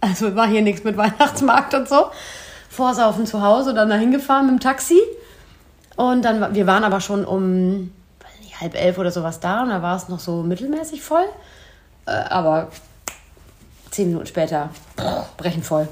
Also 0.01 0.35
war 0.35 0.47
hier 0.47 0.61
nichts 0.61 0.83
mit 0.83 0.97
Weihnachtsmarkt 0.97 1.73
und 1.73 1.87
so. 1.87 2.07
Vorsaufen 2.69 3.25
zu 3.25 3.41
Hause, 3.41 3.73
dann 3.73 3.89
dahin 3.89 4.11
gefahren 4.11 4.47
mit 4.47 4.55
dem 4.55 4.59
Taxi. 4.59 4.99
Und 5.95 6.23
dann, 6.25 6.53
wir 6.53 6.67
waren 6.67 6.83
aber 6.83 6.99
schon 6.99 7.23
um 7.23 7.91
nicht, 8.53 8.61
halb 8.61 8.75
elf 8.75 8.97
oder 8.97 9.11
sowas 9.11 9.39
da 9.39 9.63
und 9.63 9.69
da 9.69 9.81
war 9.81 9.95
es 9.95 10.09
noch 10.09 10.19
so 10.19 10.43
mittelmäßig 10.43 11.01
voll. 11.01 11.25
Äh, 12.05 12.11
aber 12.11 12.69
zehn 13.93 14.07
Minuten 14.09 14.25
später 14.25 14.69
brechen 15.37 15.63
voll. 15.63 15.87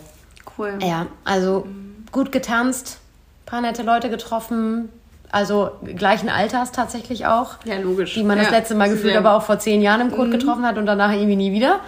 Cool. 0.58 0.78
Ja, 0.82 1.08
also 1.24 1.66
gut 2.12 2.32
getanzt, 2.32 2.98
paar 3.46 3.62
nette 3.62 3.84
Leute 3.84 4.10
getroffen, 4.10 4.90
also 5.32 5.72
gleichen 5.96 6.30
Alters 6.30 6.72
tatsächlich 6.72 7.26
auch. 7.26 7.56
Ja, 7.64 7.78
logisch. 7.78 8.16
Die 8.16 8.24
man 8.24 8.38
das 8.38 8.48
Ja, 8.48 8.58
letzte 8.58 8.76
Mal 8.76 8.90
gefühlt 8.90 9.16
aber 9.16 9.34
auch 9.34 9.44
vor 9.44 9.60
zehn 9.60 9.82
Jahren 9.82 10.02
im 10.02 10.12
Code 10.12 10.30
getroffen 10.30 10.66
hat 10.66 10.78
und 10.78 10.86
danach 10.86 11.12
irgendwie 11.12 11.38
nie 11.38 11.52
wieder. 11.54 11.80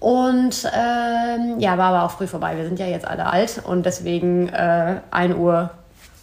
Und 0.00 0.68
ähm, 0.76 1.60
ja, 1.60 1.78
war 1.78 1.94
aber 1.94 2.02
auch 2.02 2.10
früh 2.10 2.26
vorbei. 2.26 2.56
Wir 2.56 2.64
sind 2.64 2.80
ja 2.80 2.86
jetzt 2.86 3.06
alle 3.06 3.26
alt 3.26 3.62
und 3.64 3.86
deswegen 3.86 4.48
äh, 4.48 4.96
1 5.12 5.36
Uhr 5.36 5.70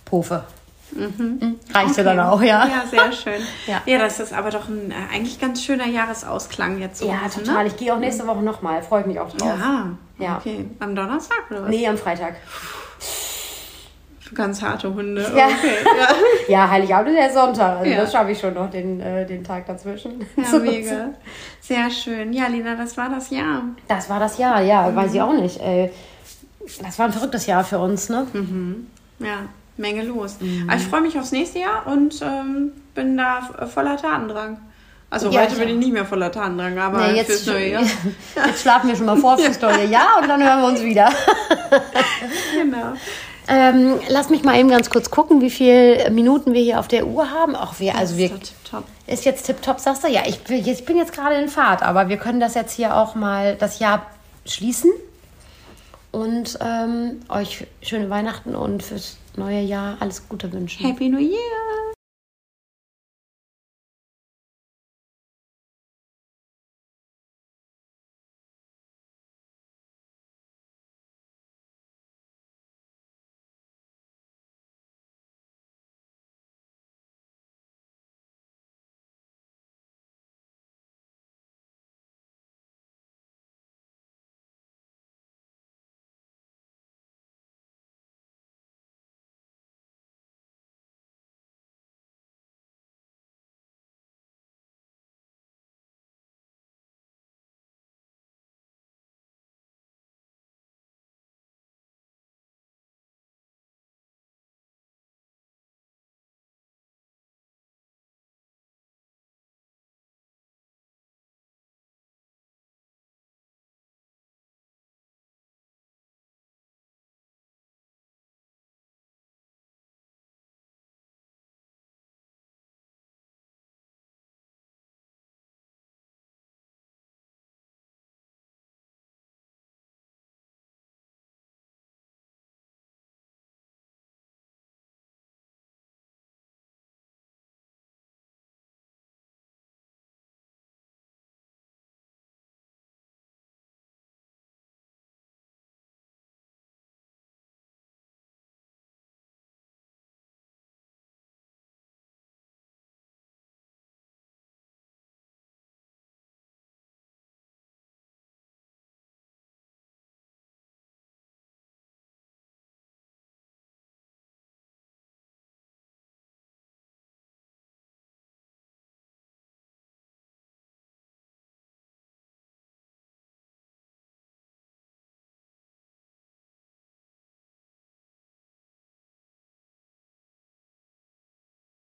Pofe. 0.03 0.43
Mhm. 0.91 1.55
Reichte 1.73 2.03
dann 2.03 2.19
auch, 2.19 2.41
ja. 2.41 2.65
Ja, 2.67 2.83
sehr 2.89 3.11
schön. 3.11 3.41
Ja. 3.67 3.81
ja. 3.85 3.99
das 3.99 4.19
ist 4.19 4.33
aber 4.33 4.49
doch 4.49 4.67
ein 4.67 4.91
äh, 4.91 5.15
eigentlich 5.15 5.39
ganz 5.39 5.63
schöner 5.63 5.85
Jahresausklang 5.87 6.79
jetzt 6.79 6.99
so. 6.99 7.07
Ja, 7.07 7.21
heute, 7.23 7.43
total. 7.43 7.63
Ne? 7.63 7.67
Ich 7.69 7.77
gehe 7.77 7.93
auch 7.93 7.99
nächste 7.99 8.25
Woche 8.27 8.41
nochmal. 8.41 8.81
Freue 8.81 9.01
ich 9.01 9.07
mich 9.07 9.19
auch 9.19 9.29
drauf. 9.31 9.53
Ja, 9.59 9.91
Ja. 10.17 10.37
okay. 10.37 10.65
Am 10.79 10.95
Donnerstag 10.95 11.43
oder 11.51 11.63
was? 11.63 11.69
Nee, 11.69 11.87
am 11.87 11.97
Freitag. 11.97 12.35
Ganz 14.35 14.61
harte 14.61 14.93
Hunde. 14.93 15.21
Ja. 15.35 15.47
Okay, 15.47 15.77
ja. 16.47 16.61
Ja, 16.65 16.69
Heiligabend 16.69 17.09
ist 17.09 17.17
ja 17.17 17.29
Sonntag. 17.31 17.79
Also 17.79 17.91
Ja. 17.91 18.01
das 18.01 18.11
schaffe 18.11 18.31
ich 18.31 18.39
schon 18.39 18.53
noch, 18.53 18.69
den, 18.69 18.99
äh, 19.01 19.25
den 19.25 19.43
Tag 19.43 19.65
dazwischen. 19.65 20.23
Ja, 20.35 20.59
mega. 20.59 21.09
Sehr 21.61 21.89
schön. 21.89 22.31
Ja, 22.33 22.47
Lina, 22.47 22.75
das 22.75 22.95
war 22.95 23.09
das 23.09 23.31
Jahr. 23.31 23.63
Das 23.87 24.07
war 24.09 24.19
das 24.19 24.37
Jahr, 24.37 24.61
ja, 24.61 24.95
weiß 24.95 25.13
ich 25.15 25.21
auch 25.21 25.33
nicht. 25.33 25.59
Ey. 25.59 25.91
Das 26.83 26.99
war 26.99 27.07
ein 27.07 27.13
verrücktes 27.13 27.47
Jahr 27.47 27.63
für 27.63 27.79
uns, 27.79 28.09
ne? 28.09 28.27
Ja, 29.17 29.37
Menge 29.79 30.03
los. 30.03 30.35
Mhm. 30.39 30.69
Aber 30.69 30.77
ich 30.79 30.85
freue 30.85 31.01
mich 31.01 31.17
aufs 31.17 31.31
nächste 31.31 31.59
Jahr 31.59 31.87
und 31.87 32.21
ähm, 32.21 32.71
bin 32.93 33.17
da 33.17 33.39
f- 33.59 33.73
voller 33.73 33.97
Tatendrang. 33.97 34.57
Also 35.09 35.31
Ja, 35.31 35.41
heute 35.41 35.55
bin 35.55 35.69
ich 35.69 35.75
nicht 35.77 35.91
mehr 35.93 36.05
voller 36.05 36.31
Tatendrang, 36.31 36.77
aber 36.77 36.99
Nee, 37.07 37.23
fürs 37.23 37.27
jetzt, 37.39 37.47
neue 37.47 37.71
Jahr. 37.71 37.81
jetzt 38.45 38.61
schlafen 38.61 38.89
wir 38.89 38.95
schon 38.95 39.07
mal 39.07 39.17
vor 39.17 39.37
fürs 39.39 39.59
neue 39.59 39.85
Jahr 39.85 40.19
und 40.21 40.27
dann 40.27 40.43
hören 40.43 40.61
wir 40.61 40.67
uns 40.67 40.83
wieder. 40.83 41.09
genau. 42.61 42.93
Ähm, 43.47 43.95
lass 44.09 44.29
mich 44.29 44.43
mal 44.43 44.59
eben 44.59 44.69
ganz 44.69 44.91
kurz 44.91 45.09
gucken, 45.09 45.41
wie 45.41 45.49
viele 45.49 46.11
Minuten 46.11 46.53
wir 46.53 46.61
hier 46.61 46.79
auf 46.79 46.87
der 46.87 47.07
Uhr 47.07 47.31
haben. 47.31 47.55
Auch 47.55 47.79
wir, 47.79 47.95
also 47.95 48.15
wir, 48.17 48.29
ist 49.07 49.25
jetzt 49.25 49.47
tipptopp, 49.47 49.79
sagst 49.79 50.03
du? 50.03 50.07
Ja, 50.07 50.21
ich, 50.27 50.39
ich 50.47 50.85
bin 50.85 50.97
jetzt 50.97 51.13
gerade 51.13 51.35
in 51.35 51.49
Fahrt, 51.49 51.81
aber 51.81 52.09
wir 52.09 52.17
können 52.17 52.39
das 52.39 52.53
jetzt 52.53 52.73
hier 52.73 52.95
auch 52.95 53.15
mal 53.15 53.55
das 53.55 53.79
Jahr 53.79 54.05
schließen 54.45 54.91
und 56.11 56.57
ähm, 56.61 57.19
euch 57.29 57.67
schöne 57.81 58.09
Weihnachten 58.09 58.55
und 58.55 58.83
fürs 58.83 59.17
neue 59.35 59.61
Jahr 59.61 59.97
alles 59.99 60.27
Gute 60.27 60.51
wünschen. 60.51 60.85
Happy 60.85 61.09
New 61.09 61.19
Year! 61.19 61.88